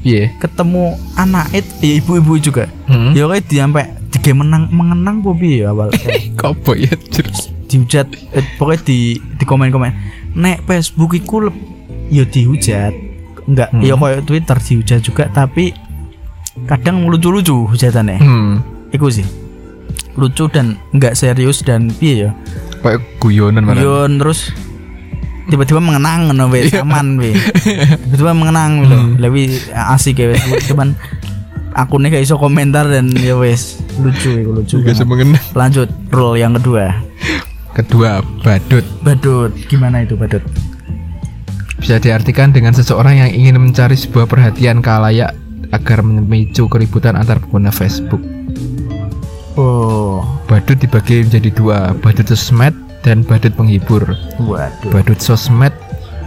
Iya. 0.00 0.24
ketemu 0.36 0.84
anak 1.14 1.46
it 1.54 1.64
ya 1.78 1.96
ibu-ibu 1.96 2.36
juga 2.36 2.68
Hmm. 2.84 3.12
ya 3.12 3.24
kayak 3.24 3.44
dia 3.46 3.64
sampai 3.64 3.84
tiga 4.10 4.32
menang 4.34 4.68
mengenang 4.68 5.16
po 5.20 5.32
piye 5.32 5.64
ya 5.64 5.72
awal 5.72 5.88
Kopo 6.40 6.74
ya, 6.74 6.90
anjir. 6.90 7.24
dihujat 7.64 8.06
eh, 8.34 8.44
pokoknya 8.58 8.82
di 8.82 8.98
di 9.16 9.44
komen 9.46 9.70
komen 9.70 9.92
nek 10.32 10.62
Facebook 10.62 11.12
iku 11.12 11.46
leb- 11.46 11.62
ya 12.08 12.22
dihujat 12.22 12.92
enggak 13.42 13.68
Hmm. 13.70 13.80
ya 13.80 13.94
kayak 13.94 14.22
Twitter 14.24 14.56
dihujat 14.56 15.00
juga 15.00 15.24
tapi 15.26 15.74
kadang 16.64 17.04
lucu-lucu 17.04 17.66
hujatannya 17.66 18.18
Hmm. 18.18 18.54
iku 18.90 19.08
sih 19.08 19.26
lucu 20.12 20.46
dan 20.46 20.74
enggak 20.90 21.14
serius 21.14 21.60
dan 21.60 21.88
piye 21.88 22.26
ya 22.26 22.30
Kayak 22.80 23.04
guyonan 23.18 23.62
malah. 23.62 23.76
Yon 23.78 24.16
terus 24.16 24.48
tiba-tiba 25.46 25.78
mengenang 25.78 26.28
ngono 26.28 26.48
we 26.48 26.64
aman 26.72 27.14
we 27.16 27.34
tiba-tiba 28.00 28.32
mengenang 28.32 28.82
lho 28.82 28.98
lebih 29.18 29.50
asik 29.70 30.16
ya 30.16 30.30
wes 30.30 30.40
cuman 30.64 30.94
akunnya 31.72 32.08
gak 32.08 32.22
iso 32.22 32.34
komentar 32.34 32.86
dan 32.86 33.10
ya 33.12 33.34
wes 33.34 33.78
lucu 33.96 34.30
itu 34.32 34.48
lucu 34.48 34.74
banget. 34.80 35.04
mengenang. 35.04 35.42
lanjut 35.52 35.88
rule 36.08 36.34
yang 36.34 36.54
kedua 36.54 36.94
Kedua, 37.70 38.18
badut. 38.42 38.82
badut 39.06 39.54
gimana 39.70 40.02
itu 40.02 40.18
badut 40.18 40.42
Bisa 41.78 41.96
diartikan 42.02 42.50
dengan 42.50 42.74
seseorang 42.74 43.22
yang 43.24 43.30
ingin 43.30 43.56
mencari 43.56 43.96
sebuah 43.96 44.26
perhatian 44.28 44.82
kalayak 44.84 45.32
agar 45.70 46.02
memicu 46.02 46.66
keributan 46.66 47.14
antar 47.14 47.38
pengguna 47.38 47.70
Facebook. 47.70 48.20
oh 49.54 50.20
Badut 50.50 50.82
dibagi 50.82 51.22
menjadi 51.22 51.50
dua, 51.54 51.94
badut 51.94 52.26
sosmed 52.26 52.74
dan 53.06 53.22
badut 53.22 53.54
penghibur. 53.54 54.02
waduh 54.42 54.90
Badut 54.90 55.22
sosmed 55.22 55.72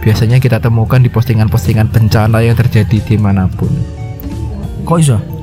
biasanya 0.00 0.40
kita 0.40 0.60
temukan 0.60 1.00
di 1.00 1.12
postingan-postingan 1.12 1.92
bencana 1.92 2.40
yang 2.40 2.56
terjadi 2.56 2.98
di 3.04 3.16
mana 3.20 3.48
pun. 3.52 3.70
kok 4.84 5.00
iso 5.00 5.33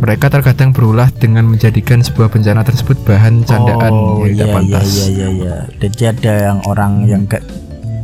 Mereka 0.00 0.26
terkadang 0.26 0.70
berulah 0.70 1.12
dengan 1.12 1.44
menjadikan 1.44 2.00
sebuah 2.00 2.28
bencana 2.28 2.60
tersebut 2.60 2.96
bahan 3.04 3.44
candaan 3.44 3.92
oh 3.92 4.24
yang 4.24 4.32
tidak 4.32 4.40
iya 4.40 4.40
iya 4.40 4.54
pantas. 4.54 4.86
iya 4.88 5.06
iya 5.06 5.28
iya 5.30 5.54
jadi 5.78 6.02
ada 6.10 6.32
yang 6.42 6.58
orang 6.64 6.92
yang 7.04 7.22
gak 7.24 7.44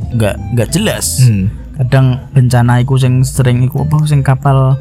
nggak 0.09 0.34
nggak 0.53 0.68
jelas 0.70 1.07
Hmm. 1.18 1.49
kadang 1.74 2.07
bencana 2.30 2.78
iku 2.78 2.94
sing 2.94 3.20
sering 3.20 3.64
iku 3.64 3.82
apa 3.82 4.05
sing 4.05 4.20
kapal 4.20 4.76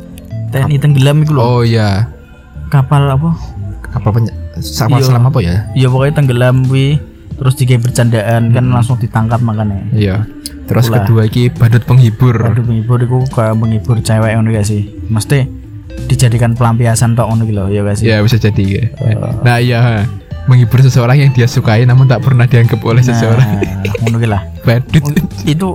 TNI 0.49 0.75
tenggelam 0.77 1.17
iku 1.21 1.31
lho 1.33 1.41
Oh 1.41 1.61
iya, 1.61 2.07
kapal 2.67 3.03
apa 3.05 3.31
apa 3.89 4.07
peny 4.09 4.27
sama 4.57 4.99
Iya. 4.99 5.05
selama 5.05 5.27
apa 5.29 5.39
ya? 5.39 5.55
ya 5.71 5.87
pokoknya 5.87 6.13
tenggelam 6.15 6.67
wi 6.67 6.99
terus 7.33 7.55
digawe 7.55 7.79
bercandaan 7.81 8.51
kan 8.51 8.65
langsung 8.65 8.95
ditangkap 8.95 9.39
makanya 9.39 9.79
Iya. 9.89 10.27
Terus 10.65 10.87
Itulah. 10.87 10.99
kedua 11.01 11.21
iki 11.23 11.43
badut 11.49 11.83
penghibur. 11.83 12.35
Waduh 12.35 12.63
penghibur 12.63 12.97
iku 12.97 13.17
kayak 13.29 13.53
menghibur 13.53 13.99
cewek 13.99 14.33
ngono 14.33 14.49
gak 14.51 14.65
sih 14.65 14.81
mesti 15.07 15.45
dijadikan 16.05 16.53
pelampiasan 16.53 17.13
tok 17.13 17.25
ngono 17.25 17.43
iki 17.43 17.53
lho 17.53 17.65
ya 17.69 17.81
sih 17.93 18.05
Ya 18.05 18.19
bisa 18.19 18.35
jadi 18.35 18.63
ya. 18.63 18.83
Nah 19.41 19.57
iya, 19.57 20.05
menghibur 20.45 20.79
seseorang 20.79 21.17
yang 21.17 21.31
dia 21.31 21.45
sukai 21.45 21.83
namun 21.83 22.05
tak 22.05 22.21
pernah 22.21 22.45
dianggap 22.45 22.77
oleh 22.79 23.01
seseorang. 23.01 23.47
nah 23.57 23.93
ngono 24.01 24.17
ki 24.17 24.27
lah 24.27 24.41
Badut. 24.61 25.01
itu 25.43 25.67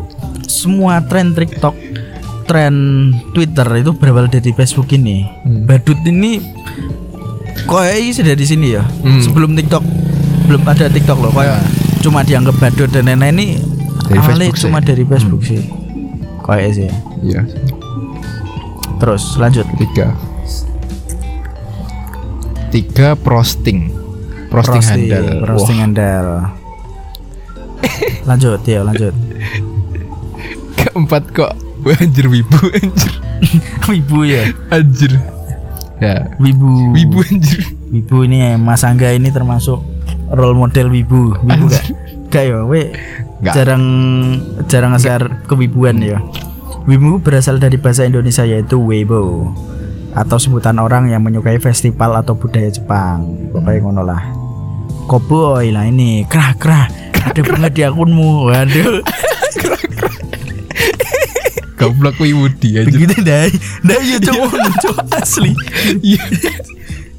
semua 0.44 1.02
tren 1.02 1.30
TikTok 1.30 1.74
tren 2.44 2.74
Twitter 3.30 3.66
itu 3.76 3.90
berawal 3.92 4.26
dari 4.26 4.50
Facebook 4.50 4.90
ini 4.90 5.22
Hmm. 5.42 5.64
badut 5.64 5.98
ini 6.02 6.42
kayaknya 7.62 8.10
sudah 8.12 8.34
di 8.34 8.42
sini 8.44 8.66
ya 8.72 8.82
Hmm. 8.82 9.18
sebelum 9.20 9.54
TikTok 9.54 9.82
belum 10.46 10.62
ada 10.64 10.86
TikTok 10.86 11.18
loh 11.20 11.30
kayak 11.30 11.62
cuma 12.00 12.22
dianggap 12.22 12.58
badut 12.58 12.90
dan 12.90 13.06
lain-lain 13.06 13.34
ini 13.36 13.48
Dari 14.02 14.18
awalnya 14.18 14.50
cuma 14.52 14.78
sih. 14.78 14.86
dari 14.86 15.02
Facebook 15.04 15.42
sih 15.44 15.62
kayak 16.42 16.70
sih 16.74 16.90
Iya. 17.22 17.42
Terus 19.00 19.34
lanjut 19.34 19.64
Tiga. 19.76 20.12
Tiga 22.70 23.16
prosting. 23.16 23.90
Prosting, 24.50 24.82
handal. 24.82 25.26
roasting 25.46 25.78
handal 25.78 26.26
lanjut 28.26 28.60
ya 28.62 28.82
lanjut 28.82 29.14
keempat 30.76 31.22
kok. 31.30 31.52
Anjir 31.80 32.28
wibu 32.28 32.58
anjir. 32.68 33.12
wibu 33.90 34.18
ya 34.22 34.52
Anjir. 34.68 35.16
Ya. 35.96 36.28
wibu 36.36 36.92
Wibu 36.92 37.24
anjir. 37.24 37.64
wibu 37.88 38.26
ini 38.28 38.52
Mas 38.54 38.84
Angga 38.84 39.10
ini 39.12 39.32
termasuk 39.32 39.80
role 40.28 40.52
model 40.54 40.92
wibu 40.92 41.32
wibu 41.40 41.66
gak 41.68 41.84
gak 42.28 42.44
ya 42.52 42.58
we 42.64 42.92
Nggak. 43.40 43.54
jarang 43.56 43.84
jarang 44.68 44.90
nge-share 44.92 45.26
kewibuan 45.48 45.96
ya 46.04 46.20
wibu 46.90 47.22
berasal 47.22 47.62
dari 47.62 47.78
bahasa 47.78 48.02
Indonesia 48.02 48.42
yaitu 48.42 48.74
weibo 48.82 49.54
atau 50.10 50.42
sebutan 50.42 50.74
orang 50.82 51.06
yang 51.06 51.22
menyukai 51.22 51.62
festival 51.62 52.18
atau 52.18 52.34
budaya 52.34 52.66
Jepang. 52.66 53.46
Pokoknya 53.54 53.78
ngono 53.78 54.02
lah. 54.02 54.26
Koboy 55.06 55.70
lah 55.70 55.86
ini. 55.86 56.26
Kerah 56.26 56.58
kerah 56.58 56.90
ada 57.14 57.40
bunga 57.46 57.70
di 57.70 57.86
akunmu. 57.86 58.50
Waduh. 58.50 59.06
Goblok 61.78 62.18
wibu 62.18 62.50
dia 62.60 62.84
begitu 62.84 63.24
dah 63.24 63.48
dah 63.86 64.00
ya 64.04 64.18
cowok 64.20 64.52
asli. 65.14 65.54
Iya. 66.02 66.26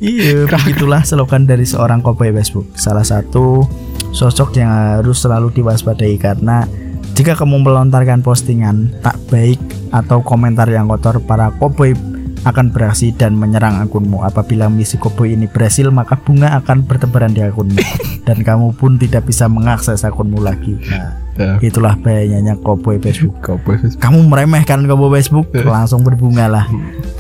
Iya, 0.02 0.50
begitulah 0.50 1.06
slogan 1.06 1.46
dari 1.46 1.62
seorang 1.62 2.02
cowboy 2.02 2.34
Facebook. 2.34 2.70
Salah 2.74 3.06
satu 3.06 3.64
sosok 4.12 4.58
yang 4.58 4.70
harus 5.00 5.22
selalu 5.22 5.54
diwaspadai 5.54 6.18
karena 6.18 6.66
jika 7.14 7.36
kamu 7.36 7.62
melontarkan 7.62 8.24
postingan 8.24 8.92
tak 9.04 9.20
baik 9.28 9.60
atau 9.92 10.24
komentar 10.24 10.68
yang 10.72 10.88
kotor, 10.88 11.20
para 11.24 11.52
cowboy 11.60 11.92
akan 12.42 12.74
beraksi 12.74 13.14
dan 13.14 13.38
menyerang 13.38 13.78
akunmu. 13.86 14.26
Apabila 14.26 14.66
misi 14.72 14.98
cowboy 14.98 15.38
ini 15.38 15.46
berhasil, 15.46 15.92
maka 15.94 16.18
bunga 16.18 16.58
akan 16.58 16.88
bertebaran 16.88 17.36
di 17.36 17.46
akunmu 17.46 17.78
dan 18.28 18.42
kamu 18.42 18.74
pun 18.74 18.98
tidak 18.98 19.30
bisa 19.30 19.46
mengakses 19.46 20.02
akunmu 20.08 20.42
lagi. 20.42 20.80
Nah, 20.90 21.22
Ya, 21.40 21.56
itulah 21.64 21.96
bahayanya 21.96 22.60
cowboy 22.60 23.00
Facebook. 23.00 23.40
Goblok. 23.40 23.80
Kamu 23.98 24.28
meremehkan 24.28 24.84
cowboy 24.84 25.24
Facebook, 25.24 25.48
langsung 25.64 26.04
berbunga 26.04 26.52
lah 26.52 26.68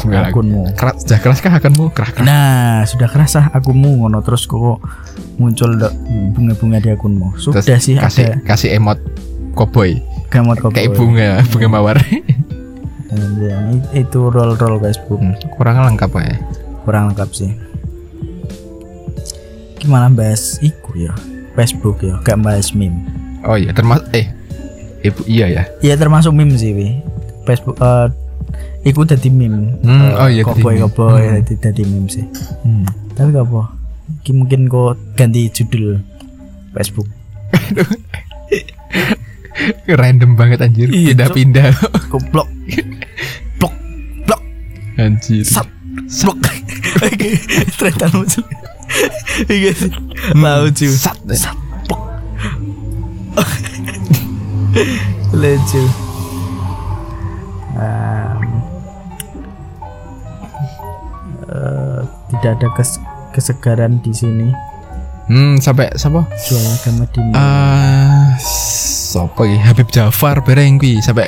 Bunga 0.04 0.28
akunmu. 0.28 0.76
Keras, 0.76 1.08
sudah 1.08 1.20
keras 1.24 1.39
kah 1.39 1.54
akanmu? 1.56 1.96
Keras 1.96 2.12
keras. 2.12 2.28
Nah, 2.28 2.84
sudah 2.84 3.08
kerasa 3.08 3.48
akunmu 3.56 4.04
ngono 4.04 4.20
terus 4.20 4.44
kok 4.44 4.84
muncul 5.39 5.72
bunga-bunga 6.36 6.84
di 6.84 6.89
akunmu. 6.92 7.39
Sudah 7.39 7.64
Terus 7.64 7.88
sih 7.88 7.96
kasih 7.96 8.36
ada 8.36 8.44
kasih 8.44 8.76
emot 8.76 9.00
cowboy 9.54 9.99
gamot 10.28 10.58
kok. 10.58 10.72
kayak 10.72 10.91
bunga 10.91 11.43
bunga 11.49 11.68
mawar 11.68 11.97
itu 13.91 14.20
roll-roll 14.24 14.80
Facebook 14.80 15.20
Hmm, 15.20 15.36
kurang 15.54 15.84
lengkap 15.84 16.12
ya 16.16 16.36
kurang 16.82 17.12
lengkap 17.12 17.30
sih. 17.30 17.52
Gimana 19.78 20.08
bahas 20.08 20.58
iku 20.60 20.93
ya? 20.95 21.14
Facebook 21.52 21.99
ya, 21.99 22.16
gak 22.22 22.39
bahas 22.39 22.72
meme. 22.72 23.02
oh 23.43 23.54
iya 23.54 23.70
termasuk 23.70 24.08
eh 24.14 24.30
ibu 25.02 25.22
iya 25.26 25.45
ya 25.49 25.64
Iya 25.82 25.93
termasuk 25.95 26.32
meme 26.32 26.56
sih, 26.56 26.72
wi. 26.72 27.02
Facebook 27.43 27.76
eh 27.78 28.08
iku 28.84 29.04
dadi 29.04 29.28
meme. 29.28 29.76
Hmm, 29.82 29.89
Eh, 29.91 30.14
oh 30.16 30.30
iya, 30.30 30.41
meme. 30.41 30.80
cowboy 30.80 31.22
Hmm. 31.22 31.43
dadi 31.60 31.84
meme 31.84 32.08
sih. 32.08 32.26
Tapi 33.12 33.28
gak 33.30 33.43
apa. 33.43 33.62
Ki 34.22 34.32
mungkin 34.32 34.66
kok 34.66 34.95
ganti 35.14 35.49
judul 35.49 35.99
Facebook. 36.72 37.10
random 39.88 40.36
banget 40.36 40.59
anjir. 40.64 40.88
Iya, 40.89 41.14
pindah-pindah. 41.14 41.70
Goblok. 42.12 42.47
Blok, 43.59 43.74
blok. 44.26 44.41
anjir. 44.97 45.45
Sat 45.45 45.68
Blok. 46.24 46.38
Ternyata 47.80 48.05
lucu. 48.14 48.41
Iya 49.47 49.72
sih. 49.72 49.91
Lucu 50.36 50.88
Sat. 50.91 51.18
Sat 51.32 51.57
Blok. 51.88 52.01
Lucu. 55.32 55.84
Eh, 61.51 61.99
Tidak 62.32 62.51
ada 62.55 62.68
kes 62.76 62.95
kesegaran 63.36 63.99
di 63.99 64.12
sini. 64.16 64.47
Hmm 65.28 65.59
sampai 65.59 65.91
siapa? 65.95 66.28
Jual 66.47 66.64
agama 66.64 67.03
di 67.12 67.20
ah 67.36 68.36
siapa 69.12 69.43
ya 69.43 69.59
Habib 69.62 69.88
Jafar 69.89 70.39
bareng 70.39 70.78
kuwi 70.78 70.97
sampai 70.99 71.28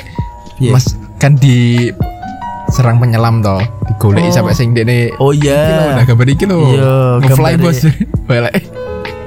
Iya. 0.56 0.70
Mas 0.72 0.86
kan 1.18 1.34
di 1.34 1.90
serang 2.70 2.96
penyelam 2.96 3.38
toh 3.38 3.58
digoleki 3.84 4.30
Oh. 4.30 4.34
sampai 4.34 4.54
sing 4.54 4.70
dene 4.70 5.10
Oh 5.18 5.30
iya. 5.30 5.94
nah 5.94 6.04
gambar 6.04 6.26
iki 6.26 6.46
lho. 6.46 6.58
Iya, 6.70 6.94
ngefly 7.20 7.52
gambare- 7.52 7.60
bos. 7.60 7.78
balik 8.30 8.64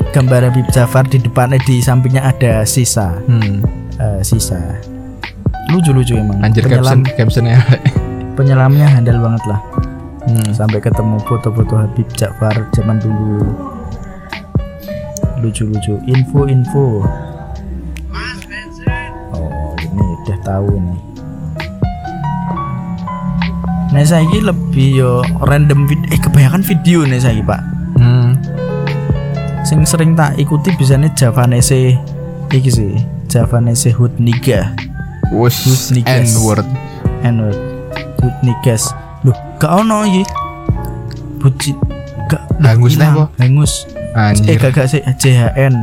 gambar 0.10 0.42
Habib 0.46 0.68
Jafar 0.70 1.04
di 1.06 1.20
depannya 1.20 1.60
di 1.62 1.78
sampingnya 1.78 2.26
ada 2.26 2.64
sisa. 2.64 3.20
Hmm. 3.22 3.60
eh, 3.94 4.22
sisa. 4.22 4.58
Lucu-lucu 5.68 6.16
emang. 6.16 6.40
Anjir 6.40 6.64
Penyelam- 6.64 7.04
caption 7.04 7.44
captionnya 7.44 7.60
penyelamnya 8.34 8.88
handal 8.88 9.20
banget 9.20 9.44
lah. 9.46 9.60
Hmm. 10.24 10.48
sampai 10.52 10.80
ketemu 10.80 11.20
foto-foto 11.22 11.76
Habib 11.78 12.08
Ja'far 12.14 12.56
zaman 12.72 12.98
dulu. 12.98 13.44
Lucu-lucu. 15.38 16.00
Info-info 16.04 17.06
udah 20.28 20.40
tahu 20.44 20.76
nih 20.76 21.02
Nah 23.88 24.04
saya 24.04 24.28
lebih 24.28 25.00
yo 25.00 25.24
random 25.48 25.88
video 25.88 26.12
eh 26.12 26.20
kebanyakan 26.20 26.60
video 26.60 27.08
nih 27.08 27.24
saya 27.24 27.40
pak. 27.40 27.62
Hmm. 27.96 28.36
sing 29.64 29.84
sering 29.88 30.12
tak 30.14 30.36
ikuti 30.36 30.76
biasanya 30.76 31.08
Javanese 31.16 31.96
iki 32.52 32.70
sih 32.70 32.94
Javanese 33.32 33.96
Hutniga. 33.96 34.76
Wus 35.32 35.64
Husnikas. 35.64 36.36
N-word. 36.36 36.68
N-word. 37.24 37.58
Hutnigas. 38.20 38.92
Loh 39.24 39.34
gak 39.58 39.72
ono 39.72 40.04
iki. 40.04 40.24
Buci 41.40 41.72
gak 42.28 42.44
Hangus 42.60 43.00
nih, 43.00 43.08
apa? 43.08 43.32
hangus 43.40 43.74
eh 44.52 44.56
gak 44.60 44.76
gak 44.76 44.88
sih. 44.92 45.00
JHN 45.00 45.74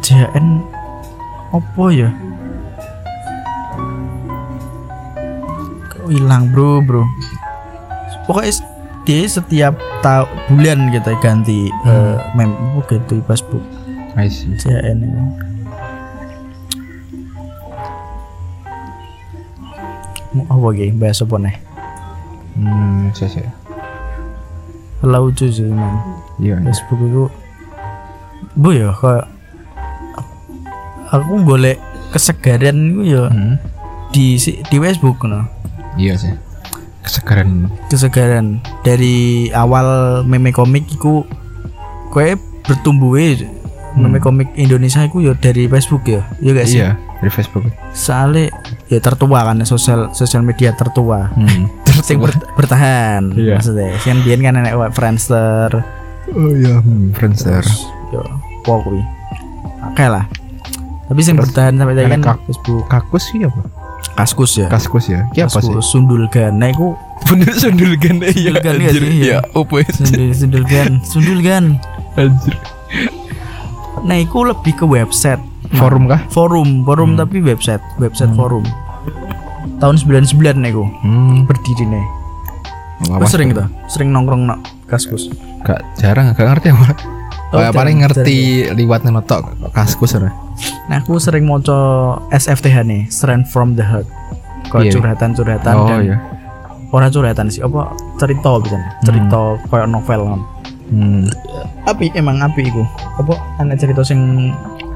JHN 0.00 0.64
apa 1.52 1.84
ya 1.92 2.08
hilang 6.10 6.50
bro 6.50 6.82
bro 6.82 7.06
pokoknya 8.26 8.52
dia 9.02 9.24
setiap 9.24 9.74
tahun 10.00 10.28
bulan 10.48 10.78
kita 10.90 11.12
ganti 11.18 11.66
eh, 11.86 12.16
mem 12.32 12.50
apa 12.52 12.80
gitu 12.90 13.16
di 13.16 13.24
Facebook 13.24 13.64
I 14.10 14.26
see. 14.26 14.58
CN 14.58 14.98
ini. 15.00 15.22
Mau 20.30 20.46
apa 20.46 20.66
lagi 20.68 20.90
bahas 20.92 21.18
apa 21.20 21.36
nih 21.38 21.56
Hmm, 22.50 23.14
saya 23.14 23.30
saya. 23.30 23.50
lucu 25.00 25.46
sih 25.48 25.64
man 25.64 25.94
Iya. 26.36 26.58
iya. 26.58 26.66
Facebook 26.66 27.00
itu 27.00 27.24
bu 28.52 28.68
ya 28.70 28.90
kayak 28.92 29.26
aku 31.08 31.34
golek 31.40 31.78
kesegaran 32.10 32.76
itu 32.92 33.14
ya 33.14 33.24
Hmm. 33.26 33.56
di 34.10 34.34
di 34.38 34.76
Facebook 34.76 35.22
no 35.24 35.46
Iya 36.00 36.14
sih. 36.16 36.32
Kesegaran. 37.00 37.68
kesegaran 37.88 38.46
dari 38.80 39.16
awal 39.50 39.86
meme 40.22 40.52
komik 40.52 40.84
iku 40.86 41.24
kowe 42.08 42.28
bertumbuh 42.62 43.16
meme 43.94 44.16
komik 44.18 44.52
Indonesia 44.54 45.00
iku 45.02 45.18
ya 45.18 45.32
dari 45.34 45.64
Facebook 45.64 46.04
ya 46.04 46.20
ya 46.38 46.50
gak 46.52 46.68
sih 46.68 46.78
Iya, 46.78 46.94
dari 47.18 47.32
Facebook. 47.32 47.64
soalnya 47.90 48.52
ya 48.86 49.00
tertua 49.00 49.42
kan 49.42 49.64
sosial 49.64 50.12
sosial 50.12 50.44
media 50.44 50.70
tertua 50.70 51.32
Hmm. 51.32 51.72
sing 52.00 52.20
ber- 52.22 52.36
bertahan 52.54 53.32
Iya. 53.32 53.56
maksudnya 53.56 53.96
sing 53.98 54.20
biyen 54.20 54.40
kan 54.40 54.54
enek 54.54 54.76
Friendster 54.92 55.80
Oh 56.30 56.52
iya, 56.52 56.78
hmm, 56.78 57.10
Friendster. 57.10 57.64
yo 58.12 58.22
kuwi 58.62 59.02
oke 59.82 60.04
lah 60.04 60.28
tapi 61.08 61.20
sing 61.24 61.34
bertahan 61.34 61.74
sampai 61.74 61.96
tadi 61.96 62.12
kan 62.12 62.22
Facebook 62.44 62.86
Kakus 62.86 63.32
sih 63.32 63.42
apa? 63.42 63.79
Kaskus 64.20 64.52
ya 64.54 64.68
Kaskus 64.68 65.08
ya. 65.08 65.24
Ki 65.30 65.40
apa 65.40 65.48
sih? 65.50 65.64
Kaskus, 65.64 65.84
sundulgan 65.88 66.52
nah 66.54 66.68
iku 66.68 66.92
Bener 67.24 67.52
sundulgan 67.52 68.20
iya. 68.20 68.52
Sundulgan 68.52 68.76
iya 68.76 68.84
anjir. 68.84 69.00
sih, 69.00 69.10
iya. 69.10 69.24
Iya, 69.24 69.38
opo 69.52 69.74
ya? 69.76 69.88
sundul 69.88 70.28
sundulgan 70.30 70.90
sundulgan 71.02 71.64
Anjir. 72.14 72.54
nah 74.00 74.16
iku 74.16 74.44
lebih 74.44 74.74
ke 74.74 74.84
website 74.84 75.40
Nah, 75.70 75.78
Forum 75.78 76.04
kah? 76.04 76.26
forum 76.28 76.82
forum 76.82 77.14
Hmm. 77.14 77.20
tapi 77.20 77.38
website 77.38 77.78
website 77.96 78.34
forum 78.34 78.66
tahun 79.78 79.96
99 79.96 80.34
nih 80.58 80.72
ku 80.72 80.82
Hmm. 81.00 81.46
berdiri 81.46 81.86
nih 81.86 82.04
sering 83.24 83.54
tuh 83.54 83.64
sering 83.86 84.10
nongkrong 84.10 84.44
nak 84.44 84.58
kaskus 84.84 85.30
Gak 85.60 85.78
jarang 85.94 86.32
gak 86.32 86.42
ngerti 86.42 86.72
apa. 86.72 86.96
Oh, 87.52 87.60
paling 87.70 88.00
ngerti 88.00 88.66
liwat 88.72 89.02
nenotok 89.02 89.44
kaskus 89.70 90.16
ya. 90.16 90.32
Nah 90.86 90.98
aku 90.98 91.16
sering 91.16 91.44
moco 91.44 91.78
SFTH 92.28 92.82
nih 92.82 93.02
Strength 93.06 93.48
from 93.48 93.74
the 93.74 93.82
Heart. 93.82 94.06
Kau 94.68 94.78
Iya. 94.78 94.90
curhatan-curhatan 94.92 95.74
Oh 95.74 95.86
dan 95.86 96.00
iya. 96.04 96.16
Orang 96.90 97.10
curhatan 97.10 97.46
sih 97.46 97.58
Apa 97.58 97.90
cerita 98.16 98.58
bisa 98.58 98.78
Cerita 99.02 99.38
kayak 99.66 99.86
novel 99.86 100.20
kan. 100.26 100.40
Hmm. 100.90 101.22
Api 101.86 102.10
emang 102.12 102.38
api 102.40 102.66
iku. 102.66 102.82
Apa 103.16 103.38
anak 103.56 103.78
cerita 103.78 104.02
sing 104.02 104.50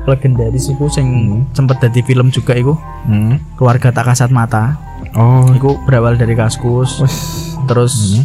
legendaris 0.04 0.68
iku 0.68 0.84
sing 0.86 1.06
sempet 1.50 1.78
jadi 1.80 2.02
film 2.02 2.28
juga 2.28 2.52
iku. 2.52 2.74
Hmm. 3.06 3.38
Keluarga 3.54 3.88
tak 3.88 4.10
kasat 4.10 4.28
mata. 4.28 4.74
Oh. 5.14 5.46
Iku 5.48 5.78
berawal 5.86 6.14
dari 6.14 6.34
kaskus. 6.34 6.98
Wes. 6.98 7.16
Terus 7.64 8.18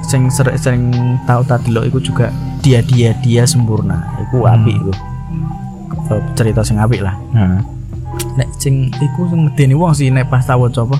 sing 0.00 0.30
ser- 0.30 0.54
sering 0.56 0.94
tahu 1.26 1.42
tadi 1.42 1.68
lo 1.68 1.82
iku 1.82 1.98
juga 1.98 2.30
dia 2.62 2.78
dia 2.80 3.12
dia 3.18 3.42
sempurna. 3.42 4.14
Iku 4.22 4.46
api 4.46 4.72
iku 4.72 4.92
Eh, 6.08 6.20
cerita 6.34 6.60
sing 6.62 6.76
api 6.76 6.98
lah 6.98 7.12
Nah. 7.30 7.60
nek 8.34 8.48
sing 8.56 8.88
iku 8.90 9.28
sing 9.28 9.44
medeni 9.44 9.72
wong 9.72 9.92
sih 9.92 10.08
nek 10.08 10.26
pas 10.26 10.40
tahu 10.40 10.64
apa 10.66 10.96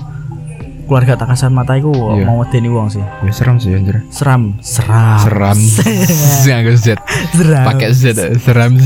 keluarga 0.85 1.13
tak 1.15 1.29
kasat 1.29 1.49
mata 1.49 1.73
iku 1.73 1.89
Iya. 1.89 2.23
mau 2.23 2.39
medeni 2.39 2.67
wong 2.67 2.87
sih 2.87 3.01
Ya 3.21 3.31
serem 3.31 3.57
sih 3.57 3.73
anjir. 3.73 4.05
seram 4.09 4.57
seram 4.59 5.17
Seram. 5.19 5.57
Enggak 6.45 6.75
Z. 6.75 6.87
seram 7.31 7.65
Pakai 7.65 7.89
Z. 7.91 8.03
Seram. 8.37 8.73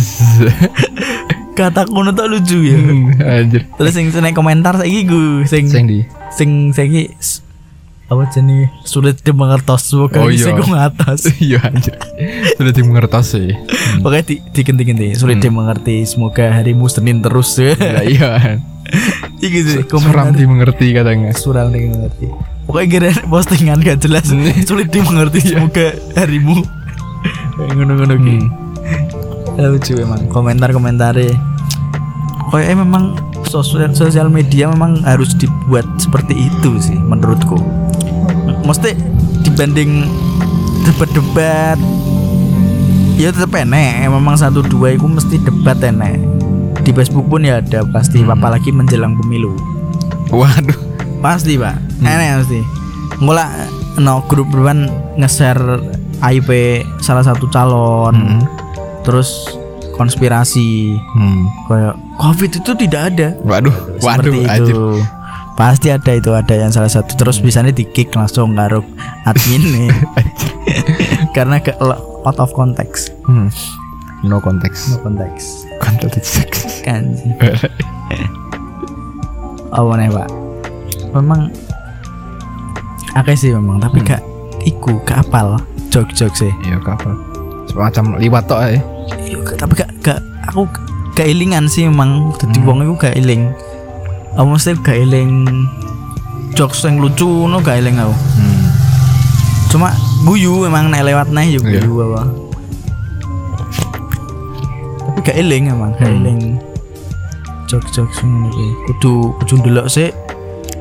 kata 1.54 1.86
kuno 1.86 2.10
tak 2.10 2.28
lucu 2.28 2.66
ya 2.66 2.78
anjir. 3.38 3.70
terus 3.72 3.94
sing 3.94 4.10
sing 4.10 4.26
komentar 4.32 4.74
saiki 4.76 5.06
gue 5.06 5.46
sing 5.46 5.70
Sing 5.70 5.86
di. 5.86 6.02
sing 6.30 6.50
saiki 6.72 7.14
apa 8.14 8.30
jenis 8.30 8.70
sulit 8.84 9.18
dimengertos 9.20 9.82
semoga 9.84 10.22
Oh, 10.22 10.30
iya. 10.30 10.53
gue 10.53 10.64
ngatas 10.64 11.20
Iya 11.43 11.59
anjir. 11.61 11.97
Sudah 12.55 12.72
dimengertos 12.72 13.26
sih. 13.34 13.51
Pokoknya 14.03 14.24
di, 14.24 14.36
diganti-ganti 14.49 15.07
sulit 15.14 15.41
dimengerti 15.41 16.05
semoga 16.05 16.53
harimu 16.53 16.86
Senin 16.88 17.20
terus 17.20 17.57
ya. 17.61 17.74
Ya, 17.74 18.01
iya. 18.05 18.30
Iki 19.41 19.59
sih 19.66 19.82
komentar 19.84 20.32
dimengerti 20.32 20.93
katanya. 20.93 21.34
sural 21.34 21.68
dimengerti. 21.68 22.30
Pokoknya 22.64 22.88
kira 22.88 23.09
postingan 23.28 23.82
gak 23.82 23.99
jelas 23.99 24.30
sulit 24.64 24.88
dimengerti 24.88 25.43
semoga 25.43 25.91
harimu 26.16 26.64
ngono-ngono 27.57 28.16
ki. 28.18 28.38
Ya, 29.53 29.70
Lucu 29.70 29.93
emang 29.97 30.26
komentar-komentarnya. 30.28 31.38
Kayak 32.49 32.78
memang 32.82 33.18
sosial 33.43 33.93
sosial 33.93 34.30
media 34.30 34.70
memang 34.70 35.01
harus 35.05 35.34
dibuat 35.34 35.86
seperti 35.97 36.34
itu 36.38 36.78
sih 36.78 36.97
menurutku. 36.97 37.57
Mesti 38.64 38.95
dibanding 39.43 40.07
debat-debat. 40.88 41.78
Ya 43.20 43.30
tetep 43.30 43.53
enek. 43.53 44.09
Memang 44.09 44.36
satu 44.39 44.64
dua 44.66 44.95
itu 44.95 45.05
mesti 45.05 45.38
debat 45.43 45.78
enek. 45.84 46.18
Di 46.84 46.91
Facebook 46.91 47.30
pun 47.30 47.45
ya 47.45 47.59
ada 47.61 47.86
pasti. 47.91 48.24
Apalagi 48.24 48.72
menjelang 48.74 49.16
pemilu. 49.20 49.55
Waduh. 50.34 50.95
pasti 51.24 51.55
pak. 51.55 51.80
Enek 52.03 52.43
pasti 52.43 52.61
mulai 53.24 53.47
no 53.95 54.20
grup 54.28 54.51
grupan 54.51 54.91
nge-share 55.16 55.80
IP 56.20 56.84
salah 56.99 57.24
satu 57.24 57.47
calon. 57.51 58.16
Hmm. 58.16 58.41
terus 59.03 59.51
konspirasi. 59.99 60.95
Hmm. 61.16 61.47
kayak 61.68 61.95
covid 62.18 62.51
itu 62.55 62.72
tidak 62.76 63.01
ada. 63.14 63.28
Waduh. 63.43 63.76
Waduh 63.99 64.32
seperti 64.32 64.39
anjir. 64.47 64.78
Pasti 65.54 65.88
ada 65.88 66.12
itu 66.12 66.30
ada 66.30 66.56
yang 66.56 66.70
salah 66.70 66.88
satu 66.88 67.14
terus 67.14 67.38
bisanya 67.38 67.70
di 67.70 67.86
kick 67.86 68.10
langsung 68.12 68.54
ngaruh 68.54 68.82
admin 69.24 69.62
nih 69.64 69.89
karena 71.36 71.58
ke 71.58 71.72
out 72.24 72.38
of 72.38 72.49
context 72.51 73.14
Hmm. 73.24 73.47
No 74.22 74.39
konteks. 74.39 74.88
no 74.89 74.97
context 74.99 75.68
Konteks. 75.78 76.30
kan 76.82 77.04
apa 79.70 79.91
nih 79.95 80.10
pak 80.16 80.28
memang 81.12 81.41
akeh 83.14 83.36
sih 83.36 83.51
memang 83.51 83.78
tapi 83.78 83.99
Hmm. 83.99 84.10
gak 84.10 84.22
iku 84.64 84.97
gak 85.04 85.22
apal 85.22 85.60
jok 85.88 86.10
jok 86.12 86.34
sih 86.34 86.49
Iya 86.64 86.82
kapal. 86.82 87.14
Semacam 87.66 88.18
liwat 88.18 88.43
tok 88.43 88.60
ya. 88.64 88.82
Tapi 89.54 89.74
gak 89.76 89.89
gak 90.01 90.20
aku 90.47 90.66
gak 91.12 91.28
ilingan 91.28 91.68
sih 91.68 91.86
memang 91.86 92.34
jadi 92.36 92.58
Hmm. 92.58 92.66
wong 92.66 92.78
iku 92.82 92.93
gak 92.99 93.16
iling 93.16 93.54
aku 94.34 94.48
mesti 94.50 94.74
gak 94.78 94.98
iling 95.00 95.32
jokes 96.52 96.82
yang 96.82 96.98
lucu 96.98 97.26
no 97.46 97.60
gak 97.60 97.80
iling 97.80 97.98
aku 97.98 98.14
Hmm. 98.14 98.66
cuma 99.68 99.90
guyu 100.24 100.64
memang 100.64 100.88
nek 100.88 101.04
lewat 101.04 101.28
naik 101.30 101.56
juga 101.56 101.70
Iya. 101.72 101.82
guyu 101.82 101.94
apa 102.04 102.22
tapi 105.04 105.20
gak 105.22 105.38
iling 105.38 105.64
emang 105.70 105.92
gak 105.94 106.08
Hmm. 106.08 106.18
iling 106.20 106.42
jok 107.66 107.84
jok 107.90 108.10
ngono 108.20 108.48
iki 108.50 108.68
kudu 108.88 109.14
kudu 109.40 109.54
ndelok 109.60 109.88
sih 109.88 110.10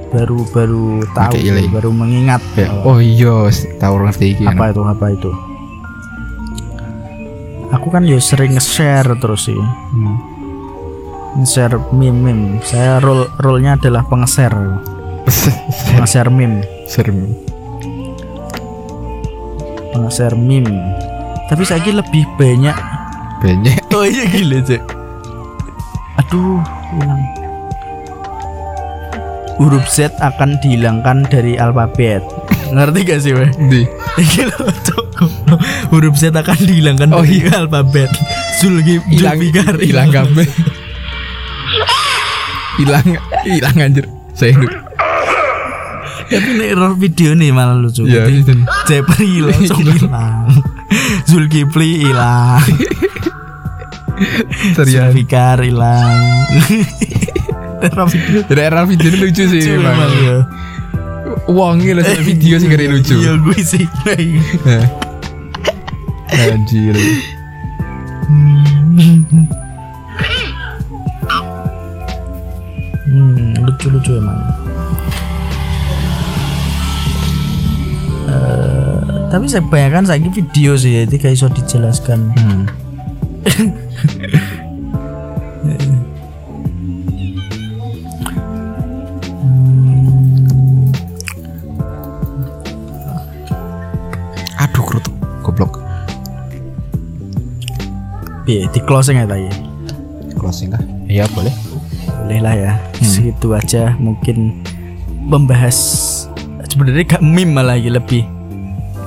baru 0.08 0.44
baru 0.46 1.00
tahu 1.10 1.40
baru 1.70 1.88
mengingat 1.90 2.44
Ya. 2.52 2.68
Oh, 2.84 2.92
Oh 2.92 2.98
iya, 3.00 3.48
tahu 3.78 3.96
ngerti 3.98 4.26
iki. 4.30 4.44
apa 4.44 4.68
itu 4.68 4.80
apa 4.82 5.06
itu 5.08 5.30
aku 7.70 7.88
kan 7.88 8.04
ya 8.04 8.20
sering 8.20 8.52
nge-share 8.52 9.16
terus 9.16 9.48
sih 9.48 9.56
Hmm. 9.56 10.16
Nge-share 11.32 11.80
meme 11.90 12.18
meme. 12.22 12.46
Saya 12.62 13.00
role 13.00 13.28
role 13.40 13.60
nya 13.60 13.76
adalah 13.76 14.04
pengeser. 14.04 14.52
Pengeser 15.96 16.28
meme. 16.28 16.60
Serem. 16.86 17.32
pengeser 19.92 20.32
meme. 20.34 20.72
Tapi 21.52 21.68
saya 21.68 21.84
lebih 21.84 22.24
banyak. 22.36 22.76
Banyak. 23.40 23.76
Oh 23.92 24.08
iya 24.08 24.24
gila 24.24 24.56
cek. 24.64 24.80
Aduh 26.16 26.64
hilang. 26.96 27.22
Huruf 29.60 29.84
Z 29.84 30.16
akan 30.16 30.56
dihilangkan 30.64 31.28
dari 31.28 31.60
alfabet. 31.60 32.24
Ngerti 32.72 32.98
gak 33.04 33.20
sih 33.20 33.36
weh? 33.36 33.52
Di. 33.68 33.84
Huruf 35.92 36.16
Z 36.16 36.32
akan 36.32 36.56
dihilangkan 36.56 37.12
Oh, 37.12 37.20
dari 37.20 37.44
alfabet. 37.52 38.08
Zulgi 38.64 38.96
Hilang 39.12 39.36
Zulfikar. 39.36 39.76
Hilang 39.76 40.08
kabel. 40.08 40.48
Hilang 42.82 43.06
hilang 43.46 43.76
anjir. 43.78 44.06
Saya 44.34 44.58
hidup. 44.58 44.72
Tapi 46.32 46.48
ini 46.56 46.64
error 46.72 46.96
video 46.96 47.36
nih 47.36 47.52
malah 47.52 47.76
lucu 47.76 48.08
Iya, 48.08 48.24
itu. 48.24 48.56
Jepri 48.88 49.40
langsung 49.44 49.84
hilang 49.84 50.48
Zulkifli 51.28 52.08
hilang 52.08 52.64
Serian. 54.72 55.12
Zulfikar 55.12 55.60
hilang 55.60 56.16
Error 57.84 58.08
video 58.08 58.48
Jadi 58.48 58.60
era 58.64 58.80
video 58.88 59.08
ini 59.12 59.18
lucu 59.20 59.44
sih 59.44 59.60
lucu 59.60 59.76
emang. 59.76 59.92
emang 59.92 60.12
ya 60.24 60.36
Wongi 61.52 61.90
lah 61.92 62.04
video 62.22 62.54
sih 62.56 62.68
keren 62.70 62.96
lucu. 62.96 63.18
Iya 63.18 63.34
gue 63.34 63.58
sih. 63.60 63.84
Anjir. 66.32 66.94
lucu-lucu 73.82 74.14
emang. 74.14 74.38
Eh, 78.30 79.26
tapi 79.26 79.50
saya 79.50 79.66
bayangkan 79.66 80.06
saya 80.06 80.22
video 80.22 80.78
sih, 80.78 81.02
jadi 81.02 81.16
kayak 81.18 81.34
iso 81.34 81.50
dijelaskan. 81.50 82.30
Hmm. 82.30 82.70
Aduh 94.62 94.84
kerutuk 94.86 95.10
goblok. 95.42 95.82
Piye, 98.46 98.70
di 98.70 98.78
closing 98.86 99.18
ya 99.18 99.26
tadi. 99.26 99.50
Closing 100.38 100.70
kah? 100.70 100.82
Iya 101.10 101.26
boleh. 101.34 101.71
Boleh 102.22 102.38
lah 102.38 102.54
ya. 102.54 102.72
Segitu 102.96 103.50
aja 103.52 103.98
mungkin 103.98 104.62
membahas 105.22 105.74
sebenarnya 106.64 107.04
gak 107.08 107.22
meme 107.22 107.52
malah 107.52 107.74
lagi 107.74 107.90
lebih 107.90 108.22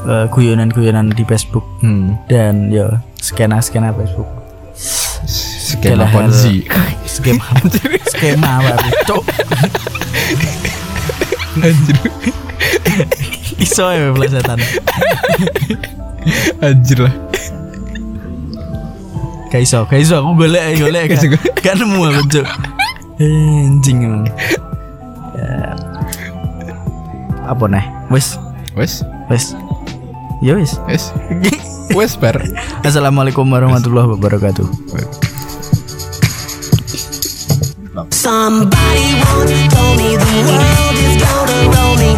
eh, 0.06 0.26
guyonan-guyonan 0.30 1.10
di 1.10 1.24
Facebook 1.24 1.64
Hmm. 1.80 2.20
dan 2.28 2.70
ya 2.70 3.00
skena-skena 3.18 3.90
Facebook. 3.92 4.28
Skema 5.66 6.06
Ponzi. 6.08 6.62
skema 7.16 7.48
skema 8.06 8.60
apa 8.60 8.76
cok 9.08 9.24
Anjir. 11.58 11.98
iso 13.58 13.84
ya 13.88 14.12
pelesetan 14.12 14.60
Anjir 16.60 17.00
lah. 17.02 17.14
gak 19.48 19.62
iso 19.64 19.88
gak 19.88 20.00
iso 20.00 20.20
aku 20.20 20.32
golek 20.38 20.76
golek 20.78 21.04
gak, 21.08 21.24
golek. 21.24 21.56
gak 21.64 21.76
nemu 21.80 22.00
aku 22.04 22.22
cok 22.30 22.46
anjing. 23.20 24.00
Emang 24.04 24.26
Ya. 25.36 25.76
apa 27.46 27.66
nih 27.68 27.84
wes. 28.10 28.40
Wes, 28.76 29.04
wes. 29.32 29.56
Ya 30.44 30.56
wes. 30.56 30.76
Wes, 30.88 31.12
wes 31.96 32.12
per. 32.16 32.36
assalamualaikum 32.84 33.48
warahmatullahi 33.48 34.16
wabarakatuh. 34.16 34.68
Somebody 38.12 39.16
once 39.24 39.56
told 39.72 39.96
me 39.96 40.20
the 40.20 40.32
world 40.44 40.98
is 41.00 41.16
gonna 41.16 41.60
roll 41.72 41.96
me 41.96 42.12